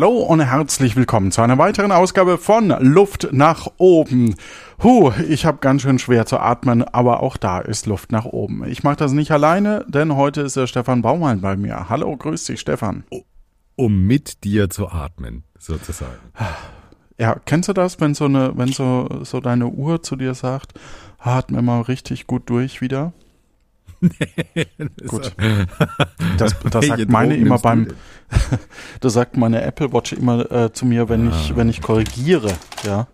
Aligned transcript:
Hallo 0.00 0.20
und 0.20 0.40
herzlich 0.40 0.96
willkommen 0.96 1.30
zu 1.30 1.42
einer 1.42 1.58
weiteren 1.58 1.92
Ausgabe 1.92 2.38
von 2.38 2.70
Luft 2.80 3.28
nach 3.32 3.66
oben. 3.76 4.34
Huh, 4.82 5.12
ich 5.28 5.44
habe 5.44 5.58
ganz 5.58 5.82
schön 5.82 5.98
schwer 5.98 6.24
zu 6.24 6.38
atmen, 6.38 6.82
aber 6.82 7.22
auch 7.22 7.36
da 7.36 7.58
ist 7.58 7.84
Luft 7.84 8.10
nach 8.10 8.24
oben. 8.24 8.64
Ich 8.66 8.82
mache 8.82 8.96
das 8.96 9.12
nicht 9.12 9.30
alleine, 9.30 9.84
denn 9.88 10.16
heute 10.16 10.40
ist 10.40 10.56
der 10.56 10.66
Stefan 10.66 11.02
Baumann 11.02 11.42
bei 11.42 11.54
mir. 11.54 11.90
Hallo, 11.90 12.16
grüß 12.16 12.44
dich, 12.44 12.60
Stefan. 12.60 13.04
Um 13.76 14.06
mit 14.06 14.42
dir 14.42 14.70
zu 14.70 14.88
atmen, 14.88 15.44
sozusagen. 15.58 16.16
Ja, 17.18 17.36
kennst 17.44 17.68
du 17.68 17.74
das, 17.74 18.00
wenn 18.00 18.14
so 18.14 18.24
eine, 18.24 18.56
wenn 18.56 18.72
so, 18.72 19.06
so 19.24 19.40
deine 19.40 19.66
Uhr 19.66 20.02
zu 20.02 20.16
dir 20.16 20.32
sagt, 20.32 20.80
atme 21.18 21.60
mal 21.60 21.82
richtig 21.82 22.26
gut 22.26 22.48
durch 22.48 22.80
wieder? 22.80 23.12
Gut. 25.06 25.34
Das, 26.38 26.56
das 26.70 26.86
sagt 26.86 27.08
meine 27.10 27.36
immer 27.36 27.58
beim, 27.58 27.88
das 29.00 29.12
sagt 29.12 29.36
meine 29.36 29.62
Apple 29.62 29.92
Watch 29.92 30.12
immer 30.12 30.50
äh, 30.50 30.72
zu 30.72 30.86
mir, 30.86 31.08
wenn 31.08 31.30
ah. 31.30 31.36
ich, 31.36 31.56
wenn 31.56 31.68
ich 31.68 31.82
korrigiere, 31.82 32.52
ja. 32.84 33.08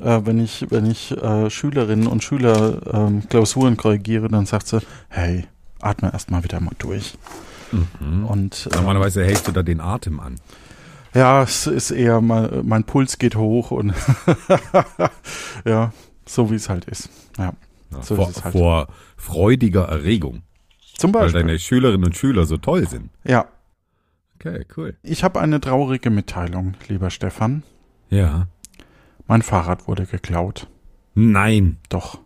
Äh, 0.00 0.22
wenn 0.24 0.42
ich, 0.42 0.66
wenn 0.70 0.86
ich 0.86 1.12
äh, 1.12 1.48
Schülerinnen 1.48 2.06
und 2.06 2.24
Schüler 2.24 2.80
ähm, 2.92 3.28
Klausuren 3.28 3.76
korrigiere, 3.76 4.28
dann 4.28 4.46
sagt 4.46 4.66
sie, 4.66 4.80
hey, 5.08 5.46
atme 5.80 6.12
erstmal 6.12 6.42
wieder 6.44 6.60
mal 6.60 6.74
durch. 6.78 7.16
Mhm. 7.72 8.26
Und, 8.26 8.68
äh, 8.72 8.76
Normalerweise 8.76 9.24
hältst 9.24 9.46
du 9.48 9.52
da 9.52 9.62
den 9.62 9.80
Atem 9.80 10.20
an. 10.20 10.36
Ja, 11.14 11.42
es 11.42 11.66
ist 11.66 11.92
eher, 11.92 12.20
mein, 12.20 12.66
mein 12.66 12.84
Puls 12.84 13.18
geht 13.18 13.36
hoch 13.36 13.70
und 13.70 13.94
ja, 15.64 15.92
so 16.26 16.50
wie 16.50 16.56
es 16.56 16.68
halt 16.68 16.84
ist. 16.86 17.08
Ja. 17.38 17.52
So 18.00 18.16
vor, 18.16 18.26
halt. 18.26 18.52
vor 18.52 18.88
freudiger 19.16 19.84
Erregung. 19.84 20.42
Zum 20.96 21.12
Beispiel. 21.12 21.34
Weil 21.34 21.42
deine 21.42 21.58
Schülerinnen 21.58 22.04
und 22.04 22.16
Schüler 22.16 22.46
so 22.46 22.56
toll 22.56 22.88
sind. 22.88 23.10
Ja. 23.24 23.46
Okay, 24.36 24.64
cool. 24.76 24.96
Ich 25.02 25.24
habe 25.24 25.40
eine 25.40 25.60
traurige 25.60 26.10
Mitteilung, 26.10 26.74
lieber 26.88 27.10
Stefan. 27.10 27.62
Ja. 28.10 28.48
Mein 29.26 29.42
Fahrrad 29.42 29.88
wurde 29.88 30.06
geklaut. 30.06 30.68
Nein. 31.14 31.78
Doch. 31.88 32.20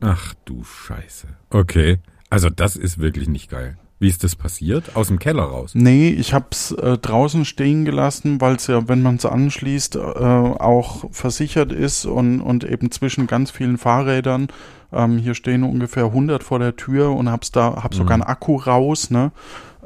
Ach 0.00 0.34
du 0.44 0.64
Scheiße. 0.64 1.28
Okay. 1.50 1.98
Also 2.30 2.50
das 2.50 2.76
ist 2.76 2.98
wirklich 2.98 3.28
nicht 3.28 3.50
geil. 3.50 3.78
Wie 4.04 4.08
ist 4.10 4.22
das 4.22 4.36
passiert? 4.36 4.96
Aus 4.96 5.08
dem 5.08 5.18
Keller 5.18 5.44
raus? 5.44 5.70
Nee, 5.72 6.10
ich 6.10 6.34
hab's 6.34 6.72
äh, 6.72 6.98
draußen 6.98 7.46
stehen 7.46 7.86
gelassen, 7.86 8.38
weil 8.38 8.56
es 8.56 8.66
ja, 8.66 8.86
wenn 8.86 9.00
man 9.00 9.16
es 9.16 9.24
anschließt, 9.24 9.96
äh, 9.96 9.98
auch 9.98 11.10
versichert 11.10 11.72
ist 11.72 12.04
und, 12.04 12.42
und 12.42 12.64
eben 12.64 12.90
zwischen 12.90 13.26
ganz 13.26 13.50
vielen 13.50 13.78
Fahrrädern. 13.78 14.48
Ähm, 14.92 15.16
hier 15.16 15.34
stehen 15.34 15.62
ungefähr 15.62 16.04
100 16.04 16.44
vor 16.44 16.58
der 16.58 16.76
Tür 16.76 17.12
und 17.12 17.30
hab's 17.30 17.50
da, 17.50 17.82
hab 17.82 17.92
mhm. 17.92 17.96
sogar 17.96 18.12
einen 18.12 18.24
Akku 18.24 18.56
raus, 18.56 19.08
ne? 19.08 19.32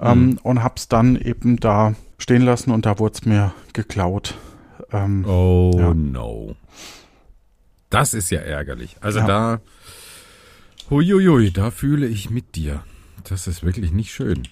Ähm, 0.01 0.31
mhm. 0.31 0.39
Und 0.43 0.65
hab's 0.65 0.89
dann 0.89 1.15
eben 1.15 1.61
da 1.61 1.95
stehen 2.19 2.43
lassen 2.43 2.73
und 2.73 2.87
da 2.87 2.99
wurde 2.99 3.15
es 3.15 3.25
mir 3.25 3.53
geklaut. 3.73 4.35
Ähm, 4.91 5.25
oh 5.27 5.77
ja. 5.79 5.95
no. 5.95 6.57
Das 7.89 8.15
ist 8.15 8.31
ja 8.31 8.41
ärgerlich. 8.41 8.97
Also 9.01 9.21
ja. 9.21 9.27
da, 9.29 9.61
huiuiui, 10.91 11.53
da 11.53 11.71
fühle 11.71 12.09
ich 12.09 12.31
mit 12.31 12.57
dir. 12.57 12.83
Das 13.29 13.47
ist 13.47 13.65
wirklich 13.65 13.93
nicht 13.93 14.13
schön. 14.13 14.43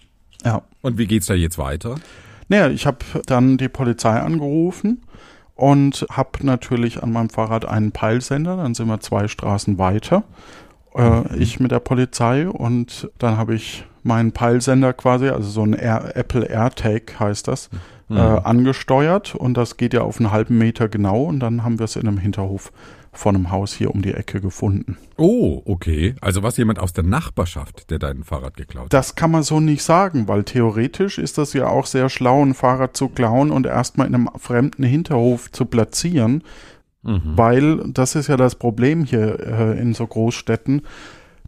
Ja. 0.44 0.62
Und 0.82 0.98
wie 0.98 1.06
geht's 1.06 1.26
da 1.26 1.34
jetzt 1.34 1.58
weiter? 1.58 1.96
Naja, 2.48 2.68
ich 2.68 2.86
habe 2.86 2.98
dann 3.26 3.56
die 3.58 3.68
Polizei 3.68 4.20
angerufen 4.20 5.02
und 5.54 6.06
habe 6.10 6.46
natürlich 6.46 7.02
an 7.02 7.12
meinem 7.12 7.30
Fahrrad 7.30 7.64
einen 7.64 7.92
Peilsender. 7.92 8.56
Dann 8.56 8.74
sind 8.74 8.86
wir 8.86 9.00
zwei 9.00 9.26
Straßen 9.26 9.78
weiter. 9.78 10.22
Äh, 10.94 11.10
mhm. 11.10 11.24
Ich 11.38 11.60
mit 11.60 11.72
der 11.72 11.80
Polizei 11.80 12.48
und 12.48 13.10
dann 13.18 13.36
habe 13.36 13.54
ich 13.54 13.84
meinen 14.02 14.32
Peilsender 14.32 14.92
quasi, 14.92 15.28
also 15.28 15.48
so 15.48 15.62
ein 15.62 15.72
Air, 15.72 16.16
Apple 16.16 16.44
AirTag 16.48 17.18
heißt 17.18 17.48
das, 17.48 17.70
mhm. 18.08 18.16
äh, 18.16 18.20
angesteuert 18.20 19.34
und 19.34 19.54
das 19.54 19.76
geht 19.76 19.94
ja 19.94 20.02
auf 20.02 20.18
einen 20.18 20.30
halben 20.30 20.58
Meter 20.58 20.88
genau 20.88 21.24
und 21.24 21.40
dann 21.40 21.64
haben 21.64 21.78
wir 21.78 21.84
es 21.84 21.96
in 21.96 22.06
einem 22.06 22.18
Hinterhof 22.18 22.72
von 23.18 23.34
einem 23.34 23.50
Haus 23.50 23.72
hier 23.72 23.94
um 23.94 24.02
die 24.02 24.14
Ecke 24.14 24.40
gefunden. 24.40 24.96
Oh, 25.16 25.62
okay. 25.64 26.14
Also 26.20 26.42
was 26.42 26.56
jemand 26.56 26.78
aus 26.78 26.92
der 26.92 27.04
Nachbarschaft, 27.04 27.90
der 27.90 27.98
dein 27.98 28.24
Fahrrad 28.24 28.56
geklaut 28.56 28.86
hat. 28.86 28.92
Das 28.92 29.14
kann 29.14 29.30
man 29.30 29.42
so 29.42 29.60
nicht 29.60 29.82
sagen, 29.82 30.28
weil 30.28 30.44
theoretisch 30.44 31.18
ist 31.18 31.38
das 31.38 31.52
ja 31.52 31.68
auch 31.68 31.86
sehr 31.86 32.08
schlau, 32.08 32.44
ein 32.44 32.54
Fahrrad 32.54 32.96
zu 32.96 33.08
klauen 33.08 33.50
und 33.50 33.66
erstmal 33.66 34.06
in 34.06 34.14
einem 34.14 34.30
fremden 34.36 34.84
Hinterhof 34.84 35.50
zu 35.52 35.64
platzieren. 35.64 36.42
Mhm. 37.02 37.20
Weil 37.36 37.92
das 37.92 38.14
ist 38.16 38.26
ja 38.26 38.36
das 38.36 38.56
Problem 38.56 39.04
hier 39.04 39.38
äh, 39.40 39.80
in 39.80 39.94
so 39.94 40.06
Großstädten, 40.06 40.82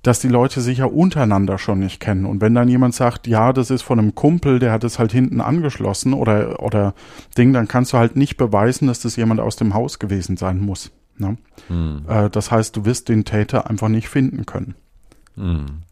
dass 0.02 0.20
die 0.20 0.28
Leute 0.28 0.60
sich 0.60 0.78
ja 0.78 0.86
untereinander 0.86 1.58
schon 1.58 1.80
nicht 1.80 2.00
kennen. 2.00 2.24
Und 2.24 2.40
wenn 2.40 2.54
dann 2.54 2.68
jemand 2.68 2.94
sagt, 2.94 3.26
ja, 3.26 3.52
das 3.52 3.70
ist 3.70 3.82
von 3.82 3.98
einem 3.98 4.14
Kumpel, 4.14 4.58
der 4.58 4.72
hat 4.72 4.84
es 4.84 4.98
halt 4.98 5.12
hinten 5.12 5.40
angeschlossen 5.40 6.12
oder, 6.12 6.62
oder 6.62 6.94
Ding, 7.36 7.52
dann 7.52 7.68
kannst 7.68 7.92
du 7.92 7.98
halt 7.98 8.16
nicht 8.16 8.36
beweisen, 8.36 8.86
dass 8.86 9.00
das 9.00 9.16
jemand 9.16 9.40
aus 9.40 9.56
dem 9.56 9.74
Haus 9.74 9.98
gewesen 9.98 10.36
sein 10.36 10.60
muss. 10.60 10.92
Ne? 11.18 11.38
Hm. 11.68 12.04
Äh, 12.08 12.30
das 12.30 12.50
heißt, 12.50 12.76
du 12.76 12.84
wirst 12.84 13.08
den 13.08 13.24
Täter 13.24 13.68
einfach 13.68 13.88
nicht 13.88 14.08
finden 14.08 14.46
können. 14.46 14.74
Hm. 15.36 15.82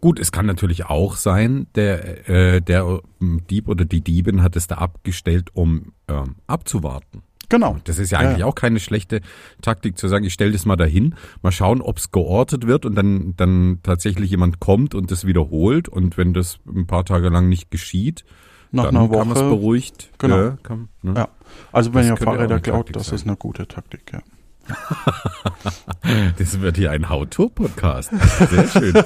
Gut, 0.00 0.18
es 0.18 0.32
kann 0.32 0.46
natürlich 0.46 0.86
auch 0.86 1.16
sein, 1.16 1.66
der, 1.74 2.28
äh, 2.28 2.60
der 2.60 3.00
Dieb 3.20 3.68
oder 3.68 3.84
die 3.84 4.00
Diebin 4.00 4.42
hat 4.42 4.56
es 4.56 4.66
da 4.66 4.76
abgestellt, 4.76 5.50
um 5.54 5.92
ähm, 6.08 6.36
abzuwarten. 6.46 7.22
Genau. 7.48 7.76
Das 7.84 7.98
ist 7.98 8.10
ja 8.10 8.18
eigentlich 8.18 8.40
ja. 8.40 8.46
auch 8.46 8.54
keine 8.54 8.80
schlechte 8.80 9.20
Taktik 9.62 9.96
zu 9.98 10.08
sagen, 10.08 10.24
ich 10.24 10.32
stelle 10.32 10.52
das 10.52 10.66
mal 10.66 10.76
dahin, 10.76 11.14
mal 11.42 11.52
schauen, 11.52 11.80
ob 11.80 11.98
es 11.98 12.10
geortet 12.10 12.66
wird 12.66 12.84
und 12.84 12.96
dann, 12.96 13.34
dann 13.36 13.78
tatsächlich 13.82 14.30
jemand 14.30 14.58
kommt 14.58 14.94
und 14.94 15.10
das 15.10 15.26
wiederholt. 15.26 15.88
Und 15.88 16.16
wenn 16.16 16.34
das 16.34 16.58
ein 16.66 16.86
paar 16.86 17.04
Tage 17.04 17.28
lang 17.28 17.48
nicht 17.48 17.70
geschieht, 17.70 18.24
Nach 18.72 18.84
dann 18.84 18.96
einer 18.96 19.10
Woche, 19.10 19.18
kann 19.18 19.28
man 19.28 19.36
es 19.36 19.42
beruhigt. 19.42 20.10
Genau. 20.18 20.36
Ja, 20.36 20.58
kann, 20.62 20.88
ne? 21.02 21.14
ja. 21.16 21.28
Also 21.70 21.94
wenn 21.94 22.06
ihr 22.06 22.16
Fahrräder 22.16 22.58
klaut, 22.58 22.94
das 22.94 23.06
sein. 23.06 23.14
ist 23.14 23.26
eine 23.26 23.36
gute 23.36 23.68
Taktik, 23.68 24.12
ja. 24.12 24.20
das 26.38 26.60
wird 26.60 26.76
hier 26.76 26.90
ein 26.90 27.08
How-To-Podcast. 27.08 28.10
Sehr 28.50 28.68
schön. 28.68 28.94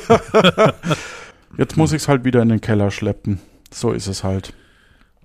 Jetzt 1.59 1.76
muss 1.76 1.93
ich 1.93 2.03
es 2.03 2.09
halt 2.09 2.25
wieder 2.25 2.43
in 2.43 2.48
den 2.48 2.60
Keller 2.60 2.91
schleppen. 2.91 3.41
So 3.70 3.93
ist 3.93 4.06
es 4.06 4.25
halt. 4.25 4.54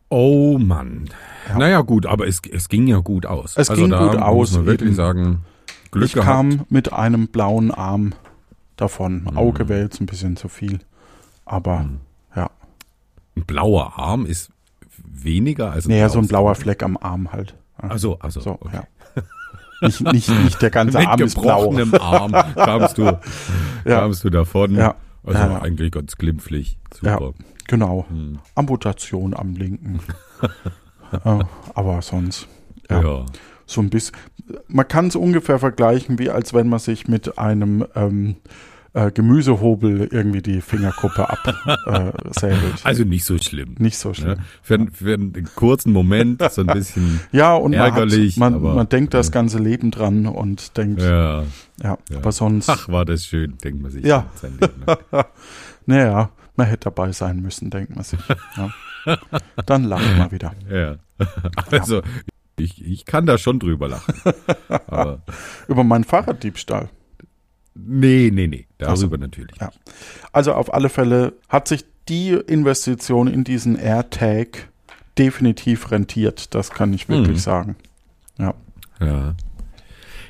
Oh 0.10 0.58
Mann. 0.58 1.10
Ja. 1.50 1.58
Naja, 1.58 1.82
gut, 1.82 2.06
aber 2.06 2.28
es, 2.28 2.42
es 2.52 2.70
ging 2.70 2.88
ja 2.88 3.00
gut 3.00 3.26
aus. 3.26 3.54
Es 3.58 3.70
also 3.70 3.82
ging 3.82 3.92
gut 3.92 4.18
aus. 4.18 4.52
Muss 4.52 4.58
man 4.58 4.66
wirklich 4.66 4.90
eben. 4.90 4.96
sagen, 4.96 5.42
Glück 5.92 6.06
Ich 6.08 6.14
gehabt. 6.14 6.28
kam 6.28 6.66
mit 6.70 6.94
einem 6.94 7.28
blauen 7.28 7.72
Arm 7.72 8.14
davon. 8.76 9.22
Mhm. 9.24 9.38
Auge 9.38 9.70
wäre 9.70 9.82
jetzt 9.82 10.02
ein 10.02 10.06
bisschen 10.06 10.36
zu 10.36 10.48
viel. 10.48 10.80
Aber 11.46 11.80
mhm. 11.80 12.00
ja. 12.36 12.50
Ein 13.36 13.46
blauer 13.46 13.98
Arm 13.98 14.26
ist 14.26 14.52
weniger 15.04 15.72
als 15.72 15.86
ein 15.86 15.92
Naja, 15.92 16.10
so 16.10 16.20
ein 16.20 16.28
blauer 16.28 16.56
Fleck 16.56 16.84
am 16.84 16.98
Arm 16.98 17.32
halt. 17.32 17.56
Also, 17.78 18.20
also. 18.20 18.40
So, 18.40 18.52
okay. 18.52 18.78
ja. 18.78 18.84
Nicht, 19.82 20.02
nicht, 20.02 20.30
nicht 20.30 20.62
der 20.62 20.70
ganze 20.70 20.98
Mit 20.98 21.08
Arm 21.08 21.22
ist 21.22 21.40
blau. 21.40 21.72
Mit 21.72 22.02
Arm 22.02 22.32
kamst 22.32 22.98
du, 22.98 23.04
ja. 23.86 24.00
kamst 24.00 24.24
du 24.24 24.30
davon. 24.30 24.76
Ja. 24.76 24.96
Also 25.24 25.40
ja. 25.40 25.62
eigentlich 25.62 25.92
ganz 25.92 26.18
glimpflich. 26.18 26.78
Super. 26.94 27.20
Ja, 27.22 27.46
genau. 27.68 28.06
Hm. 28.10 28.40
Amputation 28.54 29.34
am 29.34 29.56
linken. 29.56 30.00
äh, 31.12 31.40
aber 31.74 32.02
sonst. 32.02 32.48
Ja. 32.90 33.02
ja. 33.02 33.26
So 33.66 33.82
ein 33.82 33.90
bisschen. 33.90 34.16
Man 34.68 34.88
kann 34.88 35.08
es 35.08 35.16
ungefähr 35.16 35.58
vergleichen, 35.58 36.20
wie 36.20 36.30
als 36.30 36.54
wenn 36.54 36.70
man 36.70 36.80
sich 36.80 37.08
mit 37.08 37.40
einem 37.40 37.86
ähm, 37.96 38.36
äh, 38.96 39.12
Gemüsehobel 39.12 40.08
irgendwie 40.10 40.42
die 40.42 40.62
Fingerkuppe 40.62 41.30
absäbelt. 41.30 42.76
Äh, 42.84 42.88
also 42.88 43.04
nicht 43.04 43.26
so 43.26 43.38
schlimm. 43.38 43.76
Nicht 43.78 43.98
so 43.98 44.14
schlimm. 44.14 44.30
Ne? 44.30 44.38
Für, 44.62 44.88
für, 44.92 45.14
einen 45.16 45.50
kurzen 45.54 45.92
Moment 45.92 46.42
so 46.50 46.62
ein 46.62 46.68
bisschen 46.68 47.20
ja, 47.34 47.54
und 47.56 47.74
ärgerlich. 47.74 48.38
Man, 48.38 48.56
hat, 48.56 48.62
man, 48.62 48.76
man 48.76 48.90
denkt 48.90 49.14
das 49.14 49.32
ganze 49.32 49.60
Leben 49.60 49.92
dran 49.92 50.26
und 50.26 50.78
denkt, 50.78 51.02
ja, 51.02 51.42
ja, 51.42 51.98
ja. 52.10 52.18
aber 52.18 52.32
sonst. 52.32 52.70
Ach, 52.70 52.88
war 52.88 53.04
das 53.04 53.26
schön, 53.26 53.58
denkt 53.64 53.82
man 53.82 53.92
sich. 53.92 54.06
Ja. 54.06 54.28
Sein 54.36 54.58
Leben 54.60 54.86
naja, 55.86 56.30
man 56.56 56.68
hätte 56.68 56.86
dabei 56.86 57.12
sein 57.12 57.42
müssen, 57.42 57.70
denkt 57.70 57.94
man 57.94 58.06
sich. 58.06 58.20
Ja. 58.56 59.18
Dann 59.66 59.84
lacht 59.84 60.18
man 60.18 60.32
wieder. 60.32 60.54
Ja. 60.72 60.96
Also, 61.72 62.02
ich, 62.58 62.86
ich 62.86 63.06
kann 63.06 63.26
da 63.26 63.38
schon 63.38 63.60
drüber 63.60 63.88
lachen. 63.88 64.14
Über 65.70 65.84
meinen 65.86 66.04
Fahrraddiebstahl. 66.04 66.90
Nee, 67.76 68.32
nee, 68.34 68.48
nee. 68.48 68.68
Darüber 68.78 68.92
also, 68.92 69.08
natürlich. 69.18 69.56
Ja. 69.60 69.72
Also 70.32 70.54
auf 70.54 70.74
alle 70.74 70.90
Fälle 70.90 71.34
hat 71.50 71.68
sich 71.68 71.86
die 72.08 72.32
Investition 72.32 73.28
in 73.28 73.44
diesen 73.44 73.78
AirTag 73.78 74.70
definitiv 75.18 75.92
rentiert. 75.92 76.54
Das 76.56 76.72
kann 76.72 76.94
ich 76.94 77.10
wirklich 77.10 77.38
mhm. 77.38 77.42
sagen. 77.42 77.76
Ja. 78.38 78.54
Ja. 79.00 79.36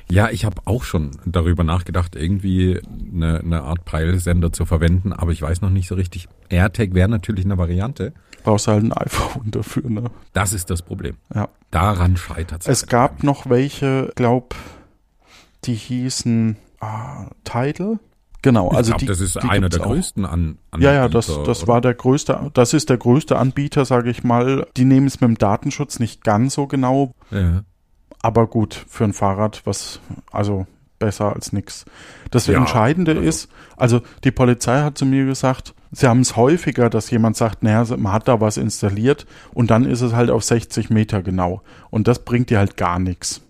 Ja, 0.08 0.30
ich 0.30 0.44
habe 0.44 0.62
auch 0.66 0.84
schon 0.84 1.10
darüber 1.24 1.64
nachgedacht, 1.64 2.14
irgendwie 2.14 2.80
eine, 3.12 3.40
eine 3.40 3.62
Art 3.62 3.84
Peilsender 3.84 4.52
zu 4.52 4.64
verwenden, 4.64 5.12
aber 5.12 5.32
ich 5.32 5.42
weiß 5.42 5.62
noch 5.62 5.70
nicht 5.70 5.88
so 5.88 5.96
richtig. 5.96 6.28
AirTag 6.48 6.94
wäre 6.94 7.08
natürlich 7.08 7.44
eine 7.44 7.58
Variante. 7.58 8.12
Brauchst 8.44 8.68
halt 8.68 8.84
ein 8.84 8.92
iPhone 8.92 9.50
dafür, 9.50 9.90
ne? 9.90 10.04
Das 10.32 10.52
ist 10.52 10.70
das 10.70 10.82
Problem. 10.82 11.16
Ja. 11.34 11.48
Daran 11.72 12.16
scheitert 12.16 12.62
es. 12.62 12.68
Es 12.68 12.86
gab 12.86 13.24
noch 13.24 13.50
welche, 13.50 14.12
glaub, 14.14 14.54
die 15.64 15.74
hießen 15.74 16.56
Tidal 17.44 17.98
Genau, 18.42 18.68
also 18.68 18.90
glaub, 18.90 18.98
die, 19.00 19.06
das 19.06 19.20
ist 19.20 19.34
die 19.42 19.48
einer 19.48 19.68
der 19.68 19.80
auch. 19.80 19.86
größten 19.86 20.24
an, 20.24 20.58
an 20.70 20.80
Ja, 20.80 20.92
ja, 20.92 21.08
das, 21.08 21.26
das 21.26 21.62
oder? 21.62 21.68
war 21.68 21.80
der 21.80 21.94
größte, 21.94 22.50
das 22.54 22.74
ist 22.74 22.88
der 22.90 22.96
größte 22.96 23.36
Anbieter, 23.36 23.84
sage 23.84 24.08
ich 24.10 24.22
mal. 24.22 24.66
Die 24.76 24.84
nehmen 24.84 25.08
es 25.08 25.20
mit 25.20 25.28
dem 25.28 25.38
Datenschutz 25.38 25.98
nicht 25.98 26.22
ganz 26.22 26.54
so 26.54 26.68
genau, 26.68 27.12
Ja. 27.32 27.62
aber 28.22 28.46
gut 28.46 28.84
für 28.88 29.02
ein 29.04 29.14
Fahrrad, 29.14 29.62
was 29.64 30.00
also 30.30 30.66
besser 31.00 31.34
als 31.34 31.52
nix. 31.52 31.86
Das 32.30 32.46
Ja, 32.46 32.56
Entscheidende 32.58 33.12
also- 33.12 33.22
ist, 33.22 33.48
also 33.76 34.00
die 34.22 34.30
Polizei 34.30 34.80
hat 34.82 34.96
zu 34.96 35.06
mir 35.06 35.24
gesagt, 35.24 35.74
sie 35.90 36.06
haben 36.06 36.20
es 36.20 36.36
häufiger, 36.36 36.88
dass 36.88 37.10
jemand 37.10 37.36
sagt, 37.36 37.64
naja, 37.64 37.84
man 37.96 38.12
hat 38.12 38.28
da 38.28 38.40
was 38.40 38.58
installiert 38.58 39.26
und 39.54 39.70
dann 39.70 39.84
ist 39.86 40.02
es 40.02 40.12
halt 40.12 40.30
auf 40.30 40.44
60 40.44 40.88
Meter 40.90 41.20
genau. 41.22 41.62
Und 41.90 42.06
das 42.06 42.20
bringt 42.24 42.50
dir 42.50 42.58
halt 42.58 42.76
gar 42.76 43.00
nichts. 43.00 43.40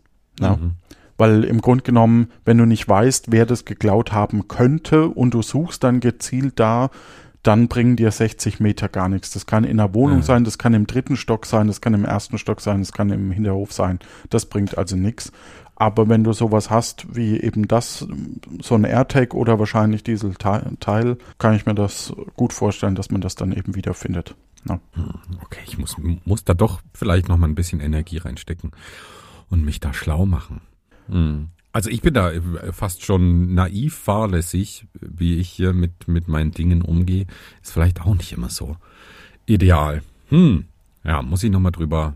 Ja. 0.41 0.57
Mhm. 0.57 0.73
Weil 1.19 1.45
im 1.45 1.61
Grunde 1.61 1.83
genommen, 1.85 2.29
wenn 2.45 2.59
du 2.59 2.67
nicht 2.67 2.89
weißt, 2.89 3.33
wer 3.33 3.47
das 3.47 3.65
geklaut 3.65 4.13
haben 4.13 4.49
könnte 4.49 5.09
und 5.09 5.33
du 5.33 5.43
suchst 5.43 5.83
dann 5.85 6.01
gezielt 6.01 6.61
da, 6.61 6.91
dann 7.43 7.69
bringen 7.69 7.95
dir 7.97 8.11
60 8.11 8.59
Meter 8.61 8.89
gar 8.89 9.09
nichts. 9.09 9.31
Das 9.31 9.47
kann 9.47 9.65
in 9.65 9.77
der 9.77 9.95
Wohnung 9.95 10.19
Ja. 10.19 10.25
sein, 10.25 10.45
das 10.45 10.59
kann 10.59 10.75
im 10.75 10.87
dritten 10.87 11.17
Stock 11.17 11.47
sein, 11.47 11.69
das 11.69 11.81
kann 11.81 11.95
im 11.95 12.05
ersten 12.05 12.39
Stock 12.39 12.61
sein, 12.61 12.81
das 12.81 12.93
kann 12.93 13.11
im 13.11 13.31
Hinterhof 13.31 13.73
sein. 13.73 14.01
Das 14.31 14.47
bringt 14.47 14.77
also 14.77 14.97
nichts. 14.97 15.31
Aber 15.77 16.09
wenn 16.09 16.25
du 16.25 16.33
sowas 16.33 16.71
hast 16.71 17.15
wie 17.15 17.39
eben 17.39 17.69
das, 17.69 18.07
so 18.63 18.75
ein 18.75 18.85
AirTag 18.85 19.35
oder 19.35 19.59
wahrscheinlich 19.59 20.03
dieses 20.03 20.37
Teil, 20.39 20.73
Teil, 20.81 21.19
kann 21.39 21.55
ich 21.55 21.67
mir 21.67 21.75
das 21.75 22.13
gut 22.35 22.53
vorstellen, 22.53 22.95
dass 22.95 23.11
man 23.11 23.21
das 23.21 23.35
dann 23.37 23.53
eben 23.53 23.75
wiederfindet. 23.75 24.35
Ja. 24.69 24.81
Okay, 25.45 25.61
ich 25.67 25.79
muss, 25.79 25.97
muss 26.25 26.45
da 26.45 26.55
doch 26.55 26.81
vielleicht 26.95 27.29
noch 27.29 27.37
mal 27.37 27.47
ein 27.47 27.55
bisschen 27.55 27.81
Energie 27.81 28.17
reinstecken 28.17 28.73
und 29.51 29.65
mich 29.65 29.79
da 29.79 29.93
schlau 29.93 30.27
machen. 30.27 30.63
Also 31.73 31.91
ich 31.91 32.01
bin 32.01 32.15
da 32.15 32.33
fast 32.73 33.05
schon 33.05 33.55
naiv 33.55 33.95
fahrlässig, 33.95 34.87
wie 34.95 35.37
ich 35.37 35.51
hier 35.51 35.75
mit, 35.75 36.09
mit 36.09 36.27
meinen 36.27 36.53
Dingen 36.53 36.81
umgehe. 36.81 37.27
Ist 37.63 37.73
vielleicht 37.73 38.01
auch 38.01 38.15
nicht 38.15 38.33
immer 38.33 38.49
so 38.49 38.77
ideal. 39.45 40.03
Hm. 40.29 40.65
Ja, 41.05 41.23
muss 41.23 41.45
ich 41.45 41.51
noch 41.51 41.61
mal 41.61 41.71
drüber, 41.71 42.15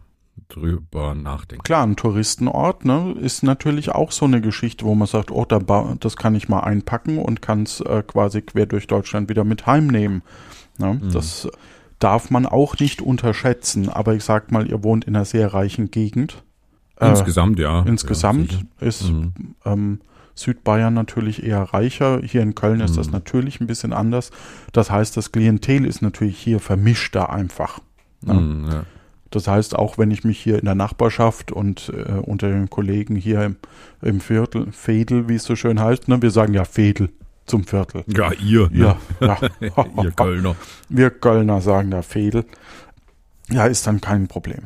drüber 0.48 1.14
nachdenken. 1.14 1.62
Klar, 1.62 1.86
ein 1.86 1.96
Touristenort 1.96 2.84
ne, 2.84 3.14
ist 3.20 3.42
natürlich 3.42 3.90
auch 3.90 4.12
so 4.12 4.24
eine 4.24 4.40
Geschichte, 4.40 4.84
wo 4.84 4.94
man 4.94 5.06
sagt, 5.06 5.30
oh, 5.30 5.44
da 5.44 5.60
das 6.00 6.16
kann 6.16 6.34
ich 6.34 6.48
mal 6.48 6.60
einpacken 6.60 7.18
und 7.18 7.42
kann 7.42 7.64
es 7.64 7.80
äh, 7.80 8.02
quasi 8.02 8.42
quer 8.42 8.66
durch 8.66 8.86
Deutschland 8.86 9.28
wieder 9.28 9.44
mit 9.44 9.66
heimnehmen. 9.66 10.22
Ne? 10.78 10.94
Mhm. 10.94 11.12
Das 11.12 11.48
darf 11.98 12.30
man 12.30 12.46
auch 12.46 12.78
nicht 12.78 13.00
unterschätzen. 13.02 13.88
Aber 13.88 14.14
ich 14.14 14.24
sag 14.24 14.50
mal, 14.50 14.66
ihr 14.66 14.82
wohnt 14.82 15.04
in 15.04 15.14
einer 15.14 15.24
sehr 15.24 15.52
reichen 15.52 15.90
Gegend. 15.90 16.42
Äh, 17.00 17.08
Insgesamt, 17.10 17.58
ja. 17.58 17.82
insgesamt 17.82 18.52
Ja, 18.52 18.86
ist 18.86 19.10
Mhm. 19.10 19.32
ähm, 19.64 20.00
Südbayern 20.34 20.94
natürlich 20.94 21.42
eher 21.42 21.62
reicher. 21.62 22.20
Hier 22.22 22.40
in 22.42 22.54
Köln 22.54 22.80
ist 22.80 22.96
das 22.96 23.06
Mhm. 23.08 23.12
natürlich 23.14 23.60
ein 23.60 23.66
bisschen 23.66 23.92
anders. 23.92 24.30
Das 24.72 24.90
heißt, 24.90 25.16
das 25.16 25.32
Klientel 25.32 25.84
ist 25.84 26.02
natürlich 26.02 26.38
hier 26.38 26.60
vermischter 26.60 27.30
einfach. 27.30 27.80
Ja. 28.26 28.34
Hm, 28.34 28.66
ja. 28.70 28.82
Das 29.30 29.46
heißt, 29.46 29.76
auch 29.76 29.96
wenn 29.96 30.10
ich 30.10 30.24
mich 30.24 30.38
hier 30.40 30.58
in 30.58 30.64
der 30.64 30.74
Nachbarschaft 30.74 31.52
und 31.52 31.92
äh, 31.94 32.12
unter 32.20 32.48
den 32.48 32.68
Kollegen 32.68 33.14
hier 33.16 33.44
im, 33.44 33.56
im 34.02 34.20
Viertel, 34.20 34.72
Fädel, 34.72 35.28
wie 35.28 35.36
es 35.36 35.44
so 35.44 35.54
schön 35.56 35.78
heißt, 35.78 36.08
ne, 36.08 36.20
wir 36.20 36.30
sagen 36.32 36.52
ja 36.52 36.64
Fädel 36.64 37.10
zum 37.46 37.64
Viertel. 37.64 38.02
ja, 38.08 38.32
ihr. 38.32 38.68
ne? 38.70 38.96
Ja, 39.20 39.38
ja. 39.60 39.86
ihr 40.02 40.10
Kölner. 40.12 40.56
Wir 40.88 41.10
Kölner 41.10 41.60
sagen 41.60 41.90
da 41.90 42.02
Fädel. 42.02 42.44
Ja, 43.50 43.66
ist 43.66 43.86
dann 43.86 44.00
kein 44.00 44.26
Problem. 44.28 44.62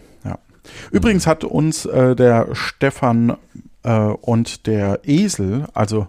Ja. 0.65 0.71
Übrigens 0.93 1.27
hat 1.27 1.45
uns 1.45 1.85
äh, 1.87 2.15
der 2.17 2.49
Stefan 2.55 3.37
äh, 3.83 3.93
und 3.99 4.67
der 4.67 5.01
Esel, 5.05 5.67
also 5.75 6.07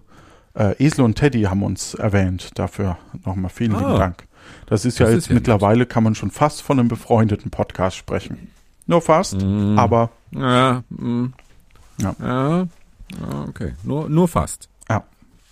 äh, 0.53 0.75
Esel 0.83 1.03
und 1.05 1.15
Teddy 1.15 1.43
haben 1.43 1.63
uns 1.63 1.93
erwähnt. 1.93 2.51
Dafür 2.55 2.97
nochmal 3.25 3.51
vielen 3.51 3.75
Ah. 3.75 3.79
lieben 3.79 3.95
Dank. 3.97 4.23
Das 4.67 4.85
ist 4.85 4.99
ja 4.99 5.05
Das 5.05 5.13
jetzt 5.13 5.23
ist 5.23 5.29
ja 5.29 5.35
mittlerweile, 5.35 5.85
kann 5.85 6.03
man 6.03 6.15
schon 6.15 6.31
fast 6.31 6.61
von 6.61 6.79
einem 6.79 6.87
befreundeten 6.87 7.51
Podcast 7.51 7.97
sprechen. 7.97 8.49
Nur 8.87 9.01
fast, 9.01 9.41
Mhm. 9.41 9.77
aber 9.79 10.09
Ja, 10.31 10.83
mm, 10.89 11.25
Ja. 12.01 12.15
ja. 12.21 12.57
ja, 12.59 12.67
okay. 13.47 13.73
Nur, 13.83 14.09
nur 14.09 14.27
fast. 14.27 14.69
Ja. 14.89 15.03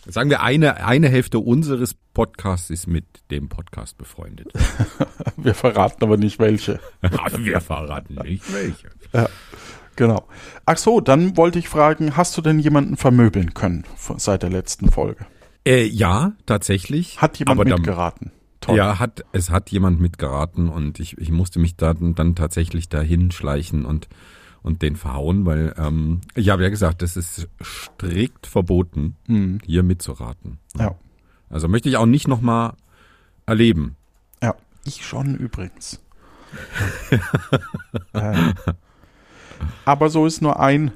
Sagen 0.05 0.29
wir, 0.29 0.41
eine, 0.41 0.85
eine 0.85 1.09
Hälfte 1.09 1.39
unseres 1.39 1.95
Podcasts 2.13 2.69
ist 2.69 2.87
mit 2.87 3.05
dem 3.31 3.49
Podcast 3.49 3.97
befreundet. 3.97 4.51
wir 5.37 5.55
verraten 5.55 6.03
aber 6.03 6.17
nicht 6.17 6.39
welche. 6.39 6.79
Wir 7.37 7.59
verraten 7.61 8.15
nicht 8.23 8.51
welche. 8.53 8.89
Genau. 9.95 10.27
Ach 10.65 10.77
so, 10.77 11.01
dann 11.01 11.37
wollte 11.37 11.59
ich 11.59 11.69
fragen, 11.69 12.15
hast 12.17 12.35
du 12.37 12.41
denn 12.41 12.59
jemanden 12.59 12.97
vermöbeln 12.97 13.53
können 13.53 13.83
seit 14.17 14.43
der 14.43 14.49
letzten 14.49 14.89
Folge? 14.91 15.25
Äh, 15.65 15.85
ja, 15.85 16.33
tatsächlich. 16.45 17.21
Hat 17.21 17.37
jemand 17.39 17.59
aber 17.59 17.69
da- 17.69 17.75
mitgeraten? 17.77 18.31
Toll. 18.61 18.77
Ja, 18.77 18.97
hat, 18.97 19.25
es 19.33 19.49
hat 19.49 19.71
jemand 19.71 19.99
mitgeraten 19.99 20.69
und 20.69 20.99
ich, 21.01 21.17
ich 21.17 21.31
musste 21.31 21.59
mich 21.59 21.75
dann, 21.75 22.15
dann 22.15 22.33
tatsächlich 22.35 22.87
dahin 22.87 23.29
schleichen 23.31 23.83
und, 23.85 24.07
und 24.61 24.81
den 24.81 24.95
verhauen, 24.95 25.45
weil, 25.45 25.73
ähm, 25.77 26.21
ich 26.33 26.47
habe 26.49 26.63
ja 26.63 26.69
gesagt, 26.69 27.01
das 27.01 27.17
ist 27.17 27.49
strikt 27.61 28.47
verboten, 28.47 29.17
Hm, 29.27 29.59
hier 29.65 29.83
mitzuraten. 29.83 30.59
ja. 30.77 30.95
Also 31.49 31.67
möchte 31.67 31.89
ich 31.89 31.97
auch 31.97 32.05
nicht 32.05 32.27
nochmal 32.27 32.73
erleben. 33.45 33.95
Ja, 34.41 34.55
ich 34.85 35.05
schon 35.05 35.35
übrigens. 35.35 35.99
äh, 38.13 38.53
aber 39.85 40.09
so 40.09 40.25
ist 40.25 40.41
nur 40.41 40.59
ein, 40.59 40.91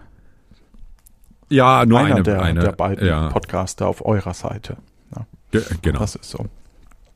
Ja, 1.50 1.86
nur 1.86 2.00
einer 2.00 2.16
eine, 2.16 2.24
der, 2.24 2.42
eine, 2.42 2.60
der 2.62 2.72
beiden 2.72 3.08
ja, 3.08 3.30
Podcaster 3.30 3.88
auf 3.88 4.06
eurer 4.06 4.34
Seite. 4.34 4.78
ge- 5.52 5.64
genau. 5.82 6.00
Das 6.00 6.16
ist 6.16 6.30
so. 6.30 6.46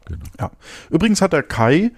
Genau. 0.05 0.25
Ja. 0.39 0.51
Übrigens 0.89 1.21
hat 1.21 1.33
der 1.33 1.43
Kai, 1.43 1.91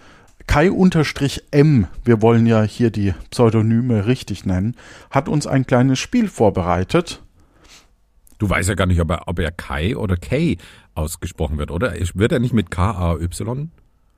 Kai-M, 0.47 1.87
wir 2.03 2.21
wollen 2.21 2.45
ja 2.45 2.63
hier 2.63 2.89
die 2.91 3.13
Pseudonyme 3.31 4.05
richtig 4.07 4.45
nennen, 4.45 4.75
hat 5.09 5.29
uns 5.29 5.47
ein 5.47 5.65
kleines 5.65 5.99
Spiel 5.99 6.27
vorbereitet. 6.27 7.21
Du 8.39 8.49
weißt 8.49 8.67
ja 8.69 8.75
gar 8.75 8.87
nicht, 8.87 8.99
ob 8.99 9.09
er, 9.11 9.27
ob 9.27 9.39
er 9.39 9.51
Kai 9.51 9.95
oder 9.95 10.17
K 10.17 10.57
ausgesprochen 10.95 11.57
wird, 11.57 11.71
oder? 11.71 11.93
Wird 12.13 12.31
er 12.31 12.39
nicht 12.39 12.53
mit 12.53 12.71
K-A-Y? 12.71 13.69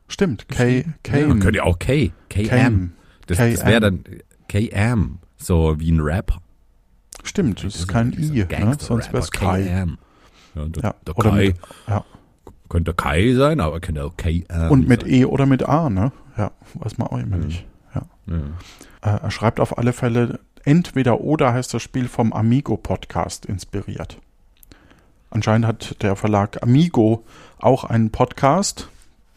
Stimmt, 0.07 0.47
K, 0.49 0.85
K, 1.03 1.17
Ja, 1.19 1.27
man 1.27 1.39
könnte 1.39 1.57
ja 1.57 1.63
auch 1.63 1.79
K. 1.79 2.11
K-M. 2.29 2.93
Das, 3.27 3.37
das 3.37 3.65
wäre 3.65 3.79
dann 3.79 4.03
K-M. 4.47 5.17
So 5.37 5.79
wie 5.79 5.91
ein 5.91 5.99
Rap. 5.99 6.37
Stimmt, 7.23 7.63
das 7.63 7.75
ist 7.75 7.87
kein 7.87 8.13
I, 8.13 8.45
ne? 8.45 8.77
sonst 8.79 9.07
wäre 9.11 9.23
es 9.23 9.31
Kai. 9.31 9.61
Ja, 10.55 10.65
der, 10.67 10.83
Ja, 10.83 10.95
der 11.07 11.17
oder 11.17 11.29
Kai 11.31 11.45
mit, 11.47 11.57
ja. 11.87 12.05
könnte 12.69 12.93
Kai 12.93 13.33
sein, 13.33 13.59
aber 13.59 13.79
könnte 13.79 14.03
auch 14.05 14.15
KM 14.15 14.69
Und 14.69 14.87
mit 14.87 15.01
sein. 15.01 15.11
E 15.11 15.25
oder 15.25 15.45
mit 15.47 15.67
A, 15.67 15.89
ne? 15.89 16.11
Ja, 16.37 16.51
weiß 16.75 16.97
man 16.99 17.07
auch 17.07 17.17
immer 17.17 17.37
Mhm. 17.37 17.45
nicht. 17.45 17.65
Ja. 17.95 18.01
Ja. 18.27 18.35
Äh, 19.15 19.21
er 19.23 19.31
schreibt 19.31 19.59
auf 19.59 19.77
alle 19.77 19.91
Fälle, 19.93 20.39
entweder 20.63 21.21
oder 21.21 21.53
heißt 21.53 21.73
das 21.73 21.81
Spiel 21.81 22.07
vom 22.07 22.31
Amigo 22.31 22.77
Podcast 22.77 23.45
inspiriert. 23.45 24.19
Anscheinend 25.35 25.67
hat 25.67 26.01
der 26.01 26.15
Verlag 26.15 26.63
Amigo 26.63 27.25
auch 27.59 27.83
einen 27.83 28.09
Podcast. 28.09 28.87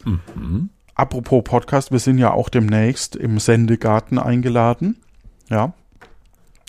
Mhm. 0.05 0.69
Apropos 0.95 1.43
Podcast, 1.43 1.91
wir 1.91 1.99
sind 1.99 2.19
ja 2.19 2.31
auch 2.31 2.47
demnächst 2.47 3.17
im 3.17 3.37
Sendegarten 3.37 4.17
eingeladen. 4.17 4.95
Ja. 5.49 5.73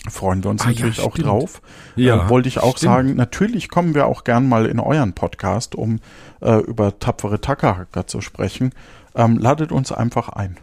Freuen 0.09 0.43
wir 0.43 0.49
uns 0.51 0.63
Ah, 0.63 0.65
ja, 0.65 0.71
natürlich 0.71 0.99
auch 0.99 1.13
stimmt. 1.13 1.27
drauf. 1.29 1.61
Ja, 1.95 2.25
äh, 2.25 2.29
wollte 2.29 2.49
ich 2.49 2.59
auch 2.59 2.75
stimmt. 2.75 2.91
sagen, 2.91 3.15
natürlich 3.15 3.69
kommen 3.69 3.95
wir 3.95 4.05
auch 4.05 4.25
gern 4.25 4.49
mal 4.49 4.65
in 4.65 4.81
euren 4.81 5.13
Podcast, 5.13 5.75
um 5.75 5.99
äh, 6.41 6.57
über 6.63 6.99
tapfere 6.99 7.39
Tackerhacker 7.39 8.07
zu 8.07 8.19
sprechen. 8.19 8.71
Ähm, 9.15 9.37
ladet 9.37 9.71
uns 9.71 9.93
einfach 9.93 10.27
ein. 10.27 10.57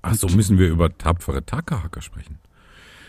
Ach 0.00 0.14
so, 0.14 0.26
müssen 0.28 0.56
wir 0.56 0.68
über 0.68 0.96
tapfere 0.96 1.44
Tackerhacker 1.44 2.00
sprechen. 2.00 2.38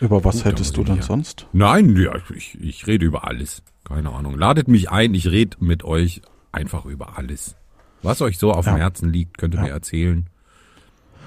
Über 0.00 0.24
was 0.24 0.36
Gut, 0.36 0.44
hättest 0.46 0.76
du 0.76 0.84
denn 0.84 0.96
ja- 0.96 1.02
sonst? 1.02 1.46
Nein, 1.52 1.94
ja, 1.96 2.12
ich, 2.34 2.58
ich 2.60 2.86
rede 2.86 3.04
über 3.04 3.26
alles. 3.26 3.62
Keine 3.84 4.10
Ahnung. 4.12 4.38
Ladet 4.38 4.68
mich 4.68 4.90
ein, 4.90 5.14
ich 5.14 5.30
rede 5.30 5.56
mit 5.60 5.84
euch 5.84 6.22
einfach 6.52 6.86
über 6.86 7.18
alles. 7.18 7.56
Was 8.02 8.22
euch 8.22 8.38
so 8.38 8.52
auf 8.52 8.66
Ja. 8.66 8.72
dem 8.74 8.78
Herzen 8.78 9.12
liegt, 9.12 9.36
könnt 9.38 9.54
ihr 9.54 9.58
Ja. 9.58 9.64
mir 9.64 9.70
erzählen. 9.70 10.26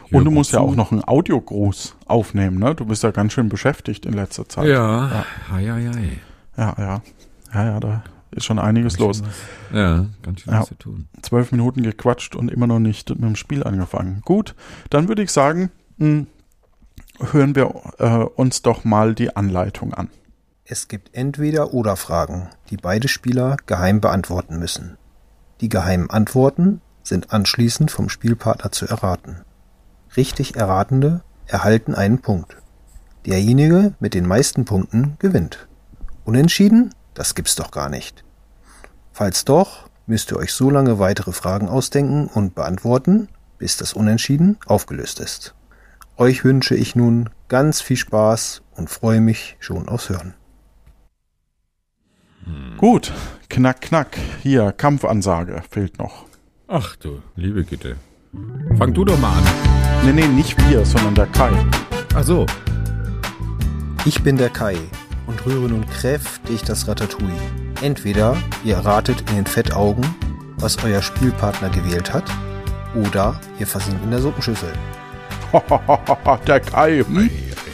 Ich 0.08 0.13
Und 0.13 0.25
du 0.25 0.32
musst 0.32 0.51
ja 0.53 0.60
zu. 0.60 0.65
auch 0.65 0.75
noch 0.75 0.92
einen 0.92 1.03
Audiogruß 1.03 1.96
aufnehmen, 2.06 2.60
ne? 2.60 2.75
Du 2.75 2.86
bist 2.86 3.03
ja 3.03 3.12
ganz 3.12 3.34
schön 3.34 3.50
beschäftigt 3.50 4.06
in 4.06 4.13
letzter 4.13 4.48
Zeit. 4.48 4.68
Ja, 4.68 5.25
ja, 5.51 5.60
ja, 5.60 5.77
ja. 5.77 5.92
ja, 6.58 6.75
ja. 6.77 7.01
Ja, 7.53 7.65
ja, 7.65 7.80
da 7.80 8.03
ist 8.32 8.46
schon 8.46 8.58
einiges 8.60 8.98
los. 9.00 9.22
Ja, 9.72 10.08
ganz 10.24 10.42
schön 10.42 10.53
Ja. 10.53 10.62
was 10.62 10.68
zu 10.70 10.75
tun. 10.75 11.08
Zwölf 11.22 11.51
Minuten 11.51 11.84
gequatscht 11.84 12.36
und 12.36 12.50
immer 12.50 12.65
noch 12.68 12.80
nicht 12.80 13.10
mit 13.10 13.22
dem 13.22 13.36
Spiel 13.36 13.63
angefangen. 13.63 14.22
Gut, 14.25 14.56
dann 14.89 15.08
würde 15.08 15.22
ich 15.24 15.32
sagen, 15.32 15.70
mh, 15.98 16.25
hören 17.20 17.55
wir 17.55 17.74
äh, 18.00 18.25
uns 18.36 18.62
doch 18.62 18.84
mal 18.84 19.15
die 19.15 19.36
Anleitung 19.36 19.93
an. 19.93 20.10
Es 20.65 20.88
gibt 20.88 21.13
entweder 21.13 21.74
oder 21.74 21.96
Fragen, 21.96 22.50
die 22.70 22.77
beide 22.77 23.08
Spieler 23.08 23.58
geheim 23.65 24.01
beantworten 24.01 24.60
müssen. 24.60 24.98
Die 25.62 25.70
geheimen 25.70 26.10
Antworten 26.10 26.82
sind 27.03 27.34
anschließend 27.34 27.91
vom 27.91 28.10
Spielpartner 28.10 28.72
zu 28.72 28.88
erraten. 28.88 29.41
Richtig 30.15 30.55
Erratende 30.55 31.22
erhalten 31.48 31.96
einen 31.96 32.20
Punkt. 32.20 32.58
Derjenige 33.25 33.93
mit 34.00 34.13
den 34.13 34.27
meisten 34.27 34.65
Punkten 34.65 35.17
gewinnt. 35.20 35.67
Unentschieden? 36.25 36.93
Das 37.13 37.36
gibt's 37.36 37.55
doch 37.55 37.72
gar 37.72 37.89
nicht. 37.89 38.24
Falls 39.12 39.46
doch, 39.46 39.89
müsst 40.08 40.32
ihr 40.32 40.38
euch 40.38 40.53
so 40.53 40.70
lange 40.70 41.00
weitere 41.00 41.32
Fragen 41.32 41.67
ausdenken 41.67 42.27
und 42.27 42.55
beantworten, 42.55 43.27
bis 43.58 43.77
das 43.77 43.93
Unentschieden 43.93 44.58
aufgelöst 44.65 45.20
ist. 45.20 45.53
Euch 46.17 46.43
wünsche 46.46 46.75
ich 46.75 46.96
nun 46.96 47.29
ganz 47.48 47.82
viel 47.82 47.98
Spaß 47.98 48.62
und 48.75 48.89
freue 48.89 49.20
mich 49.20 49.58
schon 49.60 49.89
aufs 49.89 50.10
Hören. 50.10 50.36
Gut, 52.77 53.12
knack, 53.50 53.82
knack. 53.82 54.17
Hier, 54.41 54.72
Kampfansage 54.74 55.63
fehlt 55.70 55.98
noch. 55.98 56.25
Ach 56.67 56.96
du, 56.98 57.22
liebe 57.36 57.63
Güte. 57.63 57.96
Fang 58.77 58.93
du 58.93 59.05
doch 59.05 59.17
mal 59.20 59.38
an. 59.38 59.43
Nee, 60.05 60.12
nee, 60.12 60.27
nicht 60.27 60.58
wir, 60.70 60.86
sondern 60.86 61.15
der 61.15 61.27
Kai. 61.27 61.51
Ach 62.15 62.24
so. 62.24 62.46
Ich 64.05 64.22
bin 64.22 64.38
der 64.38 64.50
Kai 64.50 64.75
und 65.27 65.46
rühre 65.46 65.70
nun 65.70 65.86
kräftig 65.88 66.63
das 66.63 66.88
Ratatouille. 66.88 67.34
Entweder 67.82 68.36
ihr 68.63 68.77
ratet 68.77 69.22
in 69.29 69.38
den 69.38 69.46
Fettaugen, 69.46 70.05
was 70.58 70.84
euer 70.84 71.01
Spielpartner 71.01 71.70
gewählt 71.70 72.13
hat, 72.13 72.25
oder 72.93 73.39
ihr 73.60 73.67
versinkt 73.67 74.03
in 74.03 74.12
der 74.12 74.22
Suppenschüssel. 74.22 74.74
der 76.48 76.60
Kai. 76.60 77.03
Hm? 77.03 77.29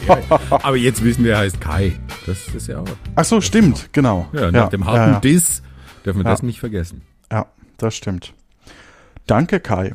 Aber 0.50 0.76
jetzt 0.76 1.02
wissen 1.04 1.24
wir, 1.24 1.32
er 1.34 1.38
heißt 1.40 1.60
Kai. 1.60 1.92
Das 2.26 2.48
ist 2.54 2.66
ja 2.68 2.80
auch. 2.80 2.86
Ach 3.16 3.24
so, 3.24 3.40
stimmt, 3.40 3.90
genau. 3.92 4.28
Ja, 4.32 4.50
nach 4.50 4.68
dem 4.68 4.84
harten 4.86 4.98
ja, 4.98 5.12
ja. 5.14 5.20
Diss 5.20 5.62
dürfen 6.04 6.18
wir 6.20 6.24
Ja. 6.24 6.30
das 6.30 6.42
nicht 6.42 6.60
vergessen. 6.60 7.02
Ja, 7.30 7.46
das 7.78 7.94
stimmt. 7.94 8.34
Danke, 9.26 9.60
Kai. 9.60 9.92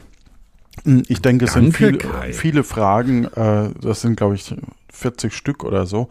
Hm, 0.83 1.03
Ich 1.07 1.21
denke, 1.21 1.45
es 1.45 1.53
sind 1.53 1.65
Danke, 1.65 1.77
viele, 1.77 1.97
Kai. 1.97 2.33
viele 2.33 2.63
Fragen. 2.63 3.25
Äh, 3.25 3.69
das 3.81 4.01
sind, 4.01 4.15
glaube 4.17 4.35
ich, 4.35 4.53
40 4.91 5.33
Stück 5.33 5.63
oder 5.63 5.85
so. 5.85 6.09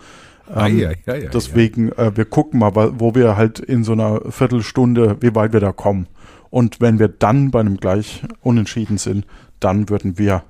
Ähm, 0.54 0.78
ja, 0.78 0.90
ja, 1.06 1.14
ja, 1.16 1.30
Deswegen, 1.30 1.90
Äh, 1.92 2.16
wir 2.16 2.24
gucken 2.26 2.60
mal, 2.60 2.72
wo 2.74 3.14
wir 3.14 3.36
halt 3.36 3.58
in 3.60 3.82
so 3.84 3.92
einer 3.92 4.20
Viertelstunde, 4.30 5.16
wie 5.20 5.34
weit 5.34 5.52
wir 5.52 5.60
da 5.60 5.72
kommen. 5.72 6.06
Und 6.50 6.80
wenn 6.80 6.98
wir 6.98 7.08
dann 7.08 7.50
bei 7.50 7.60
einem 7.60 7.78
gleich 7.78 8.22
unentschieden 8.42 8.98
sind, 8.98 9.26
dann 9.60 9.88
würden 9.88 10.18
wir 10.18 10.44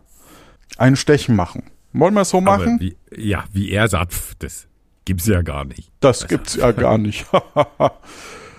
ein 0.79 0.97
Stechen 0.97 1.37
machen. 1.37 1.65
Wollen 1.93 2.15
wir 2.15 2.23
es 2.23 2.31
so 2.31 2.41
machen? 2.41 2.81
wie, 2.81 2.97
ja, 3.17 3.45
wie 3.53 3.71
er 3.71 3.89
sagt, 3.89 4.13
pf, 4.13 4.35
das 4.39 4.67
gibt's 5.05 5.27
ja 5.27 5.43
gar 5.43 5.65
nicht. 5.65 5.91
das 6.01 6.27
gibt's 6.27 6.57
ja 6.57 6.73
gar 6.73 6.99
nicht. 6.99 7.27
Ah. 7.33 7.91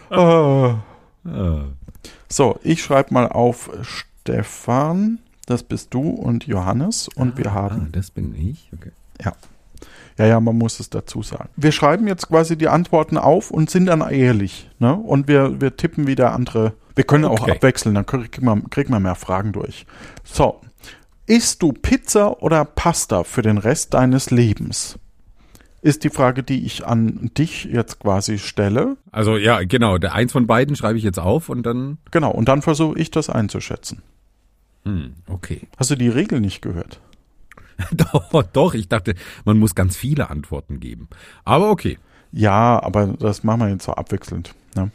Ah. 1.28 1.66
So, 2.30 2.60
ich 2.62 2.84
schreibe 2.84 3.12
mal 3.14 3.28
auf 3.28 3.72
Stefan, 3.82 5.18
das 5.48 5.64
bist 5.64 5.92
du 5.94 6.02
und 6.10 6.46
Johannes 6.46 7.08
und 7.16 7.38
wir 7.40 7.48
Ah, 7.48 7.54
haben, 7.54 7.92
das 7.92 8.12
bin 8.12 8.36
ich. 8.36 8.70
Okay. 8.78 8.92
ja, 10.18 10.26
ja, 10.28 10.40
man 10.40 10.56
muss 10.58 10.80
es 10.80 10.90
dazu 10.92 11.24
sagen. 11.24 11.50
Wir 11.56 11.72
schreiben 11.72 12.08
jetzt 12.08 12.28
quasi 12.28 12.56
die 12.58 12.68
Antworten 12.68 13.18
auf 13.18 13.50
und 13.50 13.70
sind 13.72 13.88
dann 13.88 14.02
ehrlich, 14.02 14.70
ne? 14.80 14.94
Und 14.96 15.28
wir, 15.28 15.60
wir 15.60 15.76
tippen 15.78 16.06
wieder 16.08 16.32
andere, 16.32 16.74
wir 16.96 17.04
können 17.06 17.26
auch 17.26 17.42
Okay. 17.42 17.52
abwechseln, 17.54 17.96
dann 17.96 18.06
kriegt 18.06 18.40
man, 18.42 18.70
kriegt 18.70 18.90
man 18.92 19.02
mehr 19.02 19.16
Fragen 19.16 19.52
durch. 19.52 19.86
So, 20.24 20.62
isst 21.28 21.62
du 21.62 21.74
Pizza 21.74 22.42
oder 22.42 22.66
Pasta 22.66 23.24
für 23.24 23.42
den 23.42 23.58
Rest 23.58 23.94
deines 23.94 24.32
Lebens? 24.32 25.00
Ist 25.82 26.04
die 26.04 26.10
Frage, 26.10 26.42
die 26.42 26.66
ich 26.66 26.86
an 26.86 27.30
dich 27.38 27.66
jetzt 27.66 28.00
quasi 28.00 28.40
stelle. 28.40 28.98
Also 29.12 29.38
ja, 29.38 29.64
genau. 29.64 30.00
Der 30.00 30.16
eins 30.16 30.32
von 30.32 30.48
beiden 30.48 30.76
schreibe 30.76 30.98
ich 30.98 31.04
jetzt 31.04 31.20
auf 31.20 31.48
und 31.50 31.64
dann. 31.64 32.00
Genau, 32.10 32.32
und 32.32 32.50
dann 32.50 32.64
versuche 32.64 32.98
ich 32.98 33.12
das 33.12 33.30
einzuschätzen. 33.30 34.02
Hm, 34.84 35.14
okay. 35.28 35.62
Hast 35.78 35.92
du 35.92 35.96
die 35.96 36.10
Regel 36.10 36.42
nicht 36.42 36.62
gehört? 36.62 37.02
doch, 37.92 38.44
doch. 38.44 38.74
Ich 38.74 38.88
dachte, 38.88 39.14
man 39.44 39.60
muss 39.60 39.76
ganz 39.76 39.96
viele 39.96 40.30
Antworten 40.30 40.80
geben. 40.80 41.08
Aber 41.44 41.70
okay. 41.70 42.00
Ja, 42.32 42.82
aber 42.82 43.08
das 43.08 43.44
machen 43.44 43.62
wir 43.62 43.70
jetzt 43.70 43.86
so 43.86 43.94
abwechselnd. 43.94 44.56
Ne? 44.76 44.92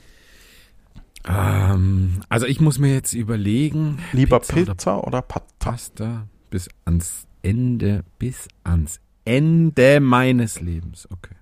Ähm, 1.29 2.21
also 2.29 2.47
ich 2.47 2.61
muss 2.61 2.79
mir 2.79 2.93
jetzt 2.95 3.13
überlegen. 3.13 3.99
Lieber 4.13 4.41
Pizza 4.41 4.55
Pizza, 4.55 4.99
oder 4.99 5.07
oder, 5.09 5.23
Pasta? 5.23 5.47
Pasta 5.59 6.27
bis 6.51 6.69
ans 6.85 7.27
Ende, 7.43 8.05
bis 8.19 8.49
ans 8.65 9.01
Ende 9.25 10.01
meines 10.01 10.61
Lebens. 10.61 11.09
Okay. 11.11 11.35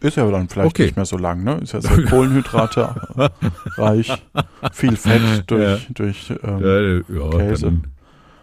Ist 0.00 0.16
ja 0.16 0.30
dann 0.30 0.48
vielleicht 0.48 0.68
Okay. 0.70 0.84
nicht 0.84 0.96
mehr 0.96 1.04
so 1.06 1.16
lang, 1.16 1.42
ne? 1.44 1.54
Ist 1.62 1.72
ja 1.72 1.80
sehr 1.80 2.02
Kohlenhydrate 2.06 3.30
reich, 3.76 4.12
viel 4.72 4.96
Fett 4.96 5.44
durch, 5.50 5.86
durch 5.94 6.32
ähm, 6.42 6.62
Äh, 6.64 6.96
ja, 7.14 7.30
Käse. 7.30 7.64
dann, 7.66 7.86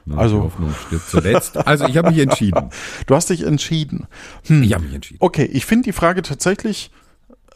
na, 0.05 0.17
Also- 0.17 0.37
Die 0.37 0.41
Hoffnung 0.43 0.73
stirbt 0.87 1.09
zuletzt. 1.09 1.57
Also 1.67 1.85
ich 1.87 1.97
habe 1.97 2.09
mich 2.09 2.19
entschieden. 2.19 2.69
Du 3.05 3.15
hast 3.15 3.29
dich 3.29 3.43
entschieden. 3.45 4.07
Hm. 4.47 4.63
Ich 4.63 4.73
habe 4.73 4.83
mich 4.85 4.93
entschieden. 4.95 5.17
Okay, 5.21 5.45
ich 5.45 5.65
finde 5.65 5.83
die 5.85 5.91
Frage 5.93 6.21
tatsächlich 6.23 6.89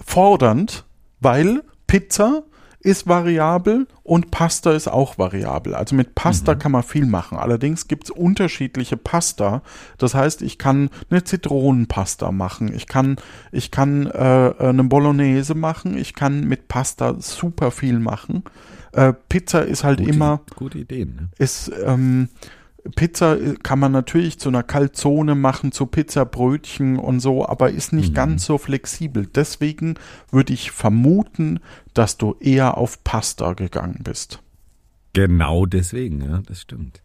fordernd, 0.06 0.86
weil 1.20 1.64
Pizza 1.88 2.44
ist 2.80 3.08
variabel 3.08 3.88
und 4.04 4.32
Pasta 4.32 4.72
ist 4.72 4.88
auch 4.88 5.18
variabel. 5.18 5.74
Also 5.74 5.96
mit 5.96 6.16
Pasta 6.16 6.56
kann 6.56 6.72
man 6.72 6.84
viel 6.84 7.06
machen. 7.06 7.38
Allerdings 7.38 7.88
gibt 7.88 8.06
es 8.06 8.12
unterschiedliche 8.12 8.98
Pasta. 8.98 9.62
Das 9.98 10.14
heißt, 10.14 10.42
ich 10.42 10.58
kann 10.58 10.90
eine 11.10 11.24
Zitronenpasta 11.24 12.32
machen. 12.32 12.74
Ich 12.74 12.88
kann, 12.88 13.18
ich 13.52 13.72
kann 13.72 14.08
äh, 14.08 14.54
eine 14.60 14.84
Bolognese 14.84 15.56
machen. 15.56 15.98
Ich 15.98 16.14
kann 16.14 16.46
mit 16.46 16.68
Pasta 16.68 17.16
super 17.20 17.72
viel 17.72 18.00
machen. 18.00 18.44
Äh, 18.94 19.14
Pizza 19.28 19.64
ist 19.64 19.84
halt 19.84 20.00
Gute, 20.00 20.10
immer 20.12 20.42
gute 20.56 20.78
Ideen. 20.78 21.16
Ne? 21.16 21.30
ist 21.38 21.72
ähm, 21.86 22.30
Pizza 22.96 23.38
kann 23.64 23.80
man 23.80 23.92
natürlich 23.92 24.40
zu 24.40 24.50
einer 24.50 24.64
Kaltzone 24.64 25.36
machen, 25.36 25.72
zu 25.72 25.86
Pizzabrötchen 25.86 26.98
und 26.98 27.20
so, 27.20 27.48
aber 27.48 27.72
ist 27.72 27.94
nicht 27.94 28.10
Mhm. 28.12 28.16
ganz 28.16 28.46
so 28.46 28.58
flexibel. 28.58 29.26
Deswegen 29.28 29.96
würde 30.32 30.54
ich 30.54 30.72
vermuten, 30.72 31.60
dass 31.94 32.18
du 32.18 32.36
eher 32.40 32.78
auf 32.78 33.04
Pasta 33.04 33.54
gegangen 33.54 34.02
bist. 34.04 34.42
Genau 35.14 35.66
deswegen, 35.66 36.22
ja, 36.22 36.42
das 36.46 36.62
stimmt. 36.62 37.02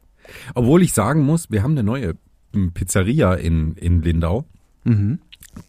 Obwohl 0.55 0.83
ich 0.83 0.93
sagen 0.93 1.23
muss, 1.25 1.51
wir 1.51 1.63
haben 1.63 1.73
eine 1.73 1.83
neue 1.83 2.15
m, 2.53 2.73
Pizzeria 2.73 3.35
in, 3.35 3.73
in 3.75 4.03
Lindau. 4.03 4.45
Mhm. 4.85 5.19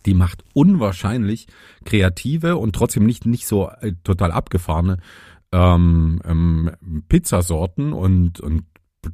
Die 0.06 0.14
macht 0.14 0.44
unwahrscheinlich 0.54 1.48
kreative 1.86 2.58
und 2.58 2.74
trotzdem 2.76 3.06
nicht, 3.06 3.26
nicht 3.26 3.48
so 3.48 3.70
äh, 3.82 3.94
total 4.04 4.32
abgefahrene 4.32 4.98
ähm, 5.52 6.22
ähm, 6.26 6.72
Pizzasorten 7.10 7.94
und, 7.94 8.40
und 8.40 8.64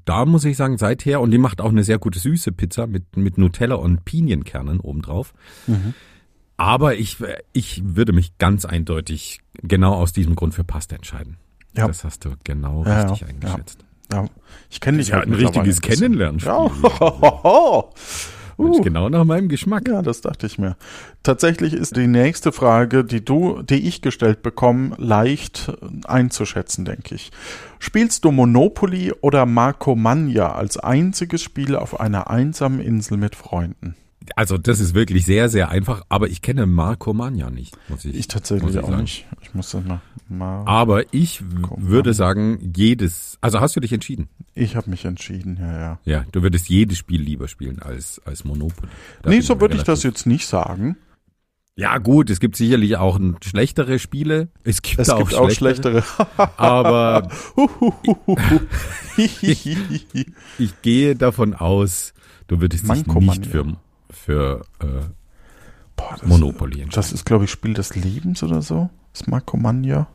da 0.05 0.25
muss 0.25 0.45
ich 0.45 0.57
sagen, 0.57 0.77
seither, 0.77 1.21
und 1.21 1.31
die 1.31 1.37
macht 1.37 1.61
auch 1.61 1.69
eine 1.69 1.83
sehr 1.83 1.99
gute 1.99 2.19
süße 2.19 2.51
Pizza 2.51 2.87
mit, 2.87 3.17
mit 3.17 3.37
Nutella 3.37 3.75
und 3.75 4.05
Pinienkernen 4.05 4.79
obendrauf. 4.79 5.33
Mhm. 5.67 5.93
Aber 6.57 6.95
ich, 6.95 7.17
ich 7.53 7.81
würde 7.85 8.11
mich 8.11 8.37
ganz 8.37 8.65
eindeutig 8.65 9.39
genau 9.61 9.93
aus 9.93 10.11
diesem 10.11 10.35
Grund 10.35 10.53
für 10.53 10.63
Pasta 10.63 10.95
entscheiden. 10.95 11.37
Ja. 11.75 11.87
Das 11.87 12.03
hast 12.03 12.25
du 12.25 12.31
genau 12.43 12.83
Ja, 12.85 13.03
richtig 13.03 13.21
ja, 13.21 13.27
eingeschätzt. 13.27 13.85
Ja, 14.11 14.25
ich 14.69 14.81
kenne 14.81 14.97
dich 14.97 15.07
ist 15.07 15.11
ja 15.11 15.17
halt 15.17 15.27
ein 15.27 15.33
richtiges. 15.33 15.81
Kennenlernspiel. 15.81 16.51
Ja. 16.51 17.83
Uh. 18.59 18.81
genau 18.81 19.09
nach 19.09 19.25
meinem 19.25 19.49
Geschmack. 19.49 19.87
Ja, 19.87 20.01
das 20.01 20.21
dachte 20.21 20.45
ich 20.45 20.57
mir. 20.57 20.75
Tatsächlich 21.23 21.73
ist 21.73 21.95
die 21.95 22.07
nächste 22.07 22.51
Frage, 22.51 23.03
die 23.03 23.23
du, 23.23 23.61
die 23.61 23.87
ich 23.87 24.01
gestellt 24.01 24.43
bekomme, 24.43 24.95
leicht 24.97 25.71
einzuschätzen, 26.05 26.85
denke 26.85 27.15
ich. 27.15 27.31
Spielst 27.79 28.25
du 28.25 28.31
Monopoly 28.31 29.13
oder 29.21 29.45
Marco 29.45 29.95
Mania 29.95 30.53
als 30.53 30.77
einziges 30.77 31.41
Spiel 31.41 31.75
auf 31.75 31.99
einer 31.99 32.29
einsamen 32.29 32.79
Insel 32.79 33.17
mit 33.17 33.35
Freunden? 33.35 33.95
Also 34.35 34.57
das 34.57 34.79
ist 34.79 34.93
wirklich 34.93 35.25
sehr, 35.25 35.49
sehr 35.49 35.69
einfach, 35.69 36.03
aber 36.09 36.27
ich 36.29 36.41
kenne 36.41 36.65
Marco 36.65 37.13
Mania 37.13 37.49
nicht, 37.49 37.77
muss 37.89 38.05
ich 38.05 38.15
Ich 38.15 38.27
tatsächlich 38.27 38.71
ich 38.71 38.79
auch 38.79 38.89
sagen. 38.89 39.01
nicht. 39.01 39.25
Ich 39.41 39.53
muss 39.53 39.71
das 39.71 39.83
mal. 39.85 40.01
mal 40.27 40.63
Aber 40.65 41.11
ich 41.13 41.41
würde 41.77 42.13
sagen, 42.13 42.73
jedes, 42.75 43.37
also 43.41 43.59
hast 43.59 43.75
du 43.75 43.79
dich 43.79 43.93
entschieden? 43.93 44.29
ich 44.55 44.75
habe 44.75 44.89
mich 44.89 45.05
entschieden, 45.05 45.57
ja, 45.59 45.79
ja. 45.79 45.99
Ja, 46.03 46.25
du 46.31 46.41
würdest 46.43 46.67
jedes 46.69 46.97
Spiel 46.97 47.21
lieber 47.21 47.47
spielen 47.47 47.79
als, 47.79 48.21
als 48.25 48.43
Monopoly. 48.43 48.89
Da 49.21 49.29
nee, 49.29 49.39
so 49.39 49.59
würde 49.61 49.77
ich 49.77 49.83
das 49.83 50.03
jetzt 50.03 50.25
nicht 50.25 50.47
sagen. 50.47 50.97
Ja 51.77 51.97
gut, 51.97 52.29
es 52.29 52.41
gibt 52.41 52.57
sicherlich 52.57 52.97
auch 52.97 53.17
schlechtere 53.41 53.99
Spiele. 53.99 54.49
Es 54.65 54.81
gibt, 54.81 54.99
Es 54.99 55.09
auch, 55.09 55.19
gibt 55.19 55.33
auch 55.35 55.49
schlechtere, 55.49 56.01
schlechtere. 56.01 56.59
Aber 56.59 57.29
ich 59.17 60.81
gehe 60.81 61.15
davon 61.15 61.53
aus, 61.53 62.13
du 62.47 62.59
würdest 62.59 62.83
dich 62.83 62.89
Manko 62.89 63.19
nicht 63.21 63.45
Mania. 63.45 63.49
für, 63.49 63.77
für 64.29 64.61
äh, 64.79 64.85
Boah, 65.95 66.11
das, 66.19 66.23
Monopoly. 66.23 66.85
Das 66.91 67.11
ist, 67.11 67.25
glaube 67.25 67.45
ich, 67.45 67.51
Spiel 67.51 67.73
des 67.73 67.95
Lebens 67.95 68.43
oder 68.43 68.61
so. 68.61 68.89
Das 69.11 69.25
Marco 69.25 69.57
Mania. 69.57 70.07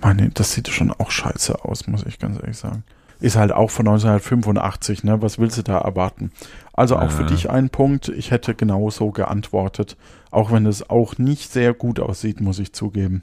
Meine, 0.00 0.30
das 0.30 0.52
sieht 0.52 0.68
schon 0.68 0.90
auch 0.90 1.10
scheiße 1.12 1.64
aus, 1.64 1.86
muss 1.86 2.04
ich 2.04 2.18
ganz 2.18 2.38
ehrlich 2.40 2.56
sagen. 2.56 2.82
Ist 3.20 3.36
halt 3.36 3.52
auch 3.52 3.70
von 3.70 3.86
1985, 3.88 5.02
ne? 5.04 5.22
Was 5.22 5.38
willst 5.38 5.58
du 5.58 5.62
da 5.62 5.78
erwarten? 5.78 6.30
Also 6.72 6.96
auch 6.96 7.10
für 7.10 7.22
Ja. 7.22 7.28
dich 7.28 7.50
ein 7.50 7.70
Punkt. 7.70 8.08
Ich 8.08 8.30
hätte 8.32 8.54
genauso 8.54 9.10
geantwortet. 9.12 9.96
Auch 10.30 10.50
wenn 10.52 10.66
es 10.66 10.88
auch 10.90 11.18
nicht 11.18 11.50
sehr 11.52 11.74
gut 11.74 11.98
aussieht, 12.00 12.40
muss 12.40 12.58
ich 12.58 12.72
zugeben. 12.72 13.22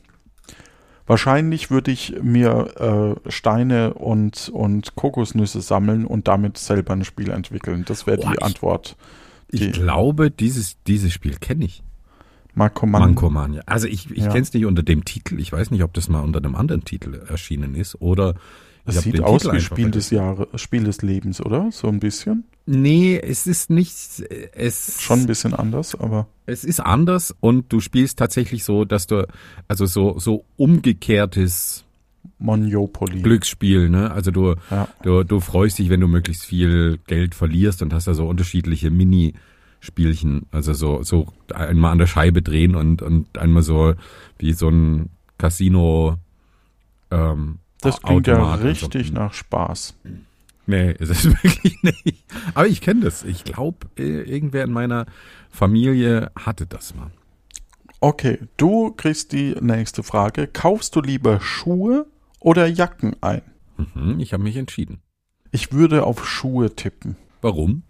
Wahrscheinlich 1.07 1.69
würde 1.69 1.91
ich 1.91 2.15
mir 2.21 3.15
äh, 3.25 3.29
Steine 3.31 3.93
und, 3.93 4.49
und 4.53 4.95
Kokosnüsse 4.95 5.61
sammeln 5.61 6.05
und 6.05 6.27
damit 6.27 6.57
selber 6.57 6.93
ein 6.93 7.05
Spiel 7.05 7.29
entwickeln. 7.29 7.83
Das 7.85 8.07
wäre 8.07 8.17
Boah, 8.17 8.27
die 8.31 8.37
ich- 8.37 8.43
Antwort. 8.43 8.95
Ich 9.49 9.59
die- 9.61 9.71
glaube, 9.71 10.31
dieses, 10.31 10.77
dieses 10.83 11.13
Spiel 11.13 11.37
kenne 11.37 11.65
ich. 11.65 11.83
Mankoman, 12.55 13.53
ja. 13.53 13.61
Also 13.65 13.87
ich, 13.87 14.09
ich 14.11 14.23
ja. 14.23 14.29
kenne 14.29 14.41
es 14.43 14.53
nicht 14.53 14.65
unter 14.65 14.81
dem 14.81 15.03
Titel. 15.03 15.39
Ich 15.39 15.51
weiß 15.51 15.71
nicht, 15.71 15.83
ob 15.83 15.93
das 15.93 16.07
mal 16.07 16.21
unter 16.21 16.39
einem 16.39 16.55
anderen 16.55 16.85
Titel 16.85 17.15
erschienen 17.27 17.75
ist 17.75 18.01
oder. 18.01 18.35
Es 18.87 19.01
sieht 19.01 19.19
aus 19.19 19.41
Titel 19.41 19.55
wie 19.55 19.61
Spiel 19.61 19.91
des 19.91 20.11
Jahres, 20.11 20.47
Spiel 20.61 20.83
des 20.83 21.01
Lebens, 21.01 21.41
oder? 21.43 21.71
So 21.71 21.87
ein 21.87 21.99
bisschen. 21.99 22.43
Nee, 22.67 23.17
es 23.17 23.47
ist 23.47 23.69
nicht. 23.69 23.91
Es 24.53 25.01
schon 25.01 25.21
ein 25.21 25.25
bisschen 25.27 25.53
anders, 25.53 25.95
aber 25.95 26.27
es 26.45 26.63
ist 26.63 26.79
anders 26.79 27.35
und 27.39 27.73
du 27.73 27.79
spielst 27.79 28.19
tatsächlich 28.19 28.63
so, 28.63 28.85
dass 28.85 29.07
du 29.07 29.27
also 29.67 29.85
so 29.87 30.19
so 30.19 30.45
umgekehrtes 30.55 31.84
Monopoly. 32.37 33.21
Glücksspiel, 33.21 33.89
ne? 33.89 34.11
Also 34.11 34.31
du, 34.31 34.55
ja. 34.69 34.87
du, 35.03 35.23
du 35.23 35.39
freust 35.39 35.79
dich, 35.79 35.89
wenn 35.89 36.01
du 36.01 36.07
möglichst 36.07 36.45
viel 36.45 36.99
Geld 37.07 37.35
verlierst 37.35 37.81
und 37.81 37.93
hast 37.93 38.07
da 38.07 38.13
so 38.13 38.27
unterschiedliche 38.27 38.89
Mini-Spielchen. 38.89 40.47
Also 40.51 40.73
so, 40.73 41.03
so 41.03 41.27
einmal 41.53 41.91
an 41.91 41.97
der 41.97 42.07
Scheibe 42.07 42.41
drehen 42.41 42.75
und, 42.75 43.01
und 43.01 43.37
einmal 43.37 43.63
so 43.63 43.93
wie 44.37 44.53
so 44.53 44.69
ein 44.69 45.09
Casino. 45.37 46.17
Ähm, 47.11 47.59
das 47.81 48.01
klingt 48.01 48.29
Automat 48.29 48.59
ja 48.61 48.67
richtig 48.67 49.07
so. 49.07 49.13
nach 49.13 49.33
Spaß. 49.33 49.95
Nee, 50.67 50.91
ist 50.99 51.09
es 51.09 51.25
wirklich 51.25 51.81
nicht. 51.83 52.23
Aber 52.53 52.67
ich 52.67 52.81
kenne 52.81 53.01
das. 53.01 53.23
Ich 53.23 53.43
glaube, 53.43 53.87
irgendwer 53.95 54.63
in 54.63 54.71
meiner 54.71 55.05
Familie 55.49 56.31
hatte 56.35 56.65
das 56.65 56.95
mal. 56.95 57.11
Okay, 58.01 58.39
du 58.57 58.91
kriegst 58.91 59.31
die 59.31 59.55
nächste 59.59 60.03
Frage. 60.03 60.47
Kaufst 60.47 60.95
du 60.95 61.01
lieber 61.01 61.39
Schuhe 61.41 62.05
oder 62.45 62.67
Jacken 62.67 63.15
ein? 63.21 63.41
Mhm, 63.77 64.19
ich 64.19 64.31
habe 64.31 64.43
mich 64.43 64.55
entschieden. 64.55 65.01
Ich 65.51 65.73
würde 65.73 66.05
auf 66.05 66.27
Schuhe 66.27 66.75
tippen. 66.75 67.17
Warum? 67.41 67.83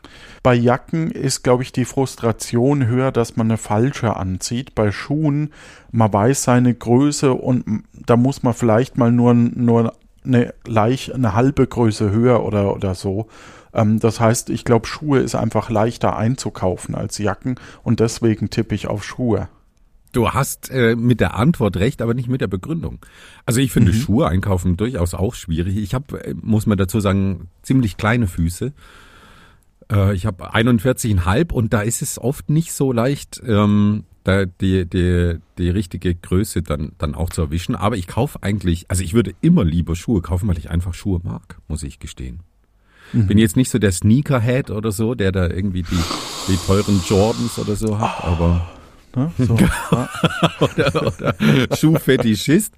Bei 0.43 0.55
Jacken 0.55 1.12
ist, 1.12 1.43
glaube 1.43 1.63
ich, 1.63 1.71
die 1.71 1.85
Frustration 1.85 2.88
höher, 2.88 3.12
dass 3.12 3.35
man 3.35 3.47
eine 3.47 3.57
falsche 3.57 4.15
anzieht. 4.15 4.74
Bei 4.74 4.91
Schuhen, 4.91 5.51
man 5.91 6.12
weiß 6.12 6.43
seine 6.43 6.74
Größe 6.74 7.33
und 7.33 7.83
da 7.93 8.15
muss 8.15 8.43
man 8.43 8.53
vielleicht 8.53 8.97
mal 8.97 9.12
nur, 9.12 9.33
nur 9.33 9.93
eine, 10.24 10.53
leicht, 10.65 11.13
eine 11.13 11.33
halbe 11.33 11.67
Größe 11.67 12.12
höher 12.12 12.43
oder, 12.43 12.74
oder 12.74 12.95
so. 12.95 13.27
Ähm, 13.74 14.00
das 14.00 14.21
heißt, 14.21 14.50
ich 14.50 14.63
glaube, 14.63 14.88
Schuhe 14.88 15.19
ist 15.19 15.35
einfach 15.35 15.69
leichter 15.69 16.15
einzukaufen 16.15 16.95
als 16.95 17.17
Jacken 17.17 17.55
und 17.83 18.00
deswegen 18.00 18.50
tippe 18.50 18.74
ich 18.74 18.88
auf 18.88 19.03
Schuhe. 19.03 19.50
Du 20.15 20.29
hast 20.29 20.69
äh, 20.72 20.95
mit 20.95 21.19
der 21.19 21.36
Antwort 21.36 21.75
recht, 21.75 22.01
aber 22.01 22.13
nicht 22.13 22.29
mit 22.29 22.39
der 22.39 22.48
Begründung. 22.48 23.00
Also 23.45 23.60
ich 23.60 23.74
finde 23.74 23.91
mhm. 23.91 23.98
Schuhe 23.98 24.29
einkaufen 24.29 24.77
durchaus 24.77 25.13
auch 25.13 25.36
schwierig. 25.36 25.75
Ich 25.75 25.93
habe, 25.93 26.24
äh, 26.24 26.34
muss 26.41 26.65
man 26.67 26.77
dazu 26.77 27.01
sagen, 27.01 27.50
ziemlich 27.63 27.98
kleine 27.98 28.27
Füße. 28.27 28.72
Äh, 29.91 30.15
ich 30.15 30.25
habe 30.25 30.55
41,5 30.55 31.51
und 31.51 31.74
da 31.74 31.81
ist 31.81 32.01
es 32.01 32.17
oft 32.17 32.50
nicht 32.50 32.72
so 32.72 32.93
leicht, 32.93 33.41
ähm, 33.45 34.05
da 34.24 34.45
die, 34.45 34.86
die, 34.86 35.39
die 35.57 35.69
richtige 35.69 36.15
Größe 36.15 36.62
dann, 36.62 36.93
dann 36.98 37.13
auch 37.13 37.29
zu 37.29 37.41
erwischen. 37.41 37.75
Aber 37.75 37.98
ich 37.98 38.07
kaufe 38.07 38.41
eigentlich, 38.41 38.86
also 38.88 39.03
ich 39.03 39.15
würde 39.15 39.34
immer 39.41 39.65
lieber 39.65 39.98
Schuhe 39.98 40.22
kaufen, 40.22 40.48
weil 40.48 40.57
ich 40.57 40.72
einfach 40.72 40.93
Schuhe 40.93 41.19
mag, 41.25 41.57
muss 41.67 41.84
ich 41.84 42.00
gestehen. 42.00 42.39
Mhm. 43.12 43.27
Bin 43.27 43.38
jetzt 43.38 43.57
nicht 43.57 43.69
so 43.69 43.79
der 43.79 43.91
Sneakerhead 43.91 44.72
oder 44.72 44.93
so, 44.93 45.13
der 45.13 45.34
da 45.34 45.50
irgendwie 45.50 45.84
die, 45.84 46.03
die 46.48 46.57
teuren 46.65 47.01
Jordans 47.05 47.60
oder 47.60 47.75
so 47.75 48.00
hat, 48.00 48.24
aber 48.24 48.66
Ne? 49.16 49.32
So, 49.38 49.56
ja. 49.56 50.10
oder, 50.60 51.08
oder 51.08 51.75
Schuhfetischist. 51.75 52.74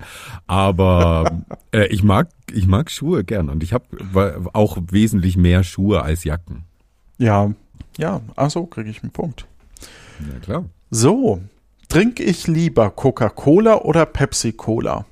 Aber 0.46 1.44
äh, 1.72 1.88
ich 1.88 2.04
mag 2.04 2.30
ich 2.52 2.68
mag 2.68 2.90
Schuhe 2.92 3.24
gern 3.24 3.50
und 3.50 3.64
ich 3.64 3.74
habe 3.74 4.50
auch 4.54 4.78
wesentlich 4.92 5.38
mehr 5.38 5.64
Schuhe 5.64 6.02
als 6.02 6.24
Jacken. 6.24 6.64
Ja, 7.18 7.52
ja, 7.98 8.22
ach 8.36 8.52
so 8.52 8.66
kriege 8.66 8.90
ich 8.90 9.04
einen 9.04 9.12
Punkt. 9.12 9.48
Ja 10.20 10.40
klar. 10.40 10.66
So, 10.90 11.42
trinke 11.90 12.24
ich 12.24 12.48
lieber 12.48 12.90
Coca-Cola 12.92 13.82
oder 13.82 14.06
Pepsi-Cola? 14.06 15.06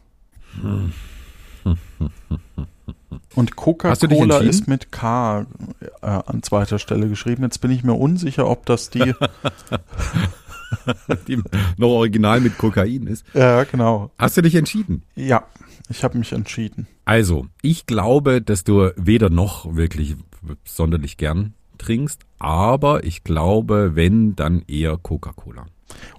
Und 3.36 3.56
Coca-Cola 3.56 4.38
ist 4.38 4.68
mit 4.68 4.92
K 4.92 5.46
äh, 5.82 6.06
an 6.06 6.44
zweiter 6.44 6.80
Stelle 6.80 7.10
geschrieben. 7.10 7.44
Jetzt 7.44 7.60
bin 7.60 7.72
ich 7.72 7.84
mir 7.84 7.94
unsicher, 7.94 8.48
ob 8.48 8.66
das 8.66 8.90
die 8.90 9.14
die 11.28 11.42
noch 11.78 11.90
original 11.90 12.42
mit 12.42 12.58
Kokain 12.58 13.08
ist. 13.08 13.26
Ja, 13.34 13.64
genau. 13.64 14.12
Hast 14.18 14.38
du 14.38 14.42
dich 14.42 14.56
entschieden? 14.56 15.04
Ja, 15.16 15.44
ich 15.90 16.04
habe 16.04 16.18
mich 16.18 16.34
entschieden. 16.34 16.88
Also, 17.06 17.48
ich 17.62 17.86
glaube, 17.86 18.42
dass 18.42 18.64
du 18.64 18.92
weder 18.96 19.30
noch 19.30 19.76
wirklich 19.76 20.16
sonderlich 20.64 21.18
gern 21.18 21.54
trinkst, 21.78 22.22
aber 22.40 23.04
ich 23.04 23.24
glaube, 23.24 23.96
wenn, 23.96 24.36
dann 24.36 24.64
eher 24.68 24.98
Coca-Cola. 24.98 25.66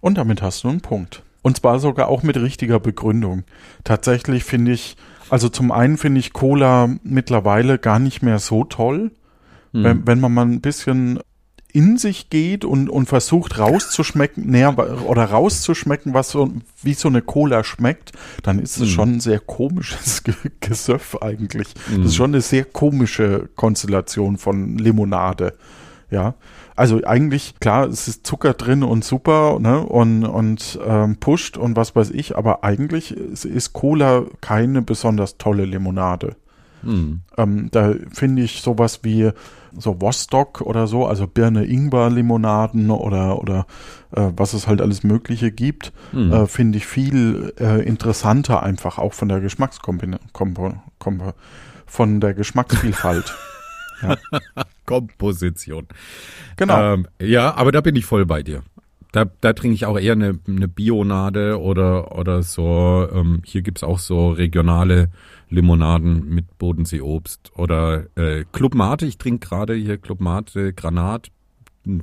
Und 0.00 0.18
damit 0.18 0.42
hast 0.42 0.64
du 0.64 0.68
einen 0.68 0.80
Punkt. 0.80 1.22
Und 1.42 1.58
zwar 1.58 1.78
sogar 1.78 2.08
auch 2.08 2.22
mit 2.22 2.36
richtiger 2.36 2.80
Begründung. 2.80 3.44
Tatsächlich 3.84 4.44
finde 4.44 4.72
ich, 4.72 4.96
also 5.30 5.48
zum 5.48 5.70
einen 5.70 5.96
finde 5.96 6.20
ich 6.20 6.32
Cola 6.32 6.88
mittlerweile 7.02 7.78
gar 7.78 7.98
nicht 7.98 8.22
mehr 8.22 8.38
so 8.38 8.64
toll. 8.64 9.12
Hm. 9.72 9.84
Wenn, 9.84 10.06
wenn 10.06 10.20
man 10.20 10.34
mal 10.34 10.46
ein 10.46 10.60
bisschen 10.60 11.20
in 11.76 11.98
sich 11.98 12.30
geht 12.30 12.64
und, 12.64 12.88
und 12.88 13.04
versucht 13.04 13.58
rauszuschmecken, 13.58 14.46
näher 14.46 14.74
oder 15.06 15.26
rauszuschmecken, 15.26 16.14
was 16.14 16.30
so, 16.30 16.50
wie 16.82 16.94
so 16.94 17.08
eine 17.08 17.20
Cola 17.20 17.64
schmeckt, 17.64 18.12
dann 18.42 18.58
ist 18.58 18.78
es 18.78 18.88
mm. 18.88 18.92
schon 18.92 19.12
ein 19.12 19.20
sehr 19.20 19.40
komisches 19.40 20.22
Gesöff 20.60 21.18
eigentlich. 21.20 21.68
Mm. 21.90 21.98
Das 21.98 22.06
ist 22.06 22.16
schon 22.16 22.30
eine 22.30 22.40
sehr 22.40 22.64
komische 22.64 23.50
Konstellation 23.56 24.38
von 24.38 24.78
Limonade. 24.78 25.52
Ja. 26.10 26.36
Also 26.76 27.04
eigentlich, 27.04 27.60
klar, 27.60 27.88
es 27.88 28.08
ist 28.08 28.26
Zucker 28.26 28.54
drin 28.54 28.82
und 28.82 29.04
super, 29.04 29.58
ne, 29.60 29.80
und, 29.80 30.24
und 30.24 30.78
ähm, 30.82 31.16
pusht 31.16 31.58
und 31.58 31.76
was 31.76 31.94
weiß 31.94 32.10
ich, 32.10 32.38
aber 32.38 32.64
eigentlich 32.64 33.14
ist, 33.14 33.44
ist 33.44 33.74
Cola 33.74 34.24
keine 34.40 34.80
besonders 34.80 35.36
tolle 35.36 35.66
Limonade. 35.66 36.36
Mm. 36.82 37.16
Ähm, 37.36 37.68
da 37.70 37.92
finde 38.14 38.42
ich 38.42 38.62
sowas 38.62 39.00
wie 39.02 39.30
so 39.78 40.00
Vostok 40.00 40.60
oder 40.60 40.86
so, 40.86 41.06
also 41.06 41.26
Birne-Ingwer-Limonaden 41.26 42.90
oder, 42.90 43.38
oder 43.38 43.66
äh, 44.12 44.30
was 44.36 44.52
es 44.52 44.66
halt 44.66 44.80
alles 44.80 45.02
Mögliche 45.02 45.50
gibt, 45.50 45.92
mhm. 46.12 46.32
äh, 46.32 46.46
finde 46.46 46.78
ich 46.78 46.86
viel 46.86 47.52
äh, 47.58 47.82
interessanter 47.82 48.62
einfach 48.62 48.98
auch 48.98 49.12
von 49.12 49.28
der 49.28 49.40
Geschmackskombination, 49.40 50.80
von 51.86 52.20
der 52.20 52.34
Geschmacksvielfalt. 52.34 53.34
ja. 54.02 54.16
Komposition. 54.84 55.86
Genau. 56.56 56.94
Ähm, 56.94 57.08
ja, 57.20 57.54
aber 57.54 57.72
da 57.72 57.80
bin 57.80 57.96
ich 57.96 58.06
voll 58.06 58.26
bei 58.26 58.42
dir. 58.42 58.62
Da, 59.12 59.24
da 59.40 59.52
trinke 59.52 59.74
ich 59.74 59.86
auch 59.86 59.98
eher 59.98 60.12
eine, 60.12 60.38
eine 60.46 60.68
Bionade 60.68 61.60
oder, 61.60 62.16
oder 62.16 62.42
so. 62.42 63.08
Ähm, 63.12 63.42
hier 63.44 63.62
gibt's 63.62 63.82
auch 63.82 63.98
so 63.98 64.30
regionale 64.30 65.10
Limonaden 65.48 66.28
mit 66.28 66.58
Bodenseeobst 66.58 67.52
oder 67.56 68.06
äh, 68.16 68.44
Club 68.52 68.74
Mate. 68.74 69.06
Ich 69.06 69.18
trinke 69.18 69.48
gerade 69.48 69.74
hier 69.74 69.98
Club 69.98 70.20
Mate 70.20 70.72
Granat. 70.72 71.30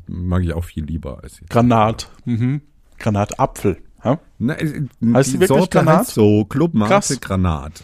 Mag 0.08 0.44
ich 0.44 0.54
auch 0.54 0.64
viel 0.64 0.86
lieber 0.86 1.24
als 1.24 1.40
jetzt. 1.40 1.50
Granat. 1.50 2.10
Mhm. 2.26 2.62
Granatapfel. 3.00 3.78
Ja? 4.04 4.20
Na, 4.40 4.60
äh, 4.60 4.84
heißt 5.14 5.34
die, 5.42 5.46
Sorte 5.46 5.80
Granat? 5.80 6.00
heißt 6.00 6.14
so 6.14 6.46
Club 6.46 6.74
Mate 6.74 6.92
Krass. 6.92 7.20
Granat. 7.20 7.84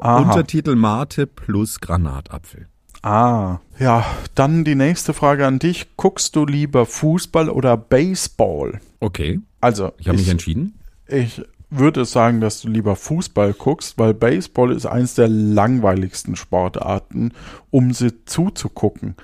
Aha. 0.00 0.18
Untertitel 0.18 0.74
Mate 0.76 1.26
plus 1.26 1.80
Granatapfel. 1.80 2.66
Ah, 3.02 3.60
ja, 3.78 4.04
dann 4.34 4.64
die 4.64 4.74
nächste 4.74 5.12
Frage 5.12 5.46
an 5.46 5.58
dich. 5.58 5.86
Guckst 5.96 6.34
du 6.34 6.44
lieber 6.44 6.86
Fußball 6.86 7.48
oder 7.48 7.76
Baseball? 7.76 8.80
Okay. 8.98 9.40
Also, 9.60 9.92
ich 9.98 10.08
habe 10.08 10.18
mich 10.18 10.28
entschieden. 10.28 10.78
Ich 11.06 11.40
würde 11.70 12.04
sagen, 12.04 12.40
dass 12.40 12.60
du 12.60 12.68
lieber 12.68 12.96
Fußball 12.96 13.52
guckst, 13.52 13.98
weil 13.98 14.14
Baseball 14.14 14.72
ist 14.72 14.86
eines 14.86 15.14
der 15.14 15.28
langweiligsten 15.28 16.36
Sportarten, 16.36 17.32
um 17.70 17.92
sie 17.92 18.24
zuzugucken. 18.24 19.16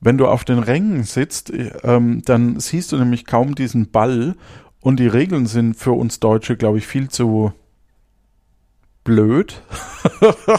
Wenn 0.00 0.18
du 0.18 0.26
auf 0.26 0.44
den 0.44 0.58
Rängen 0.58 1.04
sitzt, 1.04 1.52
ähm, 1.82 2.22
dann 2.24 2.60
siehst 2.60 2.92
du 2.92 2.96
nämlich 2.98 3.26
kaum 3.26 3.54
diesen 3.54 3.90
Ball 3.90 4.34
und 4.80 5.00
die 5.00 5.06
Regeln 5.06 5.46
sind 5.46 5.76
für 5.76 5.92
uns 5.92 6.20
Deutsche, 6.20 6.56
glaube 6.56 6.78
ich, 6.78 6.86
viel 6.86 7.08
zu 7.08 7.52
blöd, 9.04 9.62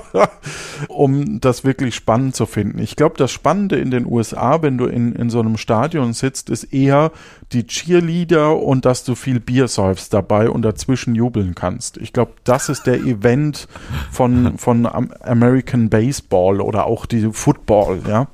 um 0.88 1.42
das 1.42 1.64
wirklich 1.64 1.96
spannend 1.96 2.36
zu 2.36 2.46
finden. 2.46 2.80
Ich 2.80 2.96
glaube, 2.96 3.16
das 3.18 3.32
Spannende 3.32 3.78
in 3.78 3.90
den 3.92 4.06
USA, 4.06 4.62
wenn 4.62 4.78
du 4.78 4.86
in, 4.86 5.14
in 5.14 5.30
so 5.32 5.40
einem 5.40 5.58
Stadion 5.58 6.14
sitzt, 6.14 6.50
ist 6.52 6.66
eher 6.66 7.12
die 7.52 7.66
Cheerleader 7.66 8.58
und 8.62 8.86
dass 8.86 9.04
du 9.04 9.16
viel 9.16 9.40
Bier 9.40 9.68
säufst 9.68 10.14
dabei 10.14 10.50
und 10.50 10.62
dazwischen 10.62 11.16
jubeln 11.16 11.56
kannst. 11.56 11.98
Ich 11.98 12.14
glaube, 12.14 12.34
das 12.44 12.70
ist 12.70 12.86
der 12.86 13.00
Event 13.00 13.68
von, 14.12 14.58
von 14.58 14.86
American 14.86 15.90
Baseball 15.90 16.62
oder 16.62 16.86
auch 16.86 17.06
die 17.08 17.30
Football, 17.32 18.02
ja. 18.08 18.28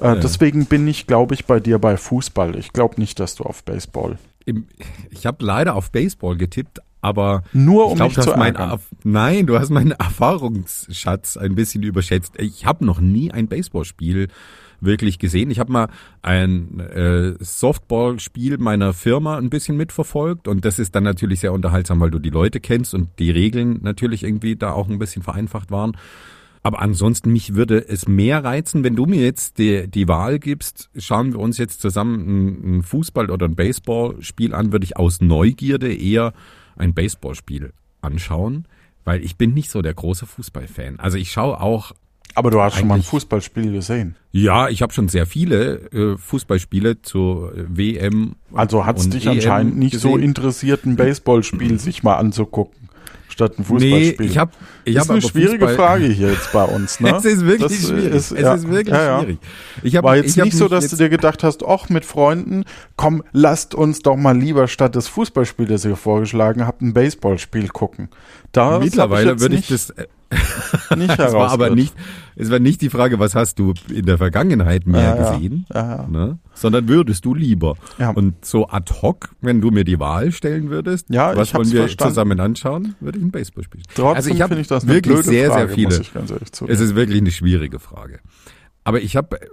Äh, 0.00 0.06
ja. 0.06 0.14
Deswegen 0.16 0.66
bin 0.66 0.86
ich, 0.86 1.06
glaube 1.06 1.34
ich, 1.34 1.46
bei 1.46 1.58
dir 1.60 1.78
bei 1.78 1.96
Fußball. 1.96 2.56
Ich 2.56 2.72
glaube 2.72 3.00
nicht, 3.00 3.18
dass 3.18 3.34
du 3.34 3.44
auf 3.44 3.64
Baseball. 3.64 4.18
Ich 5.10 5.24
habe 5.24 5.42
leider 5.42 5.74
auf 5.74 5.90
Baseball 5.90 6.36
getippt, 6.36 6.80
aber 7.04 7.42
nur 7.52 7.86
um 7.86 8.00
ich 8.00 8.14
glaub, 8.14 8.24
zu 8.24 8.34
mein, 8.36 8.56
Nein, 9.02 9.46
du 9.46 9.58
hast 9.58 9.68
meinen 9.68 9.92
Erfahrungsschatz 9.92 11.36
ein 11.36 11.54
bisschen 11.54 11.82
überschätzt. 11.82 12.32
Ich 12.38 12.64
habe 12.64 12.84
noch 12.84 12.98
nie 12.98 13.30
ein 13.30 13.46
Baseballspiel 13.46 14.28
wirklich 14.80 15.18
gesehen. 15.18 15.50
Ich 15.50 15.58
habe 15.58 15.70
mal 15.70 15.88
ein 16.22 16.80
äh, 16.80 17.34
Softballspiel 17.40 18.56
meiner 18.56 18.94
Firma 18.94 19.36
ein 19.36 19.50
bisschen 19.50 19.76
mitverfolgt 19.76 20.48
und 20.48 20.64
das 20.64 20.78
ist 20.78 20.94
dann 20.94 21.04
natürlich 21.04 21.40
sehr 21.40 21.52
unterhaltsam, 21.52 22.00
weil 22.00 22.10
du 22.10 22.18
die 22.18 22.30
Leute 22.30 22.58
kennst 22.60 22.94
und 22.94 23.10
die 23.18 23.30
Regeln 23.30 23.80
natürlich 23.82 24.24
irgendwie 24.24 24.56
da 24.56 24.72
auch 24.72 24.88
ein 24.88 24.98
bisschen 24.98 25.22
vereinfacht 25.22 25.70
waren. 25.70 25.96
Aber 26.66 26.80
ansonsten, 26.80 27.30
mich 27.30 27.54
würde 27.54 27.86
es 27.86 28.08
mehr 28.08 28.42
reizen, 28.42 28.82
wenn 28.84 28.96
du 28.96 29.04
mir 29.04 29.22
jetzt 29.22 29.58
die, 29.58 29.86
die 29.86 30.08
Wahl 30.08 30.38
gibst, 30.38 30.88
schauen 30.96 31.34
wir 31.34 31.40
uns 31.40 31.58
jetzt 31.58 31.82
zusammen 31.82 32.14
ein, 32.14 32.78
ein 32.78 32.82
Fußball- 32.82 33.30
oder 33.30 33.46
ein 33.46 33.54
Baseballspiel 33.54 34.54
an, 34.54 34.72
würde 34.72 34.84
ich 34.84 34.96
aus 34.96 35.20
Neugierde 35.20 35.94
eher 35.94 36.32
ein 36.76 36.94
Baseballspiel 36.94 37.72
anschauen, 38.00 38.66
weil 39.04 39.24
ich 39.24 39.36
bin 39.36 39.54
nicht 39.54 39.70
so 39.70 39.82
der 39.82 39.94
große 39.94 40.26
Fußballfan. 40.26 40.98
Also 40.98 41.18
ich 41.18 41.30
schaue 41.30 41.60
auch 41.60 41.92
aber 42.36 42.50
du 42.50 42.60
hast 42.60 42.78
schon 42.78 42.88
mal 42.88 42.96
ein 42.96 43.02
Fußballspiel 43.02 43.70
gesehen. 43.70 44.16
Ja, 44.32 44.68
ich 44.68 44.82
habe 44.82 44.92
schon 44.92 45.08
sehr 45.08 45.24
viele 45.24 45.76
äh, 45.92 46.18
Fußballspiele 46.18 47.00
zur 47.00 47.52
WM. 47.54 48.34
Also 48.52 48.84
hat 48.86 48.98
es 48.98 49.08
dich 49.08 49.26
EM 49.26 49.32
anscheinend 49.32 49.76
nicht 49.76 49.92
gesehen. 49.92 50.10
so 50.10 50.16
interessiert, 50.16 50.84
ein 50.84 50.96
Baseballspiel 50.96 51.78
sich 51.78 52.02
mal 52.02 52.16
anzugucken 52.16 52.88
statt 53.28 53.58
ein 53.58 53.64
Fußballspiel? 53.64 54.14
Nee, 54.18 54.26
ich 54.26 54.38
habe 54.38 54.52
ich 54.84 54.94
das 54.94 55.04
ist 55.04 55.08
hab 55.08 55.14
eine 55.14 55.22
schwierige 55.22 55.68
Fußball 55.68 55.74
Frage 55.74 56.06
hier 56.06 56.30
jetzt 56.30 56.52
bei 56.52 56.64
uns. 56.64 57.00
Ne? 57.00 57.14
es 57.16 57.24
ist 57.24 57.44
wirklich 57.44 57.80
das 57.80 57.88
schwierig. 57.88 58.14
Ist, 58.14 58.30
es 58.32 58.40
ja, 58.40 58.54
ist 58.54 58.68
wirklich 58.68 58.94
ja, 58.94 59.04
ja. 59.04 59.20
schwierig. 59.20 59.38
Ich 59.82 59.96
hab, 59.96 60.04
War 60.04 60.16
jetzt 60.16 60.36
ich 60.36 60.42
nicht 60.42 60.56
so, 60.56 60.68
dass 60.68 60.88
du 60.88 60.96
dir 60.96 61.08
gedacht 61.08 61.42
hast, 61.42 61.64
ach, 61.64 61.88
mit 61.88 62.04
Freunden, 62.04 62.64
komm, 62.96 63.22
lasst 63.32 63.74
uns 63.74 64.00
doch 64.00 64.16
mal 64.16 64.36
lieber 64.36 64.68
statt 64.68 64.94
des 64.94 65.08
Fußballspiels, 65.08 65.70
das 65.70 65.84
ihr 65.84 65.96
vorgeschlagen 65.96 66.66
habt, 66.66 66.82
ein 66.82 66.94
Baseballspiel 66.94 67.68
gucken. 67.68 68.08
Da 68.52 68.78
Mittlerweile 68.78 69.40
würde 69.40 69.56
ich 69.56 69.68
das 69.68 69.90
äh, 69.90 70.06
nicht 70.96 71.18
Es 71.18 71.32
war 71.32 71.50
aber 71.50 71.70
nicht, 71.70 71.94
es 72.36 72.50
war 72.50 72.58
nicht 72.58 72.80
die 72.80 72.90
Frage, 72.90 73.18
was 73.18 73.34
hast 73.34 73.58
du 73.58 73.74
in 73.92 74.06
der 74.06 74.18
Vergangenheit 74.18 74.86
mehr 74.86 75.16
Ja, 75.16 75.32
gesehen, 75.32 75.66
Ja. 75.72 76.06
Ne? 76.10 76.38
sondern 76.54 76.88
würdest 76.88 77.24
du 77.24 77.34
lieber. 77.34 77.74
Ja. 77.98 78.10
Und 78.10 78.44
so 78.44 78.68
ad 78.68 78.92
hoc, 79.02 79.30
wenn 79.40 79.60
du 79.60 79.70
mir 79.70 79.84
die 79.84 79.98
Wahl 79.98 80.30
stellen 80.32 80.70
würdest, 80.70 81.06
Ja, 81.10 81.36
was 81.36 81.48
ich 81.48 81.54
wollen 81.54 81.72
wir 81.72 81.80
verstanden. 81.82 82.10
zusammen 82.12 82.40
anschauen, 82.40 82.94
würde 83.00 83.18
ich 83.18 83.24
ein 83.24 83.30
Baseball 83.30 83.64
spielen. 83.64 83.84
Trotzdem 83.94 84.16
also 84.16 84.30
ich 84.30 84.40
habe 84.40 84.48
finde 84.50 84.62
ich 84.62 84.68
das 84.68 84.84
eine 84.84 84.92
wirklich 84.94 85.18
sehr, 85.22 85.50
Frage, 85.50 85.66
sehr 85.68 85.74
viele. 85.74 86.00
ich. 86.00 86.12
Es 86.68 86.80
ist 86.80 86.94
wirklich 86.94 87.20
eine 87.20 87.30
schwierige 87.30 87.78
Frage. 87.78 88.20
Aber 88.84 89.00
ich 89.00 89.16
habe 89.16 89.40
äh, 89.40 89.46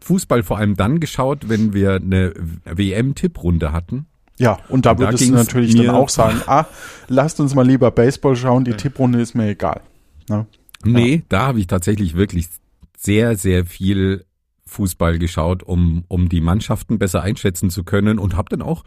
Fußball 0.00 0.42
vor 0.42 0.58
allem 0.58 0.76
dann 0.76 0.98
geschaut, 1.00 1.48
wenn 1.48 1.72
wir 1.74 1.94
eine 1.94 2.32
WM-Tipprunde 2.64 3.72
hatten. 3.72 4.06
Ja, 4.38 4.58
und 4.68 4.86
da 4.86 4.92
Und 4.92 5.00
da 5.00 5.06
würdest 5.06 5.22
du 5.22 5.26
ging's 5.26 5.38
natürlich 5.38 5.76
dann 5.76 5.90
auch 5.90 6.08
sagen, 6.08 6.40
ah, 6.46 6.66
lasst 7.08 7.38
uns 7.38 7.54
mal 7.54 7.66
lieber 7.66 7.90
Baseball 7.90 8.34
schauen, 8.34 8.64
die 8.64 8.72
Tipprunde 8.72 9.20
ist 9.20 9.34
mir 9.34 9.48
egal. 9.48 9.80
Ne? 10.28 10.46
Nee, 10.84 11.22
da 11.28 11.46
habe 11.46 11.60
ich 11.60 11.66
tatsächlich 11.66 12.14
wirklich 12.16 12.48
sehr, 12.96 13.36
sehr 13.36 13.64
viel 13.66 14.24
Fußball 14.66 15.18
geschaut, 15.18 15.62
um, 15.62 16.04
um 16.08 16.28
die 16.28 16.40
Mannschaften 16.40 16.98
besser 16.98 17.22
einschätzen 17.22 17.70
zu 17.70 17.84
können 17.84 18.18
und 18.18 18.36
habe 18.36 18.48
dann 18.48 18.62
auch 18.62 18.84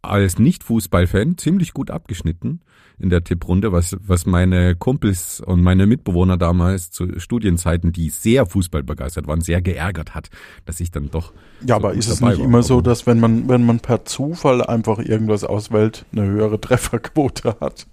als 0.00 0.38
Nicht-Fußball-Fan 0.38 1.38
ziemlich 1.38 1.72
gut 1.72 1.90
abgeschnitten 1.90 2.60
in 2.98 3.10
der 3.10 3.24
Tipprunde, 3.24 3.72
was, 3.72 3.96
was 4.00 4.26
meine 4.26 4.76
Kumpels 4.76 5.40
und 5.40 5.62
meine 5.62 5.86
Mitbewohner 5.86 6.36
damals 6.36 6.90
zu 6.90 7.18
Studienzeiten, 7.18 7.90
die 7.92 8.10
sehr 8.10 8.46
fußballbegeistert 8.46 9.26
waren, 9.26 9.40
sehr 9.40 9.62
geärgert 9.62 10.14
hat, 10.14 10.28
dass 10.66 10.78
ich 10.78 10.90
dann 10.92 11.10
doch. 11.10 11.32
Ja, 11.62 11.68
so 11.68 11.74
aber 11.74 11.94
ist 11.94 12.08
es 12.08 12.20
nicht 12.20 12.38
war. 12.38 12.44
immer 12.44 12.62
so, 12.62 12.74
Aber- 12.74 12.82
dass 12.84 13.06
wenn 13.06 13.18
man, 13.18 13.48
wenn 13.48 13.64
man 13.66 13.80
per 13.80 14.04
Zufall 14.04 14.62
einfach 14.62 14.98
irgendwas 14.98 15.42
auswählt, 15.42 16.04
eine 16.12 16.26
höhere 16.26 16.60
Trefferquote 16.60 17.56
hat? 17.60 17.86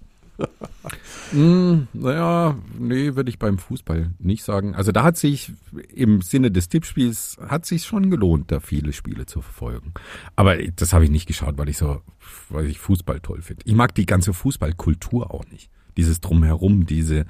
Mm, 1.32 1.82
naja, 1.92 2.56
nee, 2.78 3.14
würde 3.14 3.30
ich 3.30 3.38
beim 3.38 3.58
Fußball 3.58 4.10
nicht 4.18 4.44
sagen. 4.44 4.74
Also 4.74 4.92
da 4.92 5.02
hat 5.02 5.16
sich 5.16 5.52
im 5.94 6.22
Sinne 6.22 6.50
des 6.50 6.68
Tippspiels 6.68 7.38
hat 7.46 7.66
sich 7.66 7.84
schon 7.84 8.10
gelohnt, 8.10 8.50
da 8.50 8.60
viele 8.60 8.92
Spiele 8.92 9.26
zu 9.26 9.40
verfolgen. 9.40 9.92
Aber 10.36 10.56
das 10.56 10.92
habe 10.92 11.04
ich 11.04 11.10
nicht 11.10 11.26
geschaut, 11.26 11.58
weil 11.58 11.68
ich 11.68 11.78
so, 11.78 12.02
weil 12.48 12.66
ich 12.66 12.78
Fußball 12.78 13.20
toll 13.20 13.42
finde. 13.42 13.62
Ich 13.66 13.74
mag 13.74 13.94
die 13.94 14.06
ganze 14.06 14.32
Fußballkultur 14.32 15.32
auch 15.32 15.44
nicht. 15.46 15.70
Dieses 15.96 16.20
drumherum, 16.20 16.86
diese, 16.86 17.26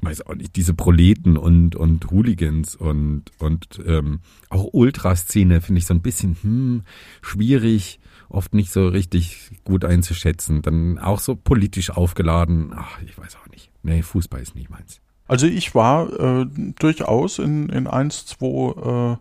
weiß 0.00 0.26
auch 0.26 0.34
nicht, 0.34 0.56
diese 0.56 0.74
Proleten 0.74 1.36
und 1.36 1.76
und 1.76 2.10
Hooligans 2.10 2.74
und 2.74 3.24
und 3.38 3.80
ähm, 3.86 4.20
auch 4.48 4.68
Ultraszene 4.72 5.60
finde 5.60 5.78
ich 5.80 5.86
so 5.86 5.94
ein 5.94 6.02
bisschen 6.02 6.36
hm, 6.40 6.82
schwierig, 7.20 8.00
oft 8.28 8.54
nicht 8.54 8.72
so 8.72 8.88
richtig 8.88 9.50
gut 9.64 9.84
einzuschätzen. 9.84 10.62
Dann 10.62 10.98
auch 10.98 11.20
so 11.20 11.36
politisch 11.36 11.90
aufgeladen. 11.90 12.72
Ach, 12.74 13.00
ich 13.02 13.16
weiß 13.16 13.36
auch 13.36 13.50
nicht. 13.50 13.70
Nee, 13.82 14.02
Fußball 14.02 14.40
ist 14.40 14.54
nicht 14.54 14.70
meins. 14.70 15.00
Also 15.26 15.46
ich 15.46 15.74
war 15.74 16.12
äh, 16.20 16.46
durchaus 16.78 17.38
in, 17.38 17.68
in 17.70 17.86
eins, 17.86 18.26
zwei 18.26 19.14
äh, 19.14 19.16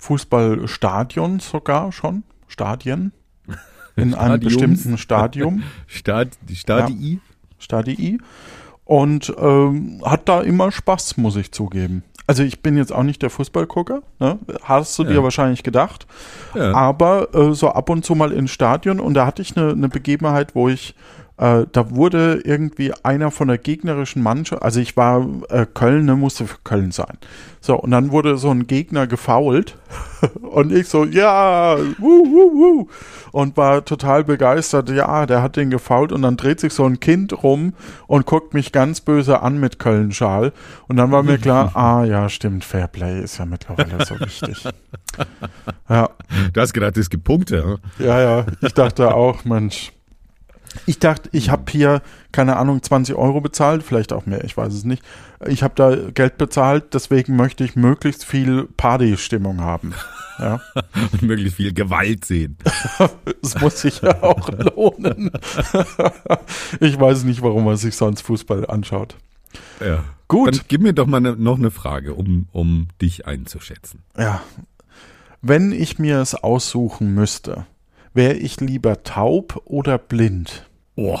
Fußballstadions 0.00 1.50
sogar 1.50 1.92
schon, 1.92 2.22
Stadien, 2.48 3.12
in 3.96 4.14
einem 4.14 4.40
bestimmten 4.40 4.98
Stadium, 4.98 5.62
Stad, 5.86 6.38
die 6.48 6.56
Stadii? 6.56 7.20
Stadii, 7.58 8.18
und 8.84 9.34
ähm, 9.38 10.00
hat 10.04 10.28
da 10.28 10.40
immer 10.40 10.70
Spaß, 10.70 11.16
muss 11.16 11.36
ich 11.36 11.52
zugeben. 11.52 12.04
Also 12.28 12.42
ich 12.42 12.60
bin 12.60 12.76
jetzt 12.76 12.92
auch 12.92 13.04
nicht 13.04 13.22
der 13.22 13.30
Fußballgucker, 13.30 14.02
ne? 14.18 14.38
hast 14.64 14.98
du 14.98 15.04
Ja. 15.04 15.10
dir 15.10 15.22
wahrscheinlich 15.22 15.62
gedacht, 15.62 16.06
Ja. 16.54 16.72
aber 16.74 17.32
äh, 17.34 17.52
so 17.54 17.68
ab 17.70 17.88
und 17.88 18.04
zu 18.04 18.14
mal 18.16 18.32
ins 18.32 18.50
Stadion 18.50 18.98
und 18.98 19.14
da 19.14 19.26
hatte 19.26 19.42
ich 19.42 19.56
eine, 19.56 19.70
eine 19.70 19.88
Begebenheit, 19.88 20.54
wo 20.54 20.68
ich 20.68 20.94
äh, 21.38 21.66
da 21.70 21.90
wurde 21.90 22.40
irgendwie 22.44 22.92
einer 23.02 23.30
von 23.30 23.48
der 23.48 23.58
gegnerischen 23.58 24.22
Mannschaft, 24.22 24.62
also 24.62 24.80
ich 24.80 24.96
war 24.96 25.26
äh, 25.50 25.66
Köln, 25.66 26.06
ne, 26.06 26.16
musste 26.16 26.46
für 26.46 26.58
Köln 26.64 26.92
sein. 26.92 27.18
So, 27.60 27.76
und 27.76 27.90
dann 27.90 28.12
wurde 28.12 28.38
so 28.38 28.50
ein 28.50 28.66
Gegner 28.66 29.06
gefoult 29.06 29.76
und 30.40 30.72
ich 30.72 30.88
so, 30.88 31.04
ja, 31.04 31.76
wuh, 31.98 32.24
wuh, 32.24 32.52
wuh, 32.54 32.88
und 33.32 33.56
war 33.56 33.84
total 33.84 34.24
begeistert, 34.24 34.88
ja, 34.88 35.26
der 35.26 35.42
hat 35.42 35.56
den 35.56 35.70
gefoult 35.70 36.12
und 36.12 36.22
dann 36.22 36.36
dreht 36.36 36.60
sich 36.60 36.72
so 36.72 36.84
ein 36.84 37.00
Kind 37.00 37.42
rum 37.42 37.74
und 38.06 38.24
guckt 38.24 38.54
mich 38.54 38.72
ganz 38.72 39.00
böse 39.02 39.42
an 39.42 39.58
mit 39.58 39.78
Köln-Schal 39.78 40.52
und 40.88 40.96
dann 40.96 41.10
war 41.10 41.22
mir 41.22 41.38
klar, 41.38 41.72
ah 41.74 42.04
ja, 42.04 42.28
stimmt, 42.28 42.64
Fairplay 42.64 43.20
ist 43.22 43.38
ja 43.38 43.44
mittlerweile 43.46 44.04
so 44.06 44.18
wichtig. 44.20 44.64
Ja, 45.88 46.10
Du 46.52 46.60
hast 46.60 46.72
gedacht, 46.72 46.96
es 46.96 47.08
gibt 47.08 47.24
Punkte. 47.24 47.78
ja, 47.98 48.20
ja, 48.20 48.46
ich 48.60 48.74
dachte 48.74 49.14
auch, 49.14 49.44
Mensch. 49.44 49.92
Ich 50.86 50.98
dachte, 50.98 51.28
ich 51.32 51.50
habe 51.50 51.70
hier, 51.70 52.02
keine 52.32 52.56
Ahnung, 52.56 52.82
20 52.82 53.14
Euro 53.16 53.40
bezahlt, 53.40 53.82
vielleicht 53.82 54.12
auch 54.12 54.26
mehr, 54.26 54.44
ich 54.44 54.56
weiß 54.56 54.72
es 54.72 54.84
nicht. 54.84 55.02
Ich 55.46 55.62
habe 55.62 55.74
da 55.74 55.94
Geld 56.10 56.38
bezahlt, 56.38 56.94
deswegen 56.94 57.36
möchte 57.36 57.64
ich 57.64 57.76
möglichst 57.76 58.24
viel 58.24 58.68
Partystimmung 58.76 59.60
haben. 59.60 59.94
Ja, 60.38 60.60
Und 61.12 61.22
möglichst 61.22 61.56
viel 61.56 61.72
Gewalt 61.72 62.26
sehen. 62.26 62.58
es 63.42 63.58
muss 63.58 63.80
sich 63.80 64.02
ja 64.02 64.22
auch 64.22 64.50
lohnen. 64.50 65.30
ich 66.80 67.00
weiß 67.00 67.24
nicht, 67.24 67.40
warum 67.40 67.64
man 67.64 67.78
sich 67.78 67.96
sonst 67.96 68.20
Fußball 68.20 68.66
anschaut. 68.66 69.16
Ja. 69.80 70.04
Gut. 70.28 70.48
Dann 70.48 70.60
gib 70.68 70.82
mir 70.82 70.92
doch 70.92 71.06
mal 71.06 71.20
ne, 71.20 71.36
noch 71.38 71.56
eine 71.56 71.70
Frage, 71.70 72.12
um, 72.12 72.48
um 72.52 72.88
dich 73.00 73.26
einzuschätzen. 73.26 74.02
Ja. 74.18 74.42
Wenn 75.40 75.72
ich 75.72 75.98
mir 75.98 76.20
es 76.20 76.34
aussuchen 76.34 77.14
müsste, 77.14 77.64
wäre 78.16 78.34
ich 78.34 78.60
lieber 78.60 79.02
taub 79.02 79.62
oder 79.64 79.98
blind? 79.98 80.68
Oh. 80.96 81.20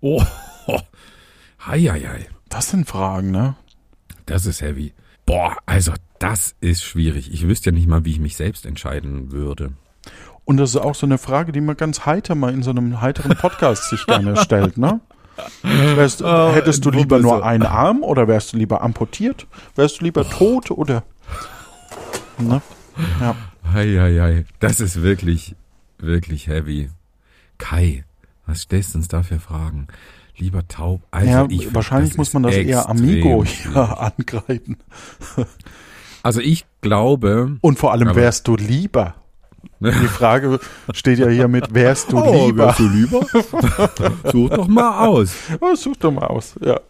Oh. 0.00 0.22
Hei, 1.66 1.80
hei, 1.80 2.00
hei. 2.00 2.26
Das 2.48 2.70
sind 2.70 2.88
Fragen, 2.88 3.32
ne? 3.32 3.54
Das 4.24 4.46
ist 4.46 4.62
heavy. 4.62 4.94
Boah, 5.26 5.56
also 5.66 5.92
das 6.18 6.54
ist 6.60 6.82
schwierig. 6.82 7.30
Ich 7.34 7.46
wüsste 7.46 7.68
ja 7.70 7.74
nicht 7.74 7.86
mal, 7.86 8.06
wie 8.06 8.12
ich 8.12 8.18
mich 8.18 8.36
selbst 8.36 8.64
entscheiden 8.64 9.30
würde. 9.30 9.72
Und 10.46 10.56
das 10.56 10.70
ist 10.70 10.76
auch 10.76 10.94
so 10.94 11.04
eine 11.04 11.18
Frage, 11.18 11.52
die 11.52 11.60
man 11.60 11.76
ganz 11.76 12.06
heiter 12.06 12.34
mal 12.34 12.54
in 12.54 12.62
so 12.62 12.70
einem 12.70 13.02
heiteren 13.02 13.36
Podcast 13.36 13.90
sich 13.90 14.06
gerne 14.06 14.36
stellt, 14.38 14.78
ne? 14.78 15.00
Wärst, 15.62 16.22
Oh, 16.22 16.52
hättest 16.52 16.84
du 16.84 16.90
lieber 16.90 17.18
nur 17.18 17.44
einen 17.44 17.66
Arm 17.66 18.02
oder 18.02 18.26
wärst 18.26 18.52
du 18.52 18.56
lieber 18.56 18.82
amputiert? 18.82 19.46
Wärst 19.74 20.00
du 20.00 20.04
lieber 20.04 20.28
tot 20.28 20.70
oder? 20.70 21.02
Ne? 22.38 22.62
Ja. 23.20 23.36
Hei, 23.72 23.96
hei, 23.98 24.18
hei. 24.18 24.44
Das 24.58 24.80
ist 24.80 25.02
wirklich, 25.02 25.54
wirklich 26.02 26.46
heavy. 26.46 26.90
Kai, 27.58 28.04
was 28.46 28.62
stellst 28.62 28.94
du 28.94 28.98
uns 28.98 29.08
da 29.08 29.22
für 29.22 29.38
Fragen? 29.38 29.88
Lieber 30.36 30.66
taub. 30.66 31.02
Also 31.10 31.30
ja, 31.30 31.46
ich 31.50 31.64
find, 31.64 31.74
wahrscheinlich 31.74 32.10
das 32.10 32.16
muss 32.18 32.32
man 32.32 32.44
das 32.44 32.56
eher 32.56 32.88
Amigo 32.88 33.44
hier 33.44 34.00
angreifen. 34.00 34.78
Also 36.22 36.40
ich 36.40 36.64
glaube. 36.80 37.58
Und 37.60 37.78
vor 37.78 37.92
allem, 37.92 38.14
wärst 38.14 38.48
du 38.48 38.56
lieber? 38.56 39.14
Die 39.80 40.08
Frage 40.08 40.58
steht 40.92 41.18
ja 41.18 41.28
hier 41.28 41.48
mit, 41.48 41.72
wärst 41.72 42.12
du 42.12 42.18
oh, 42.22 42.46
lieber? 42.46 42.66
wärst 42.66 42.78
du 42.78 42.88
lieber? 42.88 43.26
Such 44.30 44.50
doch 44.50 44.68
mal 44.68 45.06
aus. 45.06 45.34
Oh, 45.60 45.74
such 45.74 45.96
doch 45.96 46.12
mal 46.12 46.26
aus. 46.26 46.54
Ja. 46.60 46.80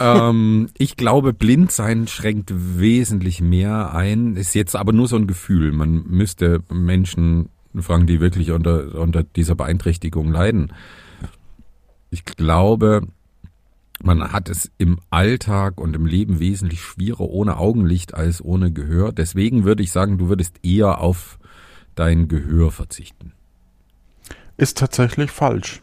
ähm, 0.00 0.68
ich 0.78 0.96
glaube, 0.96 1.32
Blindsein 1.32 2.06
schränkt 2.06 2.52
wesentlich 2.54 3.40
mehr 3.40 3.92
ein. 3.92 4.36
Ist 4.36 4.54
jetzt 4.54 4.76
aber 4.76 4.92
nur 4.92 5.08
so 5.08 5.16
ein 5.16 5.26
Gefühl. 5.26 5.72
Man 5.72 6.04
müsste 6.06 6.60
Menschen 6.70 7.48
fragen, 7.80 8.06
die 8.06 8.20
wirklich 8.20 8.50
unter, 8.50 8.94
unter 8.94 9.22
dieser 9.22 9.54
Beeinträchtigung 9.54 10.30
leiden. 10.30 10.72
Ich 12.10 12.24
glaube, 12.24 13.02
man 14.02 14.32
hat 14.32 14.48
es 14.48 14.70
im 14.78 14.98
Alltag 15.10 15.80
und 15.80 15.94
im 15.94 16.06
Leben 16.06 16.38
wesentlich 16.38 16.80
schwieriger 16.80 17.28
ohne 17.28 17.56
Augenlicht 17.56 18.14
als 18.14 18.44
ohne 18.44 18.72
Gehör. 18.72 19.12
Deswegen 19.12 19.64
würde 19.64 19.82
ich 19.82 19.92
sagen, 19.92 20.18
du 20.18 20.28
würdest 20.28 20.56
eher 20.62 21.00
auf 21.00 21.38
dein 21.94 22.28
Gehör 22.28 22.70
verzichten. 22.70 23.32
Ist 24.56 24.78
tatsächlich 24.78 25.30
falsch. 25.30 25.82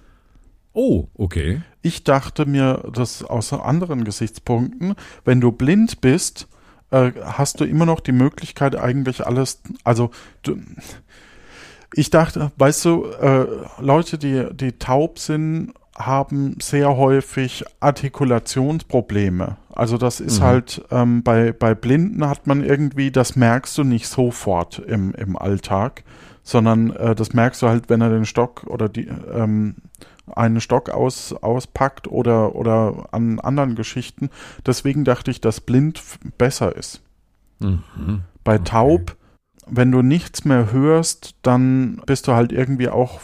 Oh, 0.74 1.08
okay. 1.14 1.62
Ich 1.82 2.04
dachte 2.04 2.46
mir 2.46 2.90
das 2.94 3.24
aus 3.24 3.54
anderen 3.54 4.04
Gesichtspunkten. 4.04 4.96
Wenn 5.24 5.40
du 5.40 5.52
blind 5.52 6.02
bist, 6.02 6.48
äh, 6.92 7.12
hast 7.24 7.60
du 7.60 7.66
immer 7.66 7.86
noch 7.86 8.00
die 8.00 8.12
Möglichkeit, 8.12 8.76
eigentlich 8.76 9.26
alles, 9.26 9.62
also 9.84 10.12
du, 10.44 10.58
ich 11.98 12.10
dachte, 12.10 12.52
weißt 12.58 12.86
du, 12.86 13.06
äh, 13.06 13.46
Leute, 13.80 14.18
die, 14.18 14.48
die 14.54 14.74
taub 14.74 15.18
sind, 15.18 15.74
haben 15.98 16.58
sehr 16.62 16.98
häufig 16.98 17.64
Artikulationsprobleme. 17.80 19.56
Also 19.74 19.98
das 19.98 20.20
ist 20.20 20.40
mhm. 20.40 20.44
halt 20.44 20.82
ähm, 20.92 21.24
bei, 21.24 21.54
bei 21.54 21.74
Blinden 21.74 22.28
hat 22.28 22.48
man 22.48 22.64
irgendwie, 22.64 23.12
das 23.12 23.38
merkst 23.38 23.78
du 23.78 23.84
nicht 23.84 24.08
sofort 24.08 24.80
im, 24.80 25.14
im 25.14 25.38
Alltag, 25.38 26.04
sondern 26.44 26.92
äh, 26.92 27.16
das 27.16 27.34
merkst 27.34 27.62
du 27.62 27.70
halt, 27.70 27.90
wenn 27.90 28.02
er 28.02 28.10
den 28.10 28.26
Stock 28.26 28.66
oder 28.68 28.90
die 28.90 29.08
ähm, 29.34 29.76
einen 30.36 30.60
Stock 30.60 30.90
aus, 30.90 31.34
auspackt 31.34 32.08
oder, 32.08 32.56
oder 32.56 33.08
an 33.12 33.40
anderen 33.40 33.76
Geschichten. 33.76 34.30
Deswegen 34.66 35.06
dachte 35.06 35.32
ich, 35.32 35.40
dass 35.40 35.62
blind 35.62 36.02
besser 36.38 36.76
ist. 36.76 37.02
Mhm. 37.60 38.22
Bei 38.44 38.56
okay. 38.56 38.64
taub 38.66 39.16
wenn 39.68 39.92
du 39.92 40.02
nichts 40.02 40.46
mehr 40.46 40.72
hörst, 40.72 41.36
dann 41.42 42.02
bist 42.06 42.28
du 42.28 42.34
halt 42.34 42.52
irgendwie 42.52 42.90
auch 42.90 43.20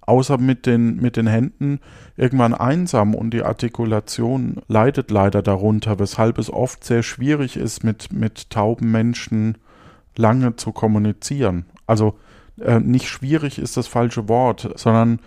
außer 0.00 0.38
mit 0.38 0.66
den, 0.66 0.96
mit 0.96 1.16
den 1.16 1.26
Händen 1.26 1.80
irgendwann 2.16 2.54
einsam 2.54 3.14
und 3.14 3.30
die 3.30 3.42
Artikulation 3.42 4.62
leidet 4.68 5.10
leider 5.10 5.42
darunter, 5.42 5.98
weshalb 5.98 6.38
es 6.38 6.50
oft 6.50 6.84
sehr 6.84 7.02
schwierig 7.02 7.56
ist, 7.56 7.84
mit, 7.84 8.12
mit 8.12 8.50
tauben 8.50 8.90
Menschen 8.90 9.58
lange 10.16 10.56
zu 10.56 10.72
kommunizieren. 10.72 11.66
Also 11.86 12.18
äh, 12.60 12.80
nicht 12.80 13.08
schwierig 13.08 13.58
ist 13.58 13.76
das 13.76 13.86
falsche 13.86 14.28
Wort, 14.28 14.70
sondern 14.76 15.20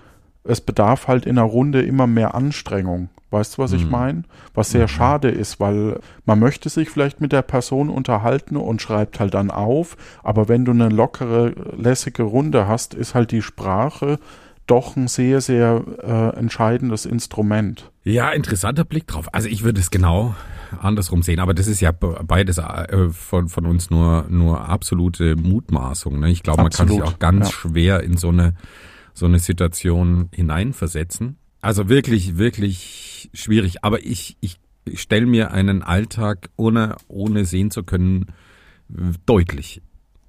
es 0.44 0.62
bedarf 0.62 1.08
halt 1.08 1.26
in 1.26 1.38
einer 1.38 1.48
Runde 1.48 1.82
immer 1.82 2.08
mehr 2.08 2.36
Anstrengung. 2.36 3.10
Weißt 3.32 3.58
du, 3.58 3.62
was 3.62 3.74
ich 3.74 3.86
mhm. 3.86 3.92
meine? 3.92 4.24
Was 4.54 4.72
sehr 4.72 4.84
mhm. 4.84 4.90
schade 4.90 5.30
ist, 5.30 5.60
weil 5.60 6.00
man 6.26 6.40
möchte 6.40 6.70
sich 6.70 6.90
vielleicht 6.90 7.22
mit 7.22 7.32
der 7.32 7.44
Person 7.44 7.90
unterhalten 7.90 8.58
und 8.58 8.82
schreibt 8.82 9.20
halt 9.20 9.34
dann 9.34 9.52
auf, 9.52 9.98
aber 10.24 10.48
wenn 10.48 10.66
du 10.66 10.72
eine 10.72 10.90
lockere, 10.90 11.54
lässige 11.78 12.24
Runde 12.24 12.68
hast, 12.68 12.94
ist 12.94 13.14
halt 13.14 13.32
die 13.32 13.42
Sprache 13.42 14.20
doch 14.66 14.96
ein 14.96 15.08
sehr, 15.08 15.42
sehr 15.42 15.84
äh, 16.04 16.38
entscheidendes 16.38 17.06
Instrument. 17.06 17.92
Ja, 18.04 18.32
interessanter 18.32 18.86
Blick 18.86 19.08
drauf. 19.08 19.34
Also 19.34 19.48
ich 19.48 19.64
würde 19.64 19.80
es 19.80 19.90
genau 19.90 20.36
andersrum 20.80 21.24
sehen, 21.24 21.40
aber 21.40 21.54
das 21.56 21.68
ist 21.68 21.80
ja 21.80 21.92
beides 21.92 22.60
äh, 22.60 23.10
von, 23.10 23.50
von 23.50 23.66
uns 23.66 23.90
nur, 23.90 24.26
nur 24.30 24.68
absolute 24.68 25.36
Mutmaßung. 25.36 26.20
Ne? 26.20 26.30
Ich 26.30 26.44
glaube, 26.44 26.62
man 26.62 26.72
kann 26.72 26.88
sich 26.88 27.02
auch 27.02 27.18
ganz 27.18 27.48
ja. 27.48 27.54
schwer 27.54 28.04
in 28.04 28.18
so 28.18 28.30
eine, 28.30 28.54
so 29.14 29.26
eine 29.26 29.40
Situation 29.40 30.30
hineinversetzen. 30.34 31.38
Also 31.62 31.90
wirklich, 31.90 32.38
wirklich 32.38 33.09
schwierig. 33.34 33.84
Aber 33.84 34.04
ich, 34.04 34.38
ich 34.40 34.60
stelle 34.94 35.26
mir 35.26 35.52
einen 35.52 35.84
Alltag 35.84 36.50
ohne, 36.56 36.96
ohne 37.08 37.46
sehen 37.46 37.72
zu 37.72 37.84
können 37.84 38.28
deutlich 39.26 39.82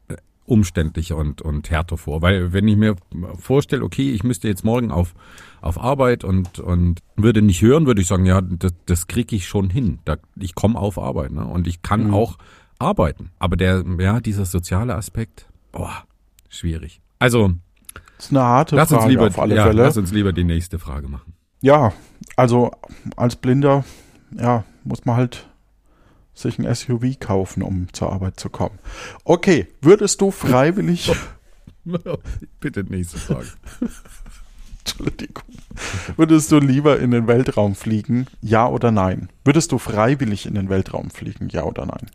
äh, 0.09 0.17
umständlicher 0.45 1.17
und, 1.17 1.43
und 1.43 1.71
härter 1.71 1.97
vor. 1.97 2.23
Weil 2.23 2.53
wenn 2.53 2.69
ich 2.69 2.77
mir 2.77 2.97
vorstelle, 3.39 3.85
okay, 3.85 4.11
ich 4.11 4.23
müsste 4.23 4.49
jetzt 4.49 4.65
morgen 4.65 4.91
auf, 4.91 5.15
auf 5.61 5.81
Arbeit 5.81 6.25
und, 6.25 6.59
und 6.59 7.01
würde 7.17 7.43
nicht 7.43 7.63
hören, 7.63 7.87
würde 7.87 8.03
ich 8.03 8.09
sagen, 8.09 8.27
ja, 8.27 8.41
das, 8.41 8.73
das 8.87 9.07
kriege 9.07 9.37
ich 9.37 9.47
schon 9.47 9.71
hin. 9.71 9.99
Da, 10.05 10.17
ich 10.37 10.55
komme 10.55 10.79
auf 10.79 10.99
Arbeit 10.99 11.33
ne? 11.33 11.45
und 11.45 11.67
ich 11.67 11.83
kann 11.83 12.09
mhm. 12.09 12.15
auch 12.15 12.39
arbeiten. 12.79 13.31
Aber 13.39 13.57
der, 13.57 13.85
ja, 13.99 14.21
dieser 14.21 14.45
soziale 14.45 14.95
Aspekt, 14.95 15.47
boah, 15.73 16.05
schwierig. 16.49 17.01
Also 17.19 17.53
das 18.17 18.27
ist 18.27 18.33
eine 18.33 18.41
harte 18.41 18.77
lass 18.77 18.91
Frage 18.91 19.03
uns 19.03 19.11
lieber, 19.11 19.27
auf 19.29 19.39
alle 19.39 19.57
ja, 19.57 19.65
Fälle. 19.65 19.83
Lass 19.83 19.97
uns 19.97 20.13
lieber 20.13 20.33
die 20.33 20.45
nächste 20.45 20.79
Frage 20.79 21.09
machen. 21.09 21.33
Ja, 21.63 21.93
also 22.37 22.71
als 23.17 23.37
Blinder, 23.37 23.85
ja, 24.37 24.65
muss 24.85 25.05
man 25.05 25.17
halt 25.17 25.49
sich 26.35 26.59
ein 26.59 26.75
SUV 26.75 27.19
kaufen, 27.21 27.63
um 27.63 27.93
zur 27.93 28.13
Arbeit 28.13 28.41
zu 28.41 28.49
kommen. 28.49 28.79
Okay, 29.25 29.69
würdest 29.83 30.21
du 30.21 30.31
freiwillig. 30.31 31.13
Bitte 32.61 32.85
nächste 32.85 33.19
Frage. 33.19 33.49
Entschuldigung. 34.79 35.45
Würdest 36.17 36.51
du 36.51 36.59
lieber 36.59 36.99
in 36.99 37.11
den 37.11 37.27
Weltraum 37.27 37.75
fliegen? 37.75 38.27
Ja 38.41 38.67
oder 38.69 38.91
nein? 38.91 39.29
Würdest 39.45 39.73
du 39.73 39.79
freiwillig 39.79 40.47
in 40.47 40.55
den 40.55 40.71
Weltraum 40.71 41.11
fliegen? 41.11 41.49
Ja 41.51 41.65
oder 41.65 41.85
nein? 41.85 42.11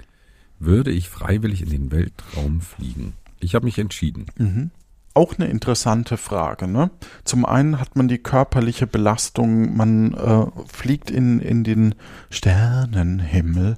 Würde 0.59 0.89
ich 0.89 1.09
freiwillig 1.09 1.61
in 1.61 1.69
den 1.69 1.91
Weltraum 1.91 2.61
fliegen? 2.61 3.13
Ich 3.39 3.53
habe 3.53 3.65
mich 3.65 3.77
entschieden. 3.77 4.25
Mhm 4.37 4.71
auch 5.15 5.37
eine 5.37 5.47
interessante 5.47 6.17
Frage. 6.17 6.67
Ne? 6.67 6.91
Zum 7.23 7.45
einen 7.45 7.79
hat 7.79 7.95
man 7.95 8.07
die 8.07 8.17
körperliche 8.17 8.85
Belastung, 8.85 9.75
man 9.75 10.13
äh, 10.13 10.45
fliegt 10.71 11.09
in, 11.09 11.39
in 11.39 11.63
den 11.63 11.95
Sternenhimmel. 12.29 13.77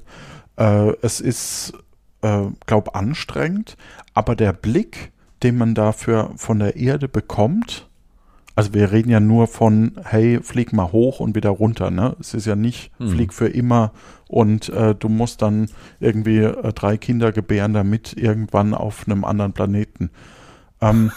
Äh, 0.57 0.93
es 1.01 1.21
ist, 1.21 1.73
äh, 2.21 2.45
glaub, 2.65 2.95
anstrengend, 2.95 3.77
aber 4.13 4.35
der 4.35 4.51
Blick, 4.51 5.11
den 5.43 5.57
man 5.57 5.75
dafür 5.75 6.31
von 6.35 6.59
der 6.59 6.75
Erde 6.75 7.07
bekommt, 7.07 7.87
also 8.55 8.73
wir 8.73 8.91
reden 8.91 9.11
ja 9.11 9.19
nur 9.19 9.45
von, 9.45 9.91
hey, 10.03 10.39
flieg 10.41 10.73
mal 10.73 10.91
hoch 10.91 11.19
und 11.19 11.35
wieder 11.35 11.51
runter, 11.51 11.91
ne? 11.91 12.15
Es 12.19 12.33
ist 12.33 12.47
ja 12.47 12.55
nicht, 12.55 12.91
hm. 12.97 13.11
flieg 13.11 13.31
für 13.31 13.47
immer 13.47 13.91
und 14.27 14.69
äh, 14.69 14.95
du 14.95 15.09
musst 15.09 15.43
dann 15.43 15.69
irgendwie 15.99 16.39
äh, 16.39 16.73
drei 16.73 16.97
Kinder 16.97 17.31
gebären, 17.31 17.73
damit 17.73 18.13
irgendwann 18.17 18.73
auf 18.73 19.05
einem 19.05 19.25
anderen 19.25 19.53
Planeten 19.53 20.09
ähm, 20.81 21.11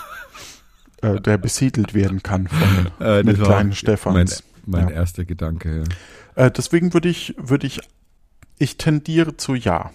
äh, 1.03 1.21
der 1.21 1.39
besiedelt 1.39 1.95
werden 1.95 2.23
kann 2.23 2.49
von 2.49 2.91
äh, 3.07 3.23
mit 3.23 3.43
kleinen 3.43 3.73
Stefans. 3.73 4.45
Mein, 4.67 4.83
mein 4.83 4.89
ja. 4.89 4.95
erster 4.95 5.25
Gedanke. 5.25 5.85
Ja. 6.37 6.47
Äh, 6.47 6.51
deswegen 6.51 6.93
würde 6.93 7.09
ich, 7.09 7.35
würde 7.39 7.67
ich, 7.67 7.81
ich 8.59 8.77
tendiere 8.77 9.37
zu 9.37 9.55
ja. 9.55 9.91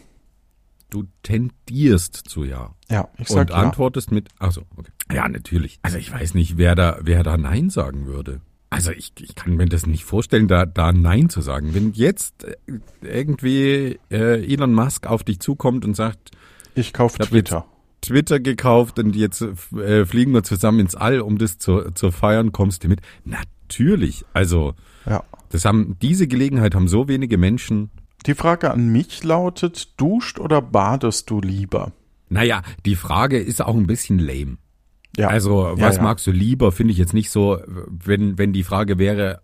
Du 0.89 1.06
tendierst 1.24 2.15
zu 2.15 2.44
ja. 2.44 2.74
Ja, 2.89 3.10
ich 3.18 3.28
sag 3.28 3.50
Und 3.50 3.52
antwortest 3.52 4.10
ja. 4.10 4.15
mit, 4.15 4.30
also 4.39 4.63
okay. 4.76 4.91
Ja, 5.12 5.28
natürlich. 5.28 5.80
Also 5.82 5.98
ich 5.98 6.12
weiß 6.12 6.34
nicht, 6.34 6.58
wer 6.58 6.76
da, 6.76 7.00
wer 7.02 7.24
da 7.24 7.38
Nein 7.38 7.70
sagen 7.70 8.06
würde. 8.06 8.41
Also 8.70 8.91
ich, 8.91 9.13
ich 9.20 9.36
kann 9.36 9.56
mir 9.56 9.68
das 9.68 9.86
nicht 9.86 10.06
vorstellen, 10.06 10.48
da, 10.48 10.65
da 10.65 10.91
Nein 10.91 11.30
zu 11.30 11.41
sagen. 11.41 11.74
Wenn 11.74 11.94
jetzt 11.94 12.44
äh, 12.44 12.56
irgendwie 13.02 14.00
äh, 14.12 14.44
Elon 14.52 14.74
Musk 14.74 15.08
auf 15.08 15.24
dich 15.24 15.39
zukommt 15.39 15.86
und 15.86 15.96
sagt, 15.96 16.32
ich 16.74 16.91
kaufe 16.91 17.20
Twitter. 17.20 17.65
Twitter 18.06 18.39
gekauft 18.39 19.00
und 19.00 19.15
jetzt 19.15 19.41
äh, 19.41 20.06
fliegen 20.06 20.34
wir 20.34 20.44
zusammen 20.44 20.80
ins 20.80 20.96
All, 20.96 21.22
um 21.22 21.38
das 21.38 21.58
zu, 21.58 21.91
zu 21.91 22.12
feiern. 22.12 22.52
Kommst 22.52 22.84
du 22.84 22.88
mit? 22.88 23.02
Natürlich. 23.24 24.26
Also, 24.34 24.74
ja. 25.06 25.24
das 25.50 25.65
haben, 25.65 25.98
diese 26.02 26.28
Gelegenheit 26.28 26.76
haben 26.76 26.88
so 26.88 27.08
wenige 27.08 27.38
Menschen. 27.38 27.89
Die 28.26 28.34
Frage 28.34 28.72
an 28.72 28.89
mich 28.89 29.24
lautet, 29.24 30.00
duscht 30.00 30.39
oder 30.39 30.62
badest 30.62 31.30
du 31.30 31.41
lieber? 31.41 31.91
Naja, 32.30 32.62
die 32.86 32.96
Frage 32.96 33.39
ist 33.39 33.62
auch 33.62 33.76
ein 33.76 33.88
bisschen 33.88 34.20
lame. 34.20 34.58
Ja. 35.18 35.28
Also, 35.28 35.72
was 35.74 35.96
ja, 35.96 36.02
ja. 36.02 36.02
magst 36.02 36.28
du 36.28 36.32
lieber, 36.32 36.72
finde 36.72 36.91
ich 36.91 36.98
jetzt 36.98 37.13
nicht 37.13 37.30
so, 37.30 37.60
wenn, 37.88 38.38
wenn 38.38 38.52
die 38.52 38.63
Frage 38.63 38.98
wäre, 38.98 39.41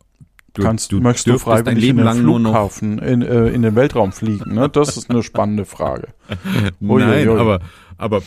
Du, 0.53 0.63
Kannst, 0.63 0.91
du 0.91 0.99
möchtest 0.99 1.27
du 1.27 1.37
freiwillig 1.37 1.65
dein 1.65 1.77
Leben 1.77 1.99
in 1.99 2.05
den 2.05 2.15
Flughafen, 2.17 2.99
in, 2.99 3.21
äh, 3.21 3.47
in 3.47 3.61
den 3.61 3.75
Weltraum 3.75 4.11
fliegen? 4.11 4.53
Ne? 4.53 4.67
Das 4.67 4.97
ist 4.97 5.09
eine 5.09 5.23
spannende 5.23 5.63
Frage. 5.63 6.09
Nein, 6.81 7.29
aber, 7.29 7.61
aber 7.97 8.21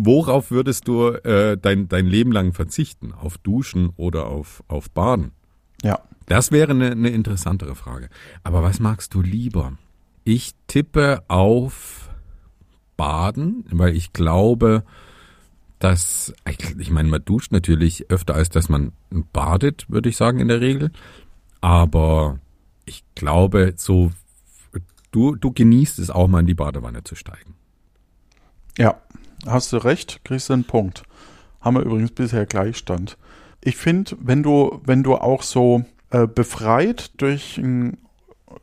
Worauf 0.00 0.50
würdest 0.50 0.88
du 0.88 1.08
äh, 1.08 1.56
dein, 1.56 1.88
dein 1.88 2.06
Leben 2.06 2.32
lang 2.32 2.52
verzichten? 2.52 3.12
Auf 3.12 3.38
Duschen 3.38 3.90
oder 3.96 4.26
auf, 4.26 4.62
auf 4.68 4.90
Baden? 4.90 5.32
Ja. 5.82 6.00
Das 6.26 6.52
wäre 6.52 6.70
eine, 6.70 6.92
eine 6.92 7.10
interessantere 7.10 7.74
Frage. 7.74 8.08
Aber 8.42 8.62
was 8.62 8.80
magst 8.80 9.14
du 9.14 9.20
lieber? 9.20 9.72
Ich 10.24 10.52
tippe 10.66 11.22
auf 11.28 12.08
Baden, 12.96 13.64
weil 13.70 13.94
ich 13.94 14.12
glaube, 14.12 14.84
dass, 15.78 16.32
ich, 16.48 16.78
ich 16.78 16.90
meine, 16.90 17.10
man 17.10 17.24
duscht 17.24 17.52
natürlich 17.52 18.10
öfter, 18.10 18.34
als 18.34 18.48
dass 18.48 18.70
man 18.70 18.92
badet, 19.32 19.84
würde 19.90 20.08
ich 20.08 20.16
sagen, 20.16 20.38
in 20.38 20.48
der 20.48 20.62
Regel. 20.62 20.90
Aber 21.60 22.38
ich 22.86 23.04
glaube, 23.14 23.74
so, 23.76 24.10
du, 25.10 25.36
du 25.36 25.52
genießt 25.52 25.98
es 25.98 26.10
auch 26.10 26.28
mal 26.28 26.40
in 26.40 26.46
die 26.46 26.54
Badewanne 26.54 27.04
zu 27.04 27.16
steigen. 27.16 27.54
Ja, 28.78 29.00
hast 29.46 29.72
du 29.72 29.78
recht, 29.78 30.20
kriegst 30.24 30.48
du 30.48 30.54
einen 30.54 30.64
Punkt. 30.64 31.02
Haben 31.60 31.76
wir 31.76 31.82
übrigens 31.82 32.12
bisher 32.12 32.46
Gleichstand. 32.46 33.16
Ich 33.60 33.76
finde, 33.76 34.16
wenn 34.20 34.42
du, 34.42 34.80
wenn 34.84 35.02
du 35.02 35.14
auch 35.14 35.42
so 35.42 35.84
äh, 36.10 36.26
befreit 36.26 37.12
durch 37.20 37.58
ein 37.58 37.96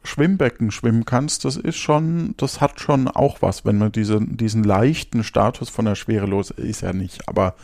Schwimmbecken 0.04 0.72
schwimmen 0.72 1.06
kannst, 1.06 1.46
das 1.46 1.58
ist 1.58 1.78
schon, 1.78 2.36
das 2.38 2.62
hat 2.62 2.80
schon 2.80 3.08
auch 3.08 3.42
was, 3.42 3.66
wenn 3.66 3.78
man 3.78 3.92
diese, 3.92 4.20
diesen 4.22 4.64
leichten 4.64 5.24
Status 5.24 5.70
von 5.70 5.86
der 5.86 5.96
Schwerelos 5.96 6.52
ist 6.52 6.82
ja 6.82 6.94
nicht, 6.94 7.28
aber 7.28 7.56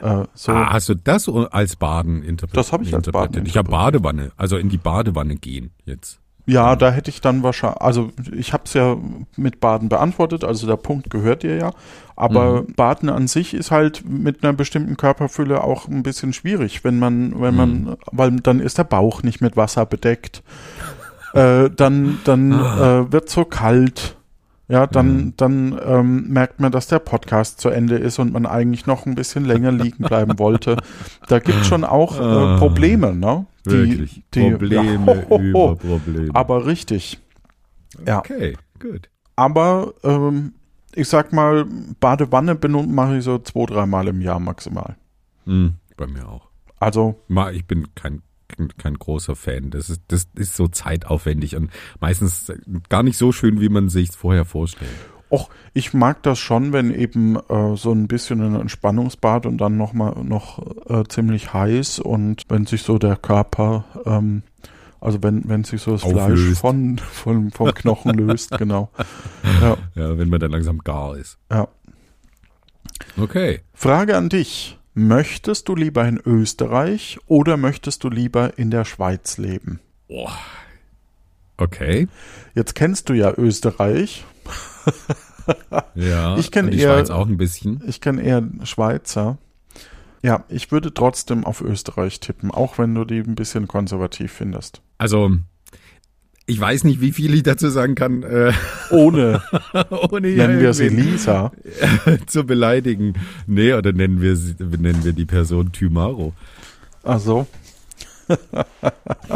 äh, 0.00 0.24
so. 0.34 0.52
Ah, 0.52 0.72
hast 0.72 0.88
du 0.88 0.94
das 0.94 1.28
als 1.28 1.76
Baden 1.76 2.22
interpretiert? 2.22 2.56
Das 2.56 2.72
habe 2.72 2.84
ich 2.84 2.94
als 2.94 3.10
Baden 3.10 3.46
Ich 3.46 3.56
habe 3.56 3.70
Badewanne, 3.70 4.32
also 4.36 4.56
in 4.56 4.68
die 4.68 4.78
Badewanne 4.78 5.36
gehen 5.36 5.72
jetzt. 5.84 6.20
Ja, 6.46 6.76
da 6.76 6.90
hätte 6.90 7.10
ich 7.10 7.22
dann 7.22 7.42
wahrscheinlich, 7.42 7.80
also 7.80 8.10
ich 8.32 8.52
habe 8.52 8.64
es 8.66 8.74
ja 8.74 8.96
mit 9.36 9.60
Baden 9.60 9.88
beantwortet, 9.88 10.44
also 10.44 10.66
der 10.66 10.76
Punkt 10.76 11.08
gehört 11.08 11.42
dir 11.42 11.56
ja. 11.56 11.70
Aber 12.16 12.62
mhm. 12.62 12.74
Baden 12.74 13.08
an 13.08 13.28
sich 13.28 13.54
ist 13.54 13.70
halt 13.70 14.04
mit 14.06 14.44
einer 14.44 14.52
bestimmten 14.52 14.96
Körperfülle 14.96 15.64
auch 15.64 15.88
ein 15.88 16.02
bisschen 16.02 16.32
schwierig, 16.32 16.84
wenn 16.84 16.98
man, 16.98 17.40
wenn 17.40 17.56
man, 17.56 17.70
mhm. 17.70 17.96
weil 18.12 18.30
dann 18.36 18.60
ist 18.60 18.76
der 18.78 18.84
Bauch 18.84 19.22
nicht 19.22 19.40
mit 19.40 19.56
Wasser 19.56 19.86
bedeckt. 19.86 20.42
äh, 21.32 21.70
dann 21.70 22.18
dann 22.24 22.52
ah. 22.52 23.00
äh, 23.00 23.12
wird 23.12 23.30
so 23.30 23.44
kalt. 23.44 24.16
Ja, 24.66 24.86
dann, 24.86 25.16
mhm. 25.16 25.32
dann 25.36 25.80
ähm, 25.86 26.28
merkt 26.28 26.58
man, 26.58 26.72
dass 26.72 26.86
der 26.86 26.98
Podcast 26.98 27.60
zu 27.60 27.68
Ende 27.68 27.96
ist 27.96 28.18
und 28.18 28.32
man 28.32 28.46
eigentlich 28.46 28.86
noch 28.86 29.04
ein 29.04 29.14
bisschen 29.14 29.44
länger 29.44 29.72
liegen 29.72 30.04
bleiben 30.04 30.38
wollte. 30.38 30.78
Da 31.28 31.38
gibt 31.38 31.66
schon 31.66 31.84
auch 31.84 32.18
äh, 32.18 32.22
ah. 32.22 32.56
Probleme, 32.58 33.14
ne? 33.14 33.44
Die, 33.66 33.70
Wirklich. 33.70 34.22
Die, 34.34 34.50
Probleme 34.50 35.26
ja, 35.28 35.38
über 35.38 35.76
Probleme. 35.76 36.34
Aber 36.34 36.66
richtig. 36.66 37.18
Ja. 38.06 38.18
Okay, 38.18 38.56
gut. 38.78 39.08
Aber 39.36 39.94
ähm, 40.02 40.52
ich 40.94 41.08
sag 41.08 41.32
mal, 41.32 41.66
Badewanne 42.00 42.58
mache 42.86 43.18
ich 43.18 43.24
so 43.24 43.38
zwei, 43.38 43.66
dreimal 43.66 44.08
im 44.08 44.20
Jahr 44.20 44.38
maximal. 44.38 44.96
Mhm, 45.44 45.74
bei 45.96 46.06
mir 46.06 46.28
auch. 46.28 46.48
Also. 46.78 47.20
Ich 47.52 47.64
bin 47.66 47.94
kein 47.94 48.22
kein 48.78 48.94
großer 48.94 49.34
Fan. 49.34 49.70
Das 49.70 49.90
ist, 49.90 50.02
das 50.08 50.28
ist 50.34 50.54
so 50.54 50.68
zeitaufwendig 50.68 51.56
und 51.56 51.70
meistens 52.00 52.52
gar 52.88 53.02
nicht 53.02 53.16
so 53.16 53.32
schön, 53.32 53.60
wie 53.60 53.68
man 53.68 53.88
sich 53.88 54.10
vorher 54.12 54.44
vorstellt. 54.44 54.90
Och, 55.34 55.48
ich 55.72 55.92
mag 55.92 56.22
das 56.22 56.38
schon, 56.38 56.72
wenn 56.72 56.94
eben 56.94 57.34
äh, 57.48 57.76
so 57.76 57.90
ein 57.90 58.06
bisschen 58.06 58.40
ein 58.40 58.60
Entspannungsbad 58.60 59.46
und 59.46 59.58
dann 59.58 59.76
noch 59.76 59.92
mal 59.92 60.14
noch 60.22 60.60
äh, 60.88 61.02
ziemlich 61.08 61.52
heiß 61.52 61.98
und 61.98 62.42
wenn 62.48 62.66
sich 62.66 62.82
so 62.82 62.98
der 62.98 63.16
Körper, 63.16 63.84
ähm, 64.06 64.44
also 65.00 65.24
wenn 65.24 65.48
wenn 65.48 65.64
sich 65.64 65.82
so 65.82 65.90
das 65.90 66.04
Auflöst. 66.04 66.42
Fleisch 66.44 66.58
von, 66.58 66.98
von 66.98 67.50
vom 67.50 67.74
Knochen 67.74 68.14
löst, 68.14 68.56
genau. 68.56 68.90
Ja. 69.60 69.76
ja, 69.96 70.16
wenn 70.16 70.28
man 70.28 70.38
dann 70.38 70.52
langsam 70.52 70.78
gar 70.78 71.16
ist. 71.16 71.36
Ja. 71.50 71.66
Okay. 73.16 73.60
Frage 73.72 74.16
an 74.16 74.28
dich. 74.28 74.78
Möchtest 74.96 75.68
du 75.68 75.74
lieber 75.74 76.06
in 76.06 76.20
Österreich 76.24 77.18
oder 77.26 77.56
möchtest 77.56 78.04
du 78.04 78.08
lieber 78.08 78.56
in 78.56 78.70
der 78.70 78.84
Schweiz 78.84 79.38
leben? 79.38 79.80
Okay. 81.56 82.06
Jetzt 82.54 82.76
kennst 82.76 83.08
du 83.08 83.14
ja 83.14 83.32
Österreich. 83.36 84.24
ja, 85.94 86.36
ich 86.38 86.50
kenne 86.50 86.72
eher 86.72 86.94
Schweiz 86.94 87.10
auch 87.10 87.26
ein 87.26 87.36
bisschen. 87.36 87.82
Ich 87.86 88.00
kenne 88.00 88.22
eher 88.22 88.42
Schweizer. 88.64 89.38
Ja, 90.22 90.44
ich 90.48 90.72
würde 90.72 90.94
trotzdem 90.94 91.44
auf 91.44 91.60
Österreich 91.60 92.20
tippen, 92.20 92.50
auch 92.50 92.78
wenn 92.78 92.94
du 92.94 93.04
die 93.04 93.18
ein 93.18 93.34
bisschen 93.34 93.68
konservativ 93.68 94.32
findest. 94.32 94.80
Also 94.96 95.32
ich 96.46 96.60
weiß 96.60 96.84
nicht, 96.84 97.00
wie 97.00 97.12
viel 97.12 97.34
ich 97.34 97.42
dazu 97.42 97.68
sagen 97.68 97.94
kann. 97.94 98.22
Äh, 98.22 98.52
ohne. 98.90 99.42
ohne 99.90 100.28
nennen 100.28 100.60
wir 100.60 100.74
sie 100.74 100.88
Lisa. 100.88 101.52
zu 102.26 102.44
beleidigen. 102.44 103.14
Nee, 103.46 103.74
oder 103.74 103.92
nennen 103.92 104.20
wir, 104.20 104.36
sie, 104.36 104.54
nennen 104.58 105.04
wir 105.04 105.12
die 105.12 105.26
Person 105.26 105.72
Tymaro. 105.72 106.32
Ach 107.02 107.20
so. 107.20 107.46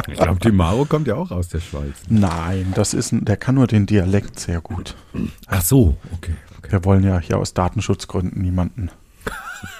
Ich 0.08 0.18
glaube, 0.18 0.38
Tymaro 0.40 0.84
kommt 0.84 1.08
ja 1.08 1.14
auch 1.14 1.30
aus 1.30 1.48
der 1.48 1.60
Schweiz. 1.60 1.94
Nein, 2.08 2.72
das 2.74 2.94
ist 2.94 3.12
ein, 3.12 3.24
der 3.24 3.36
kann 3.36 3.54
nur 3.56 3.66
den 3.66 3.86
Dialekt 3.86 4.38
sehr 4.38 4.60
gut. 4.60 4.96
Ach 5.46 5.62
so, 5.62 5.96
okay. 6.12 6.34
okay. 6.58 6.72
Wir 6.72 6.84
wollen 6.84 7.04
ja 7.04 7.18
hier 7.18 7.38
aus 7.38 7.54
Datenschutzgründen 7.54 8.40
niemanden 8.42 8.90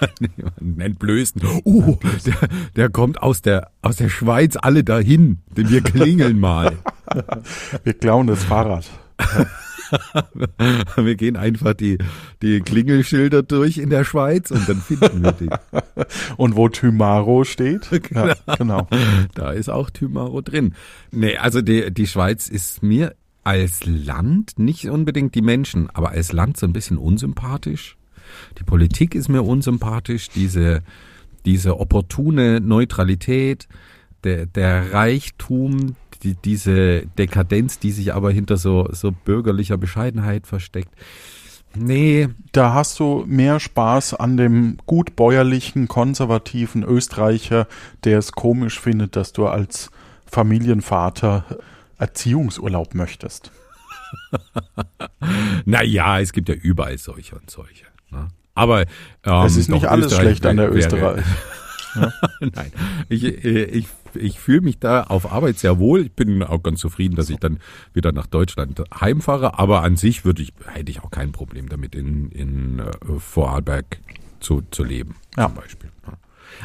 entblößen. 0.79 1.43
Uh, 1.65 1.97
der, 2.27 2.49
der 2.77 2.89
kommt 2.91 3.23
aus 3.23 3.43
der, 3.43 3.71
aus 3.83 3.97
der 3.97 4.09
Schweiz 4.09 4.57
alle 4.61 4.85
dahin, 4.85 5.39
denn 5.57 5.71
wir 5.71 5.83
klingeln 5.83 6.39
mal. 6.39 6.77
wir 7.85 7.95
klauen 7.95 8.27
das 8.27 8.45
Fahrrad. 8.45 8.91
wir 10.97 11.15
gehen 11.15 11.37
einfach 11.37 11.75
die, 11.75 11.99
die 12.43 12.61
Klingelschilder 12.61 13.43
durch 13.43 13.79
in 13.79 13.91
der 13.91 14.05
Schweiz 14.05 14.51
und 14.51 14.69
dann 14.69 14.81
finden 14.81 15.23
wir 15.23 15.33
die. 15.33 15.49
Und 16.37 16.57
wo 16.57 16.69
Thymaro 16.69 17.45
steht? 17.45 17.89
Ja, 18.15 18.35
genau. 18.57 18.87
Da 19.35 19.53
ist 19.53 19.69
auch 19.69 19.91
Thymaro 19.91 20.41
drin. 20.41 20.75
Nee, 21.11 21.37
also 21.37 21.61
die, 21.61 21.93
die 21.93 22.07
Schweiz 22.07 22.49
ist 22.49 22.83
mir 22.83 23.15
als 23.45 23.85
Land 23.85 24.59
nicht 24.59 24.89
unbedingt 24.89 25.35
die 25.35 25.43
Menschen, 25.43 25.89
aber 25.91 26.11
als 26.11 26.33
Land 26.33 26.57
so 26.57 26.67
ein 26.67 26.73
bisschen 26.73 26.97
unsympathisch. 26.97 27.97
Die 28.59 28.65
Politik 28.65 29.15
ist 29.15 29.29
mir 29.29 29.43
unsympathisch, 29.43 30.29
diese, 30.31 30.83
diese 31.45 31.79
opportune 31.79 32.61
Neutralität, 32.61 33.69
der, 34.25 34.47
der 34.47 34.93
Reichtum, 34.93 35.97
die, 36.23 36.35
diese 36.35 37.07
Dekadenz, 37.19 37.79
die 37.79 37.93
sich 37.93 38.15
aber 38.15 38.31
hinter 38.31 38.57
so, 38.57 38.89
so 38.93 39.13
bürgerlicher 39.13 39.77
Bescheidenheit 39.77 40.47
versteckt. 40.47 40.91
Nee. 41.75 42.29
Da 42.53 42.75
hast 42.75 42.99
du 42.99 43.25
mehr 43.27 43.61
Spaß 43.61 44.15
an 44.15 44.37
dem 44.37 44.79
gut 44.87 45.17
bäuerlichen, 45.17 45.87
konservativen 45.87 46.83
Österreicher, 46.83 47.67
der 48.05 48.19
es 48.19 48.33
komisch 48.33 48.81
findet, 48.81 49.17
dass 49.17 49.33
du 49.33 49.47
als 49.47 49.91
Familienvater 50.27 51.45
Erziehungsurlaub 51.99 52.95
möchtest. 52.95 53.53
naja, 55.65 56.21
es 56.21 56.33
gibt 56.33 56.49
ja 56.49 56.55
überall 56.55 56.99
solche 56.99 57.37
und 57.37 57.51
solche. 57.51 57.85
Ne? 58.11 58.29
Aber 58.55 58.83
ähm, 59.25 59.45
es 59.45 59.57
ist 59.57 59.69
nicht 59.69 59.87
alles 59.87 60.15
schlecht 60.17 60.47
an 60.47 60.57
der 60.57 60.73
Österreich. 60.73 61.25
ja? 62.01 62.13
Nein, 62.41 62.73
ich, 63.09 63.25
äh, 63.25 63.65
ich, 63.65 63.87
ich 64.15 64.41
fühle 64.41 64.63
mich 64.63 64.79
da 64.79 65.05
auf 65.05 65.31
Arbeit 65.31 65.59
sehr 65.59 65.79
wohl. 65.79 66.07
Ich 66.07 66.13
bin 66.13 66.43
auch 66.43 66.63
ganz 66.63 66.81
zufrieden, 66.81 67.17
dass 67.17 67.31
ich 67.31 67.39
dann 67.39 67.61
wieder 67.93 68.13
nach 68.13 68.27
Deutschland 68.27 68.83
heimfahre. 69.01 69.59
Aber 69.59 69.83
an 69.83 69.97
sich 69.97 70.25
würde 70.25 70.43
ich, 70.43 70.53
hätte 70.67 70.91
ich 70.91 71.03
auch 71.03 71.11
kein 71.11 71.33
Problem 71.33 71.69
damit, 71.69 71.95
in, 71.95 72.31
in 72.31 72.79
äh, 72.81 73.19
Vorarlberg 73.19 73.99
zu, 74.41 74.63
zu 74.71 74.85
leben, 74.85 75.17
ja. 75.37 75.47
zum 75.47 75.55
Beispiel. 75.55 75.91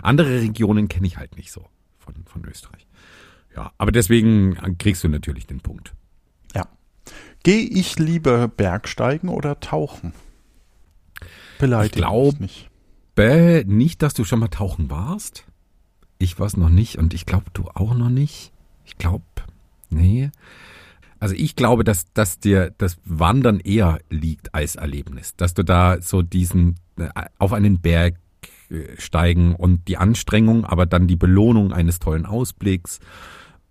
Andere 0.02 0.42
Regionen 0.42 0.88
kenne 0.88 1.08
ich 1.08 1.18
halt 1.18 1.36
nicht 1.38 1.52
so 1.52 1.66
von, 2.00 2.16
von 2.26 2.46
Österreich. 2.46 2.88
Ja, 3.56 3.72
aber 3.78 3.92
deswegen 3.92 4.58
kriegst 4.80 5.04
du 5.04 5.10
natürlich 5.10 5.46
den 5.46 5.60
Punkt. 5.60 5.94
Ja. 6.56 6.68
Gehe 7.44 7.62
ich 7.62 8.00
lieber 8.00 8.48
Bergsteigen 8.48 9.30
oder 9.30 9.60
tauchen? 9.60 10.14
Beleidigt 11.60 11.96
ich 11.96 12.02
glaube 12.02 12.42
nicht. 12.42 12.70
Nicht, 13.18 14.02
dass 14.02 14.14
du 14.14 14.24
schon 14.24 14.40
mal 14.40 14.48
tauchen 14.48 14.90
warst. 14.90 15.46
Ich 16.18 16.40
war 16.40 16.48
es 16.48 16.58
noch 16.58 16.70
nicht 16.70 16.98
und 16.98 17.14
ich 17.14 17.26
glaube, 17.26 17.46
du 17.54 17.66
auch 17.74 17.94
noch 17.94 18.10
nicht. 18.10 18.52
Ich 18.86 18.98
glaube, 18.98 19.26
nee. 19.90 20.32
Also 21.20 21.36
ich 21.36 21.56
glaube, 21.56 21.84
dass, 21.84 22.12
dass 22.14 22.40
dir 22.40 22.74
das 22.78 22.98
Wandern 23.06 23.60
eher 23.60 24.00
liegt 24.10 24.54
als 24.54 24.76
Erlebnis. 24.76 25.36
Dass 25.36 25.54
du 25.54 25.64
da 25.64 26.02
so 26.02 26.22
diesen, 26.22 26.76
äh, 26.98 27.10
auf 27.38 27.54
einen 27.54 27.80
Berg 27.80 28.16
äh, 28.70 29.00
steigen 29.00 29.56
und 29.56 29.88
die 29.88 29.98
Anstrengung, 29.98 30.66
aber 30.66 30.86
dann 30.86 31.08
die 31.08 31.16
Belohnung 31.16 31.72
eines 31.72 32.00
tollen 32.00 32.26
Ausblicks 32.26 33.00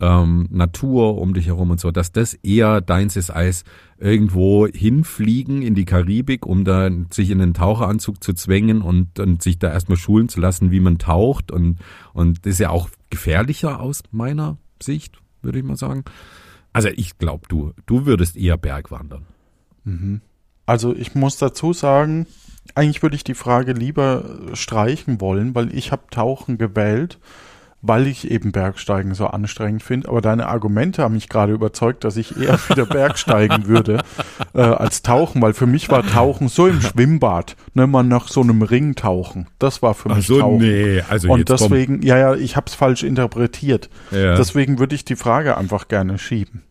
ähm, 0.00 0.48
Natur 0.50 1.18
um 1.18 1.33
dich 1.33 1.46
herum 1.46 1.70
und 1.70 1.81
so, 1.81 1.90
dass 1.90 2.12
das 2.12 2.35
eher 2.35 2.81
deins 2.81 3.16
ist 3.16 3.31
als 3.31 3.64
irgendwo 4.03 4.67
hinfliegen 4.67 5.62
in 5.62 5.75
die 5.75 5.85
Karibik, 5.85 6.45
um 6.45 6.65
da 6.65 6.91
sich 7.11 7.31
in 7.31 7.38
den 7.38 7.55
Taucheranzug 7.55 8.23
zu 8.23 8.33
zwängen 8.33 8.83
und, 8.83 9.21
und 9.21 9.43
sich 9.43 9.61
da 9.61 9.71
erstmal 9.71 9.97
schulen 9.97 10.29
zu 10.29 10.41
lassen, 10.41 10.73
wie 10.73 10.81
man 10.81 10.99
taucht 10.99 11.53
und, 11.53 11.79
und 12.12 12.45
das 12.45 12.55
ist 12.55 12.59
ja 12.59 12.71
auch 12.71 12.91
gefährlicher 13.11 13.81
aus 13.81 14.03
meiner 14.11 14.59
Sicht, 14.83 15.19
würde 15.41 15.59
ich 15.61 15.65
mal 15.65 15.77
sagen. 15.77 16.05
Also 16.73 16.89
ich 16.89 17.16
glaube, 17.18 17.47
du, 17.49 17.72
du 17.87 18.05
würdest 18.05 18.37
eher 18.37 18.57
Bergwandern. 18.57 19.26
Mhm. 19.85 20.20
Also 20.66 20.95
ich 20.95 21.14
muss 21.14 21.37
dazu 21.37 21.72
sagen, 21.72 22.26
eigentlich 22.74 23.03
würde 23.03 23.16
ich 23.16 23.24
die 23.24 23.35
Frage 23.35 23.72
lieber 23.72 24.41
streichen 24.55 25.20
wollen, 25.20 25.55
weil 25.55 25.72
ich 25.76 25.93
habe 25.93 26.03
Tauchen 26.11 26.59
gewählt 26.59 27.20
weil 27.83 28.07
ich 28.07 28.30
eben 28.30 28.53
Bergsteigen 28.53 29.12
so 29.14 29.26
anstrengend 29.26 29.83
finde. 29.83 30.09
Aber 30.09 30.20
deine 30.20 30.47
Argumente 30.47 31.03
haben 31.03 31.14
mich 31.14 31.28
gerade 31.28 31.53
überzeugt, 31.53 32.05
dass 32.05 32.16
ich 32.16 32.41
eher 32.41 32.59
wieder 32.68 32.87
Bergsteigen 32.87 33.66
würde 33.66 34.03
äh, 34.55 34.61
als 34.62 35.03
Tauchen, 35.03 35.43
weil 35.43 35.53
für 35.53 35.66
mich 35.66 35.89
war 35.91 36.07
Tauchen 36.07 36.49
so 36.49 36.68
im 36.68 36.80
Schwimmbad, 36.80 37.57
ne, 37.74 37.87
man 37.89 38.07
nach 38.09 38.28
so 38.28 38.41
einem 38.41 38.62
Ring 38.62 38.95
tauchen. 38.95 39.49
Das 39.59 39.83
war 39.83 39.95
für 39.95 40.09
mich 40.11 40.18
Ach 40.18 40.22
so, 40.22 40.41
Tauchen. 40.41 40.59
nee, 40.59 41.03
also 41.09 41.28
Und 41.30 41.49
deswegen, 41.49 41.99
komm. 42.01 42.07
ja, 42.09 42.18
ja, 42.18 42.35
ich 42.35 42.57
habe 42.57 42.66
es 42.68 42.74
falsch 42.74 43.03
interpretiert. 43.03 43.91
Ja. 44.12 44.37
Deswegen 44.37 44.78
würde 44.78 44.95
ich 44.95 45.05
die 45.05 45.16
Frage 45.16 45.57
einfach 45.57 45.89
gerne 45.89 46.18
schieben 46.18 46.62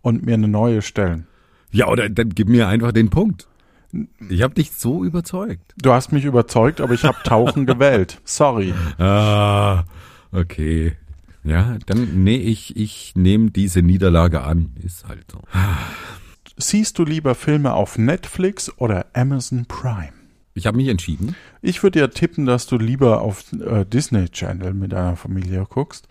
und 0.00 0.24
mir 0.24 0.34
eine 0.34 0.48
neue 0.48 0.80
stellen. 0.80 1.26
Ja, 1.72 1.88
oder 1.88 2.08
dann 2.08 2.30
gib 2.30 2.48
mir 2.48 2.68
einfach 2.68 2.92
den 2.92 3.10
Punkt. 3.10 3.48
Ich 4.30 4.42
habe 4.42 4.54
dich 4.54 4.72
so 4.72 5.04
überzeugt. 5.04 5.74
Du 5.82 5.92
hast 5.92 6.12
mich 6.12 6.24
überzeugt, 6.24 6.80
aber 6.80 6.94
ich 6.94 7.04
habe 7.04 7.18
Tauchen 7.24 7.66
gewählt. 7.66 8.20
Sorry. 8.24 8.72
Ah. 8.98 9.84
Okay. 10.32 10.96
Ja, 11.44 11.76
dann 11.86 12.24
nee, 12.24 12.36
ich, 12.36 12.76
ich 12.76 13.14
nehme 13.16 13.50
diese 13.50 13.82
Niederlage 13.82 14.42
an. 14.42 14.74
Ist 14.82 15.06
halt 15.06 15.30
so. 15.30 15.40
Siehst 16.56 16.98
du 16.98 17.04
lieber 17.04 17.34
Filme 17.34 17.74
auf 17.74 17.98
Netflix 17.98 18.72
oder 18.78 19.06
Amazon 19.12 19.66
Prime? 19.66 20.12
Ich 20.54 20.66
habe 20.66 20.76
mich 20.76 20.88
entschieden. 20.88 21.34
Ich 21.62 21.82
würde 21.82 21.98
ja 21.98 22.08
tippen, 22.08 22.44
dass 22.44 22.66
du 22.66 22.76
lieber 22.76 23.22
auf 23.22 23.52
äh, 23.54 23.86
Disney 23.86 24.28
Channel 24.28 24.74
mit 24.74 24.92
deiner 24.92 25.16
Familie 25.16 25.66
guckst. 25.68 26.08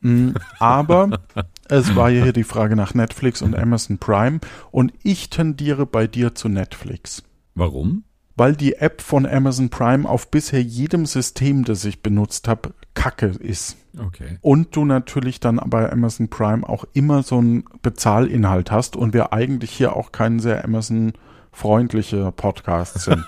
Mm, 0.00 0.30
aber 0.58 1.20
es 1.68 1.94
war 1.94 2.08
ja 2.08 2.22
hier 2.22 2.32
die 2.32 2.44
Frage 2.44 2.74
nach 2.74 2.94
Netflix 2.94 3.42
und 3.42 3.54
Amazon 3.54 3.98
Prime 3.98 4.40
und 4.70 4.94
ich 5.02 5.28
tendiere 5.28 5.84
bei 5.84 6.06
dir 6.06 6.34
zu 6.34 6.48
Netflix. 6.48 7.22
Warum? 7.54 8.04
Weil 8.36 8.56
die 8.56 8.74
App 8.74 9.02
von 9.02 9.26
Amazon 9.26 9.68
Prime 9.68 10.08
auf 10.08 10.30
bisher 10.30 10.62
jedem 10.62 11.06
System, 11.06 11.64
das 11.64 11.84
ich 11.84 12.02
benutzt 12.02 12.48
habe, 12.48 12.72
Kacke 12.94 13.26
ist. 13.26 13.76
Okay. 13.98 14.38
Und 14.40 14.74
du 14.74 14.84
natürlich 14.84 15.40
dann 15.40 15.60
bei 15.66 15.90
Amazon 15.90 16.28
Prime 16.28 16.66
auch 16.66 16.84
immer 16.94 17.22
so 17.22 17.38
einen 17.38 17.64
Bezahlinhalt 17.82 18.70
hast 18.70 18.96
und 18.96 19.12
wir 19.12 19.32
eigentlich 19.32 19.70
hier 19.70 19.96
auch 19.96 20.12
keinen 20.12 20.40
sehr 20.40 20.64
Amazon 20.64 21.12
freundliche 21.52 22.32
Podcasts 22.32 23.04
sind. 23.04 23.20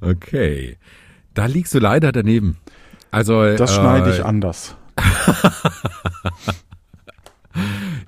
okay. 0.00 0.76
Da 1.32 1.46
liegst 1.46 1.74
du 1.74 1.78
leider 1.78 2.12
daneben. 2.12 2.58
Also 3.10 3.56
das 3.56 3.74
schneide 3.74 4.10
ich 4.10 4.24
anders. 4.24 4.76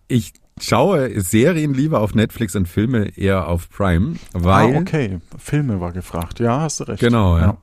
ich 0.09 0.34
schaue 0.61 1.20
Serien 1.20 1.74
lieber 1.74 2.00
auf 2.00 2.14
Netflix 2.14 2.57
und 2.57 2.66
Filme 2.66 3.16
eher 3.16 3.48
auf 3.48 3.68
Prime, 3.70 4.16
weil 4.32 4.76
ah, 4.76 4.80
okay, 4.80 5.18
Filme 5.38 5.80
war 5.80 5.92
gefragt. 5.92 6.40
Ja, 6.40 6.61
hast 6.61 6.80
du 6.80 6.84
recht. 6.84 7.00
Genau, 7.00 7.36
ja. 7.36 7.42
ja. 7.42 7.59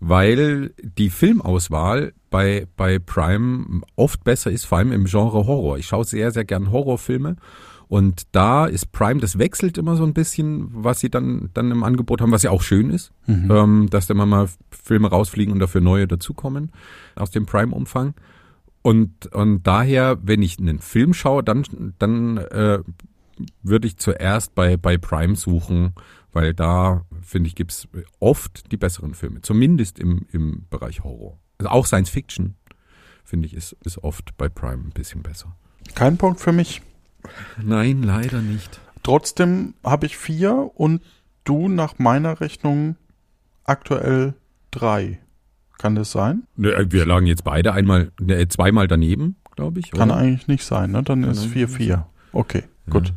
Weil 0.00 0.74
die 0.82 1.08
Filmauswahl 1.10 2.12
bei 2.30 2.66
bei 2.76 2.98
Prime 2.98 3.82
oft 3.96 4.24
besser 4.24 4.50
ist, 4.50 4.66
vor 4.66 4.78
allem 4.78 4.92
im 4.92 5.04
Genre 5.04 5.46
Horror. 5.46 5.78
Ich 5.78 5.86
schaue 5.86 6.04
sehr 6.04 6.30
sehr 6.30 6.44
gern 6.44 6.70
Horrorfilme 6.70 7.36
und 7.88 8.22
da 8.32 8.66
ist 8.66 8.92
Prime, 8.92 9.20
das 9.20 9.38
wechselt 9.38 9.78
immer 9.78 9.96
so 9.96 10.04
ein 10.04 10.14
bisschen, 10.14 10.68
was 10.72 11.00
sie 11.00 11.10
dann, 11.10 11.50
dann 11.54 11.70
im 11.70 11.82
Angebot 11.84 12.20
haben, 12.20 12.32
was 12.32 12.42
ja 12.42 12.50
auch 12.50 12.62
schön 12.62 12.90
ist, 12.90 13.12
mhm. 13.26 13.50
ähm, 13.50 13.86
dass 13.90 14.06
da 14.06 14.14
immer 14.14 14.26
mal 14.26 14.48
Filme 14.70 15.08
rausfliegen 15.08 15.52
und 15.52 15.60
dafür 15.60 15.80
neue 15.80 16.08
dazukommen 16.08 16.72
aus 17.14 17.30
dem 17.30 17.46
Prime-Umfang. 17.46 18.14
Und, 18.84 19.32
und 19.34 19.62
daher, 19.62 20.18
wenn 20.22 20.42
ich 20.42 20.58
einen 20.58 20.78
Film 20.78 21.14
schaue, 21.14 21.42
dann, 21.42 21.94
dann 21.98 22.36
äh, 22.36 22.80
würde 23.62 23.86
ich 23.86 23.96
zuerst 23.96 24.54
bei, 24.54 24.76
bei 24.76 24.98
Prime 24.98 25.36
suchen, 25.36 25.94
weil 26.34 26.52
da, 26.52 27.06
finde 27.22 27.48
ich, 27.48 27.54
gibt's 27.54 27.88
oft 28.20 28.70
die 28.70 28.76
besseren 28.76 29.14
Filme, 29.14 29.40
zumindest 29.40 29.98
im, 29.98 30.26
im 30.32 30.66
Bereich 30.68 31.02
Horror. 31.02 31.38
Also 31.56 31.70
auch 31.70 31.86
Science 31.86 32.10
Fiction, 32.10 32.56
finde 33.24 33.46
ich, 33.46 33.54
ist, 33.54 33.74
ist 33.86 34.04
oft 34.04 34.36
bei 34.36 34.50
Prime 34.50 34.84
ein 34.84 34.92
bisschen 34.92 35.22
besser. 35.22 35.56
Kein 35.94 36.18
Punkt 36.18 36.40
für 36.40 36.52
mich. 36.52 36.82
Nein, 37.62 38.02
leider 38.02 38.42
nicht. 38.42 38.80
Trotzdem 39.02 39.72
habe 39.82 40.04
ich 40.04 40.18
vier 40.18 40.70
und 40.74 41.02
du 41.44 41.70
nach 41.70 41.98
meiner 41.98 42.42
Rechnung 42.42 42.96
aktuell 43.64 44.34
drei. 44.70 45.20
Kann 45.84 45.96
das 45.96 46.12
sein? 46.12 46.44
Ne, 46.56 46.86
wir 46.88 47.04
lagen 47.04 47.26
jetzt 47.26 47.44
beide 47.44 47.74
einmal, 47.74 48.10
ne, 48.18 48.48
zweimal 48.48 48.88
daneben, 48.88 49.36
glaube 49.54 49.80
ich. 49.80 49.90
Kann 49.90 50.10
oder? 50.10 50.18
eigentlich 50.18 50.48
nicht 50.48 50.64
sein, 50.64 50.92
ne? 50.92 51.02
Dann 51.02 51.20
Kann 51.20 51.30
ist 51.30 51.44
vier 51.44 51.68
vier. 51.68 52.06
Okay, 52.32 52.62
ja. 52.86 52.90
gut. 52.90 53.12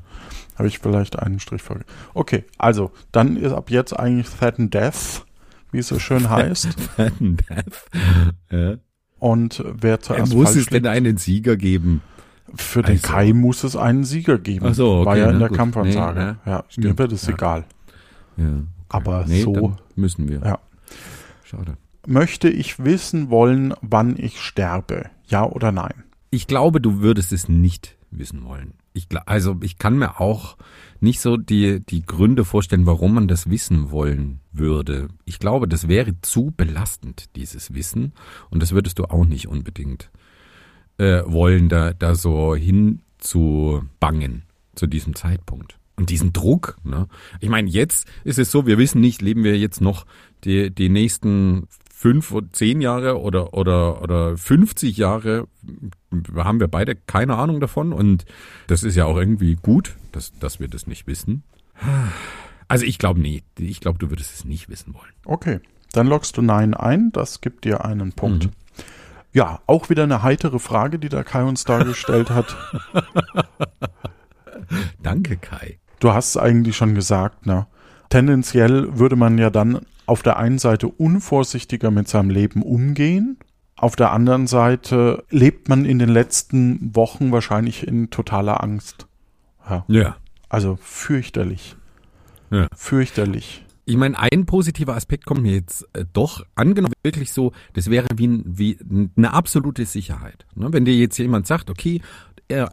Habe 0.57 0.67
ich 0.67 0.79
vielleicht 0.79 1.17
einen 1.17 1.39
Strich 1.39 1.61
vor. 1.61 1.77
Okay, 2.13 2.43
also 2.57 2.91
dann 3.13 3.37
ist 3.37 3.53
ab 3.53 3.71
jetzt 3.71 3.97
eigentlich 3.97 4.27
and 4.41 4.73
Death, 4.73 5.25
wie 5.71 5.77
es 5.77 5.87
so 5.87 5.97
schön 5.97 6.29
heißt. 6.29 6.75
And 6.97 7.41
Death. 7.49 7.85
Ja. 8.51 8.75
Und 9.19 9.63
wer 9.65 10.01
zuerst 10.01 10.33
Muss 10.33 10.57
es 10.57 10.65
denn 10.65 10.87
einen 10.87 11.15
Sieger 11.15 11.55
geben? 11.55 12.01
Für 12.53 12.81
den 12.81 12.97
also. 12.97 13.07
Kai 13.07 13.31
muss 13.31 13.63
es 13.63 13.77
einen 13.77 14.03
Sieger 14.03 14.39
geben. 14.39 14.65
Ach 14.67 14.73
so, 14.73 14.97
okay, 14.97 15.05
War 15.05 15.17
ja 15.17 15.31
in 15.31 15.39
der 15.39 15.47
gut. 15.47 15.57
Kampfansage. 15.57 16.37
Nee, 16.45 16.51
ja, 16.51 16.57
ja 16.57 16.65
mir 16.75 16.97
wird 16.97 17.13
es 17.13 17.29
egal. 17.29 17.63
Ja, 18.35 18.43
okay. 18.43 18.63
Aber 18.89 19.23
nee, 19.25 19.43
so 19.43 19.77
müssen 19.95 20.27
wir. 20.27 20.41
Ja. 20.41 20.59
Schade. 21.45 21.77
Möchte 22.09 22.47
ich 22.47 22.81
wissen 22.85 23.29
wollen, 23.29 23.73
wann 23.81 24.15
ich 24.17 24.39
sterbe? 24.39 25.09
Ja 25.27 25.43
oder 25.43 25.73
nein? 25.73 26.05
Ich 26.31 26.47
glaube, 26.47 26.79
du 26.79 27.01
würdest 27.01 27.33
es 27.33 27.49
nicht 27.49 27.97
wissen 28.11 28.45
wollen. 28.45 28.75
Ich, 28.93 29.07
also 29.25 29.57
ich 29.61 29.77
kann 29.77 29.97
mir 29.97 30.21
auch 30.21 30.55
nicht 31.01 31.19
so 31.19 31.35
die, 31.35 31.81
die 31.81 32.05
Gründe 32.05 32.45
vorstellen, 32.45 32.85
warum 32.85 33.13
man 33.13 33.27
das 33.27 33.49
wissen 33.49 33.91
wollen 33.91 34.39
würde. 34.53 35.09
Ich 35.25 35.37
glaube, 35.39 35.67
das 35.67 35.89
wäre 35.89 36.13
zu 36.21 36.53
belastend, 36.55 37.35
dieses 37.35 37.73
Wissen. 37.73 38.13
Und 38.49 38.63
das 38.63 38.71
würdest 38.71 38.99
du 38.99 39.03
auch 39.03 39.25
nicht 39.25 39.49
unbedingt 39.49 40.09
äh, 40.99 41.23
wollen, 41.25 41.67
da, 41.67 41.91
da 41.91 42.15
so 42.15 42.55
hin 42.55 43.01
zu 43.17 43.83
bangen 43.99 44.43
zu 44.75 44.87
diesem 44.87 45.13
Zeitpunkt. 45.13 45.77
Und 45.97 46.09
diesen 46.09 46.31
Druck, 46.31 46.77
ne? 46.85 47.09
Ich 47.41 47.49
meine, 47.49 47.69
jetzt 47.69 48.07
ist 48.23 48.39
es 48.39 48.49
so, 48.49 48.65
wir 48.65 48.77
wissen 48.77 49.01
nicht, 49.01 49.21
leben 49.21 49.43
wir 49.43 49.57
jetzt 49.57 49.81
noch 49.81 50.05
die, 50.45 50.71
die 50.71 50.87
nächsten 50.87 51.67
fünf 51.97 52.31
oder 52.31 52.45
zehn 52.51 52.79
Jahre 52.79 53.19
oder, 53.19 53.55
oder, 53.55 54.03
oder 54.03 54.37
50 54.37 54.97
Jahre, 54.97 55.47
haben 56.35 56.59
wir 56.59 56.67
beide 56.67 56.95
keine 56.95 57.35
Ahnung 57.37 57.59
davon. 57.59 57.91
Und 57.91 58.23
das 58.67 58.83
ist 58.83 58.95
ja 58.95 59.05
auch 59.05 59.17
irgendwie 59.17 59.55
gut, 59.55 59.95
dass, 60.11 60.31
dass 60.37 60.59
wir 60.59 60.67
das 60.67 60.85
nicht 60.85 61.07
wissen. 61.07 61.41
Also 62.67 62.85
ich 62.85 62.99
glaube 62.99 63.19
nie. 63.19 63.41
Ich 63.57 63.79
glaube, 63.79 63.97
du 63.97 64.11
würdest 64.11 64.31
es 64.35 64.45
nicht 64.45 64.69
wissen 64.69 64.93
wollen. 64.93 65.11
Okay. 65.25 65.59
Dann 65.91 66.05
loggst 66.05 66.37
du 66.37 66.43
Nein 66.43 66.75
ein. 66.75 67.11
Das 67.13 67.41
gibt 67.41 67.65
dir 67.65 67.83
einen 67.83 68.13
Punkt. 68.13 68.45
Mhm. 68.45 68.51
Ja, 69.33 69.61
auch 69.65 69.89
wieder 69.89 70.03
eine 70.03 70.21
heitere 70.21 70.59
Frage, 70.59 70.99
die 70.99 71.09
der 71.09 71.23
Kai 71.23 71.45
uns 71.45 71.63
dargestellt 71.63 72.29
hat. 72.29 72.55
Danke, 75.01 75.37
Kai. 75.37 75.79
Du 75.99 76.13
hast 76.13 76.29
es 76.29 76.37
eigentlich 76.37 76.77
schon 76.77 76.93
gesagt, 76.93 77.47
ne? 77.47 77.65
Tendenziell 78.09 78.99
würde 78.99 79.15
man 79.15 79.39
ja 79.39 79.49
dann 79.49 79.81
auf 80.07 80.23
der 80.23 80.37
einen 80.37 80.57
Seite 80.57 80.87
unvorsichtiger 80.87 81.91
mit 81.91 82.07
seinem 82.07 82.29
Leben 82.29 82.63
umgehen. 82.63 83.37
Auf 83.75 83.95
der 83.95 84.11
anderen 84.11 84.47
Seite 84.47 85.23
lebt 85.29 85.69
man 85.69 85.85
in 85.85 85.99
den 85.99 86.09
letzten 86.09 86.95
Wochen 86.95 87.31
wahrscheinlich 87.31 87.87
in 87.87 88.09
totaler 88.09 88.63
Angst. 88.63 89.05
Ja. 89.69 89.85
ja. 89.87 90.15
Also 90.49 90.79
fürchterlich. 90.81 91.75
Ja. 92.49 92.67
Fürchterlich. 92.75 93.63
Ich 93.85 93.95
meine, 93.95 94.19
ein 94.19 94.45
positiver 94.45 94.95
Aspekt 94.95 95.25
kommt 95.25 95.43
mir 95.43 95.53
jetzt 95.53 95.87
äh, 95.93 96.05
doch 96.11 96.45
angenommen 96.55 96.93
wirklich 97.03 97.31
so, 97.31 97.53
das 97.73 97.89
wäre 97.89 98.07
wie, 98.15 98.41
wie 98.45 98.77
eine 99.15 99.33
absolute 99.33 99.85
Sicherheit. 99.85 100.45
Ne? 100.55 100.73
Wenn 100.73 100.83
dir 100.83 100.95
jetzt 100.95 101.17
jemand 101.17 101.47
sagt, 101.47 101.69
okay, 101.69 102.01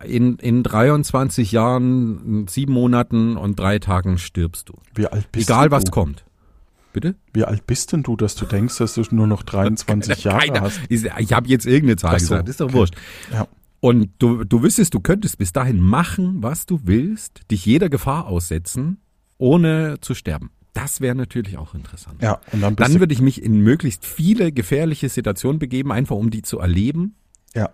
in, 0.05 0.37
in 0.37 0.63
23 0.63 1.51
Jahren, 1.53 2.47
sieben 2.49 2.73
Monaten 2.73 3.37
und 3.37 3.59
drei 3.59 3.79
Tagen 3.81 4.19
stirbst 4.19 4.69
du. 4.69 4.75
Wie 4.95 5.07
alt 5.07 5.31
bist 5.33 5.49
Egal, 5.49 5.69
du? 5.69 5.73
was 5.73 5.91
kommt. 5.91 6.25
Bitte? 6.95 7.17
Wie 7.33 7.45
alt 7.45 7.67
bist 7.67 7.93
denn 7.93 8.05
du, 8.05 8.17
dass 8.17 8.37
du 8.37 8.47
denkst, 8.47 8.79
dass 8.79 8.95
du 8.95 9.03
nur 9.11 9.27
noch 9.27 9.43
23 9.43 10.23
Jahre 10.25 10.47
Keine, 10.47 10.61
hast? 10.61 10.81
Ich 10.89 11.33
habe 11.33 11.49
jetzt 11.49 11.67
irgendeine 11.67 11.97
Zahl 11.97 12.21
so, 12.21 12.29
gesagt, 12.29 12.49
ist 12.49 12.61
doch 12.61 12.67
okay. 12.67 12.75
wurscht. 12.75 12.95
Ja. 13.33 13.49
Und 13.81 14.11
du, 14.21 14.45
du 14.45 14.63
wüsstest, 14.63 14.95
du 14.95 15.01
könntest 15.01 15.37
bis 15.37 15.53
dahin 15.53 15.81
machen, 15.81 16.43
was 16.43 16.67
du 16.67 16.81
willst, 16.85 17.51
dich 17.51 17.67
jeder 17.67 17.89
Gefahr 17.89 18.29
aussetzen, 18.29 18.99
ohne 19.37 19.97
zu 20.01 20.15
sterben. 20.15 20.51
Das 20.73 21.01
wäre 21.01 21.17
natürlich 21.17 21.59
auch 21.59 21.75
interessant. 21.75 22.23
Ja, 22.23 22.41
und 22.53 22.61
dann, 22.61 22.77
dann 22.77 23.01
würde 23.01 23.13
ich 23.13 23.21
mich 23.21 23.43
in 23.43 23.59
möglichst 23.59 24.07
viele 24.07 24.53
gefährliche 24.53 25.09
Situationen 25.09 25.59
begeben, 25.59 25.91
einfach 25.91 26.15
um 26.15 26.31
die 26.31 26.43
zu 26.43 26.61
erleben. 26.61 27.17
Ja, 27.55 27.71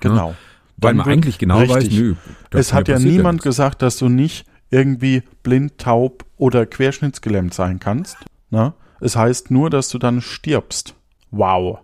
genau. 0.00 0.30
Ja, 0.30 0.36
weil 0.78 0.94
man 0.94 1.06
eigentlich 1.06 1.38
genau 1.38 1.58
richtig. 1.58 1.92
weiß, 1.92 1.98
nö. 1.98 2.14
Es 2.50 2.72
hat 2.72 2.88
ja 2.88 2.98
niemand 2.98 3.40
ja 3.40 3.50
gesagt, 3.50 3.82
dass 3.82 3.98
du 3.98 4.08
nicht 4.08 4.46
irgendwie 4.70 5.22
blind, 5.42 5.76
taub 5.76 6.24
oder 6.38 6.64
querschnittsgelähmt 6.66 7.52
sein 7.52 7.78
kannst. 7.78 8.16
Ne? 8.50 8.74
Es 9.00 9.16
heißt 9.16 9.50
nur, 9.50 9.70
dass 9.70 9.88
du 9.88 9.98
dann 9.98 10.20
stirbst. 10.20 10.94
Wow. 11.30 11.80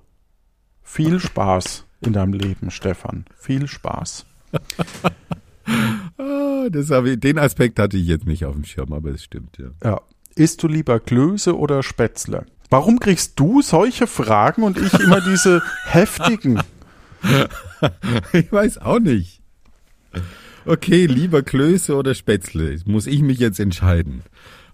Viel 0.82 1.20
Spaß 1.20 1.84
in 2.00 2.12
deinem 2.12 2.32
Leben, 2.32 2.70
Stefan. 2.70 3.24
Viel 3.36 3.66
Spaß. 3.66 4.26
ah, 6.18 6.68
das 6.70 6.90
ich, 6.90 7.20
den 7.20 7.38
Aspekt 7.38 7.78
hatte 7.78 7.96
ich 7.96 8.06
jetzt 8.06 8.26
nicht 8.26 8.44
auf 8.44 8.54
dem 8.54 8.64
Schirm, 8.64 8.92
aber 8.92 9.10
es 9.10 9.24
stimmt, 9.24 9.58
ja. 9.58 9.70
Ja, 9.82 10.00
Isst 10.36 10.62
du 10.64 10.68
lieber 10.68 10.98
Klöße 10.98 11.56
oder 11.56 11.82
Spätzle? 11.82 12.46
Warum 12.68 12.98
kriegst 12.98 13.38
du 13.38 13.62
solche 13.62 14.06
Fragen 14.06 14.64
und 14.64 14.78
ich 14.78 14.92
immer 14.94 15.20
diese 15.20 15.62
heftigen? 15.84 16.60
ich 18.32 18.50
weiß 18.50 18.78
auch 18.78 18.98
nicht. 18.98 19.40
Okay, 20.66 21.06
lieber 21.06 21.42
Klöße 21.42 21.94
oder 21.94 22.14
Spätzle? 22.14 22.76
Muss 22.84 23.06
ich 23.06 23.22
mich 23.22 23.38
jetzt 23.38 23.60
entscheiden? 23.60 24.22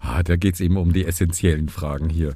Ah, 0.01 0.22
da 0.22 0.36
geht's 0.36 0.61
eben 0.61 0.76
um 0.78 0.92
die 0.92 1.05
essentiellen 1.05 1.68
Fragen 1.68 2.09
hier. 2.09 2.34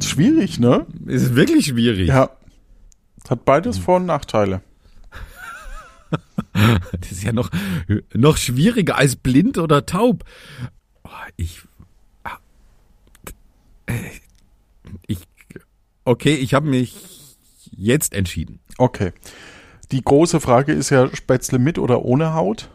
schwierig, 0.00 0.60
ne? 0.60 0.86
Ist 1.06 1.34
wirklich 1.34 1.66
schwierig. 1.66 2.08
Ja. 2.08 2.30
Hat 3.28 3.44
beides 3.44 3.78
Vor- 3.78 3.96
und 3.96 4.06
Nachteile. 4.06 4.62
Das 6.52 7.12
ist 7.12 7.22
ja 7.22 7.32
noch, 7.32 7.50
noch 8.14 8.36
schwieriger 8.36 8.96
als 8.96 9.14
blind 9.14 9.58
oder 9.58 9.86
taub. 9.86 10.24
Oh, 11.04 11.08
ich, 11.36 11.62
äh, 13.86 13.92
ich, 15.06 15.18
okay, 16.04 16.34
ich 16.34 16.52
habe 16.54 16.68
mich 16.68 16.96
jetzt 17.70 18.12
entschieden. 18.14 18.58
Okay. 18.78 19.12
Die 19.92 20.02
große 20.02 20.40
Frage 20.40 20.72
ist 20.72 20.90
ja 20.90 21.08
Spätzle 21.14 21.58
mit 21.58 21.78
oder 21.78 22.04
ohne 22.04 22.34
Haut? 22.34 22.68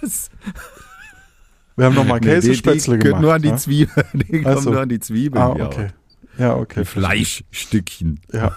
Was? 0.00 0.30
Wir 1.76 1.86
haben 1.86 1.94
nochmal 1.94 2.20
Nee, 2.20 2.26
die- 2.26 2.48
Käsespätzle 2.48 2.98
die 2.98 3.04
gemacht. 3.04 3.22
Nur 3.22 3.34
an 3.34 3.42
die 3.42 3.50
ne? 3.50 3.56
Zwiebeln. 3.56 4.06
Die 4.14 4.42
kommen 4.42 4.58
so. 4.62 4.70
nur 4.70 4.80
an 4.80 4.88
die 4.88 5.00
Zwiebeln. 5.00 5.42
Ah, 5.44 5.54
ja. 5.58 5.66
okay. 5.66 5.88
Ja, 6.38 6.54
okay. 6.56 6.84
Fleischstückchen. 6.84 8.20
Ja. 8.32 8.56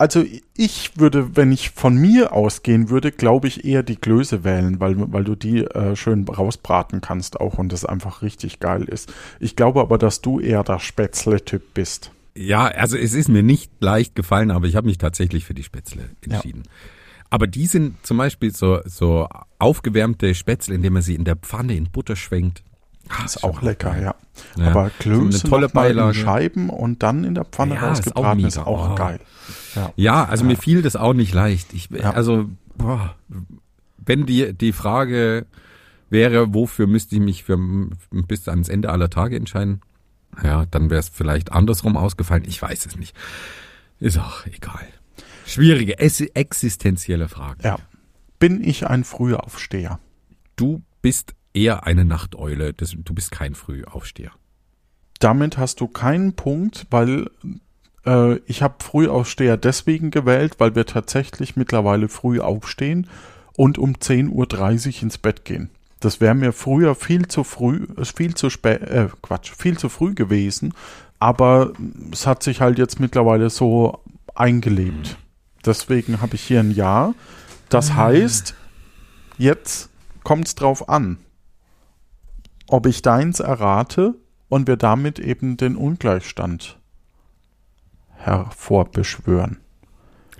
Also 0.00 0.24
ich 0.56 0.92
würde, 0.96 1.36
wenn 1.36 1.50
ich 1.50 1.70
von 1.70 1.96
mir 1.96 2.32
ausgehen 2.32 2.88
würde, 2.88 3.10
glaube 3.10 3.48
ich 3.48 3.64
eher 3.64 3.82
die 3.82 3.96
Klöße 3.96 4.44
wählen, 4.44 4.78
weil, 4.78 4.94
weil 5.12 5.24
du 5.24 5.34
die 5.34 5.64
äh, 5.64 5.96
schön 5.96 6.24
rausbraten 6.28 7.00
kannst 7.00 7.40
auch 7.40 7.58
und 7.58 7.72
das 7.72 7.84
einfach 7.84 8.22
richtig 8.22 8.60
geil 8.60 8.84
ist. 8.84 9.12
Ich 9.40 9.56
glaube 9.56 9.80
aber, 9.80 9.98
dass 9.98 10.20
du 10.20 10.38
eher 10.38 10.62
der 10.62 10.78
Spätzle-Typ 10.78 11.74
bist. 11.74 12.12
Ja, 12.40 12.66
also 12.66 12.96
es 12.96 13.14
ist 13.14 13.28
mir 13.28 13.42
nicht 13.42 13.72
leicht 13.80 14.14
gefallen, 14.14 14.50
aber 14.50 14.66
ich 14.66 14.76
habe 14.76 14.86
mich 14.86 14.98
tatsächlich 14.98 15.44
für 15.44 15.54
die 15.54 15.64
Spätzle 15.64 16.08
entschieden. 16.22 16.62
Aber 17.30 17.46
die 17.46 17.66
sind 17.66 17.96
zum 18.06 18.16
Beispiel 18.16 18.54
so, 18.54 18.80
so 18.84 19.28
aufgewärmte 19.58 20.34
Spätzle, 20.34 20.74
indem 20.76 20.94
man 20.94 21.02
sie 21.02 21.14
in 21.14 21.24
der 21.24 21.36
Pfanne 21.36 21.74
in 21.74 21.90
Butter 21.90 22.16
schwenkt. 22.16 22.62
Ah, 23.08 23.24
Ist 23.24 23.42
auch 23.42 23.60
lecker, 23.62 24.00
ja. 24.00 24.14
Ja. 24.56 24.66
Aber 24.70 24.86
So 24.86 24.92
Klöße 25.00 25.48
tolle 25.48 25.68
mal 25.72 25.90
in 25.90 25.96
Beilage. 25.96 26.14
Scheiben 26.18 26.70
und 26.70 27.02
dann 27.02 27.24
in 27.24 27.34
der 27.34 27.44
Pfanne 27.44 27.74
Ja, 27.74 27.92
ist 27.92 28.14
auch 28.16 28.24
rausgebraten 28.24 28.44
ist 28.44 28.58
auch, 28.58 28.90
Oh. 28.92 28.94
geil. 28.94 29.20
Ja. 29.74 29.92
Ja, 29.96 30.24
also 30.26 30.44
mir 30.44 30.56
fiel 30.56 30.82
das 30.82 30.94
auch 30.96 31.14
nicht 31.14 31.34
leicht. 31.34 31.72
Ich, 31.74 31.88
Ja. 31.90 32.10
Also, 32.12 32.48
boah, 32.76 33.14
wenn 33.98 34.26
die, 34.26 34.52
die 34.54 34.72
Frage 34.72 35.46
wäre, 36.10 36.54
wofür 36.54 36.86
müsste 36.86 37.16
ich 37.16 37.20
mich 37.20 37.44
für, 37.44 37.58
bis 38.10 38.48
ans 38.48 38.68
Ende 38.68 38.90
aller 38.90 39.10
Tage 39.10 39.36
entscheiden, 39.36 39.80
ja, 40.42 40.66
dann 40.66 40.90
wäre 40.90 41.00
es 41.00 41.08
vielleicht 41.08 41.52
andersrum 41.52 41.96
ausgefallen. 41.96 42.44
Ich 42.46 42.60
weiß 42.60 42.86
es 42.86 42.96
nicht. 42.96 43.16
Ist 44.00 44.18
auch 44.18 44.46
egal. 44.46 44.86
Schwierige, 45.46 45.98
existenzielle 45.98 47.28
Frage. 47.28 47.64
ja. 47.64 47.78
Bin 48.38 48.62
ich 48.62 48.86
ein 48.86 49.02
Frühaufsteher? 49.02 49.98
Du 50.54 50.82
bist 51.02 51.34
eher 51.54 51.86
eine 51.86 52.04
Nachteule. 52.04 52.72
Das, 52.72 52.94
du 52.96 53.14
bist 53.14 53.32
kein 53.32 53.56
Frühaufsteher. 53.56 54.30
Damit 55.18 55.58
hast 55.58 55.80
du 55.80 55.88
keinen 55.88 56.34
Punkt, 56.34 56.86
weil 56.90 57.28
äh, 58.06 58.36
ich 58.46 58.62
habe 58.62 58.76
Frühaufsteher 58.82 59.56
deswegen 59.56 60.10
gewählt, 60.10 60.54
weil 60.58 60.76
wir 60.76 60.86
tatsächlich 60.86 61.56
mittlerweile 61.56 62.08
früh 62.08 62.38
aufstehen 62.38 63.08
und 63.56 63.78
um 63.78 63.94
10.30 63.94 64.30
Uhr 64.30 65.02
ins 65.02 65.18
Bett 65.18 65.44
gehen. 65.44 65.70
Das 66.00 66.20
wäre 66.20 66.34
mir 66.34 66.52
früher 66.52 66.94
viel 66.94 67.26
zu 67.26 67.42
früh, 67.44 67.86
viel 68.02 68.34
zu 68.34 68.50
spät, 68.50 68.82
äh, 68.82 69.08
Quatsch, 69.22 69.52
viel 69.56 69.78
zu 69.78 69.88
früh 69.88 70.14
gewesen, 70.14 70.74
aber 71.18 71.72
es 72.12 72.26
hat 72.26 72.42
sich 72.42 72.60
halt 72.60 72.78
jetzt 72.78 73.00
mittlerweile 73.00 73.50
so 73.50 74.00
eingelebt. 74.34 75.16
Deswegen 75.66 76.20
habe 76.20 76.36
ich 76.36 76.42
hier 76.42 76.60
ein 76.60 76.70
Ja. 76.70 77.14
Das 77.68 77.94
heißt, 77.94 78.54
jetzt 79.36 79.90
kommt 80.22 80.46
es 80.46 80.54
drauf 80.54 80.88
an, 80.88 81.18
ob 82.68 82.86
ich 82.86 83.02
deins 83.02 83.40
errate 83.40 84.14
und 84.48 84.66
wir 84.66 84.76
damit 84.76 85.18
eben 85.18 85.56
den 85.56 85.76
Ungleichstand 85.76 86.78
hervorbeschwören. 88.14 89.58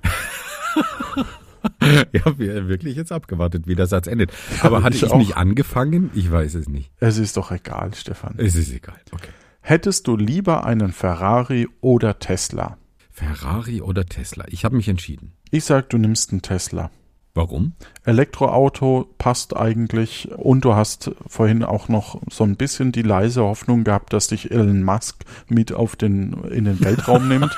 Ja, 2.13 2.39
wir 2.39 2.69
wirklich 2.69 2.97
jetzt 2.97 3.13
abgewartet, 3.13 3.67
wie 3.67 3.75
der 3.75 3.87
Satz 3.87 4.07
endet. 4.07 4.33
Aber 4.63 4.83
hatte 4.83 4.97
ich 4.97 5.03
ich, 5.03 5.15
nicht 5.15 5.37
angefangen? 5.37 6.11
Ich 6.15 6.31
weiß 6.31 6.55
es 6.55 6.69
nicht. 6.69 6.91
Es 7.01 7.19
ist 7.19 7.37
doch 7.37 7.51
egal, 7.51 7.95
Stefan. 7.95 8.35
Es 8.39 8.55
ist 8.55 8.73
egal. 8.73 8.97
Okay. 9.13 9.31
Hättest 9.61 10.07
du 10.07 10.17
lieber 10.17 10.65
einen 10.65 10.93
Ferrari 10.93 11.69
oder 11.81 12.19
Tesla? 12.19 12.79
Ferrari 13.11 13.81
oder 13.83 14.07
Tesla? 14.07 14.45
Ich 14.49 14.65
habe 14.65 14.77
mich 14.77 14.89
entschieden. 14.89 15.33
Ich 15.51 15.65
sag, 15.65 15.91
du 15.91 15.99
nimmst 15.99 16.33
einen 16.33 16.43
Tesla. 16.43 16.91
Warum? 17.35 17.75
Elektroauto 18.05 19.15
passt 19.19 19.57
eigentlich 19.57 20.29
und 20.37 20.65
du 20.65 20.75
hast 20.75 21.13
vorhin 21.27 21.63
auch 21.63 21.89
noch 21.89 22.21
so 22.29 22.43
ein 22.43 22.57
bisschen 22.57 22.91
die 22.91 23.03
leise 23.03 23.43
Hoffnung 23.43 23.85
gehabt, 23.85 24.13
dass 24.13 24.27
dich 24.27 24.51
Elon 24.51 24.83
Musk 24.83 25.25
mit 25.49 25.73
auf 25.73 25.95
den 25.95 26.33
in 26.51 26.65
den 26.65 26.81
Weltraum 26.81 27.29
nimmt. 27.29 27.57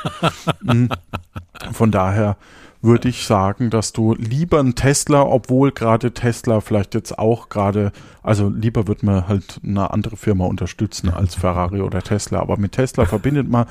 Mm. 0.62 0.88
Von 1.72 1.90
daher 1.90 2.36
würde 2.82 3.08
ich 3.08 3.26
sagen, 3.26 3.70
dass 3.70 3.92
du 3.92 4.14
lieber 4.14 4.58
einen 4.58 4.74
Tesla, 4.74 5.22
obwohl 5.22 5.70
gerade 5.72 6.12
Tesla 6.12 6.60
vielleicht 6.60 6.94
jetzt 6.94 7.18
auch 7.18 7.48
gerade, 7.48 7.92
also 8.22 8.48
lieber 8.48 8.86
wird 8.88 9.02
man 9.02 9.28
halt 9.28 9.60
eine 9.62 9.90
andere 9.90 10.16
Firma 10.16 10.46
unterstützen 10.46 11.10
als 11.10 11.34
Ferrari 11.34 11.82
oder 11.82 12.00
Tesla, 12.02 12.40
aber 12.40 12.56
mit 12.56 12.72
Tesla 12.72 13.04
verbindet 13.04 13.48
man 13.48 13.66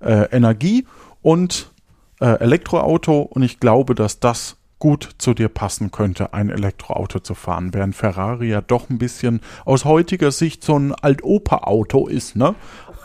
äh, 0.00 0.28
Energie 0.30 0.86
und 1.22 1.72
äh, 2.20 2.38
Elektroauto. 2.40 3.22
Und 3.22 3.42
ich 3.42 3.58
glaube, 3.58 3.94
dass 3.94 4.20
das 4.20 4.56
gut 4.82 5.10
zu 5.18 5.32
dir 5.32 5.48
passen 5.48 5.92
könnte, 5.92 6.34
ein 6.34 6.50
Elektroauto 6.50 7.20
zu 7.20 7.36
fahren, 7.36 7.72
während 7.72 7.94
Ferrari 7.94 8.48
ja 8.48 8.60
doch 8.60 8.90
ein 8.90 8.98
bisschen 8.98 9.38
aus 9.64 9.84
heutiger 9.84 10.32
Sicht 10.32 10.64
so 10.64 10.76
ein 10.76 10.92
Altoper-Auto 10.92 12.08
ist, 12.08 12.34
ne? 12.34 12.56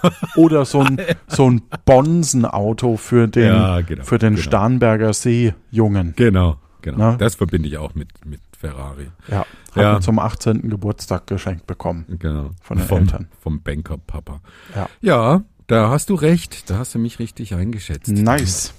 Oder 0.35 0.65
so 0.65 0.79
ein, 0.79 0.99
so 1.27 1.47
ein 1.51 1.61
Bonsenauto 1.85 2.97
für 2.97 3.27
den, 3.27 3.53
Ja, 3.53 3.81
genau, 3.81 4.03
für 4.03 4.17
den 4.17 4.33
genau. 4.33 4.41
Starnberger 4.41 5.13
See-Jungen. 5.13 6.13
Genau, 6.15 6.57
genau. 6.81 6.97
Na? 6.97 7.15
Das 7.17 7.35
verbinde 7.35 7.69
ich 7.69 7.77
auch 7.77 7.93
mit, 7.93 8.09
mit 8.25 8.41
Ferrari. 8.59 9.11
Ja, 9.27 9.41
hat 9.41 9.47
Ja. 9.75 9.93
man 9.93 10.01
zum 10.01 10.17
18. 10.17 10.71
Geburtstag 10.71 11.27
geschenkt 11.27 11.67
bekommen. 11.67 12.05
Genau. 12.17 12.49
Von 12.59 12.79
den 12.79 12.87
vom, 12.87 12.97
Eltern. 13.01 13.27
Vom 13.39 13.61
Banker-Papa. 13.61 14.41
Ja. 14.75 14.89
Ja, 15.01 15.41
da 15.67 15.91
hast 15.91 16.09
du 16.09 16.15
recht. 16.15 16.71
Da 16.71 16.79
hast 16.79 16.95
du 16.95 16.97
mich 16.97 17.19
richtig 17.19 17.53
eingeschätzt. 17.53 18.07
Nice. 18.07 18.73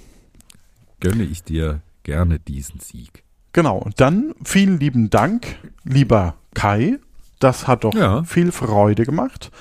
Gönne 0.99 1.23
ich 1.23 1.45
dir 1.45 1.79
gerne 2.09 2.39
diesen 2.39 2.79
Sieg. 2.79 3.23
Genau. 3.53 3.87
Dann 3.97 4.33
vielen 4.43 4.79
lieben 4.79 5.09
Dank, 5.11 5.57
lieber 5.83 6.35
Kai. 6.55 6.97
Das 7.39 7.67
hat 7.67 7.83
doch 7.83 7.93
Ja. 7.93 8.23
viel 8.23 8.51
Freude 8.51 9.05
gemacht. 9.05 9.51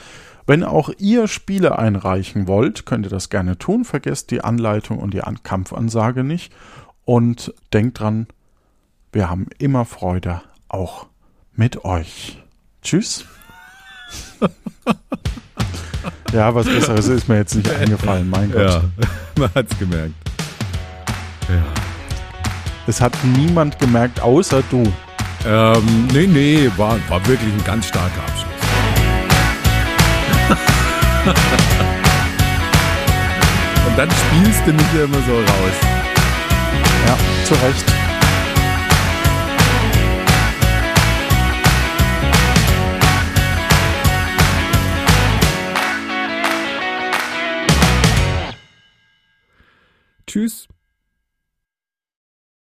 Wenn 0.47 0.65
auch 0.65 0.89
ihr 0.99 1.29
Spiele 1.29 1.79
einreichen 1.79 2.47
wollt, 2.49 2.87
könnt 2.87 3.05
ihr 3.07 3.11
das 3.11 3.29
gerne 3.29 3.59
tun. 3.59 3.85
Vergesst 3.85 4.31
die 4.31 4.43
Anleitung 4.43 4.99
und 4.99 5.13
die 5.13 5.23
An 5.23 5.43
Kampfansage 5.43 6.25
nicht. 6.25 6.53
Und 7.05 7.53
denkt 7.75 8.01
dran, 8.01 8.27
wir 9.13 9.29
haben 9.29 9.47
immer 9.59 9.85
Freude, 9.85 10.41
auch 10.69 11.07
mit 11.55 11.85
euch. 11.85 12.43
Tschüss. 12.83 13.27
ja, 16.33 16.55
was 16.55 16.67
Besseres 16.67 17.09
ist 17.09 17.29
mir 17.29 17.37
jetzt 17.37 17.55
nicht 17.55 17.71
eingefallen, 17.71 18.29
mein 18.31 18.51
Gott. 18.51 18.63
Ja, 18.63 18.83
man 19.39 19.51
hat's 19.55 19.79
gemerkt. 19.79 20.15
Ja. 21.49 21.63
Es 22.89 23.01
hat 23.03 23.13
niemand 23.23 23.79
gemerkt, 23.79 24.23
außer 24.23 24.63
du. 24.71 24.83
Ähm, 25.47 26.09
nee, 26.11 26.27
nee, 26.27 26.71
war, 26.79 26.99
war 27.11 27.27
wirklich 27.27 27.53
ein 27.53 27.63
ganz 27.63 27.87
starker 27.87 28.23
Abschluss. 28.23 28.49
Und 33.89 33.99
dann 33.99 34.09
spielst 34.11 34.67
du 34.67 34.73
mich 34.73 34.87
ja 34.97 35.05
immer 35.05 35.21
so 35.21 35.35
raus. 35.35 35.75
Ja, 37.07 37.19
zu 37.45 37.53
Recht. 37.63 37.85
Tschüss. 50.27 50.69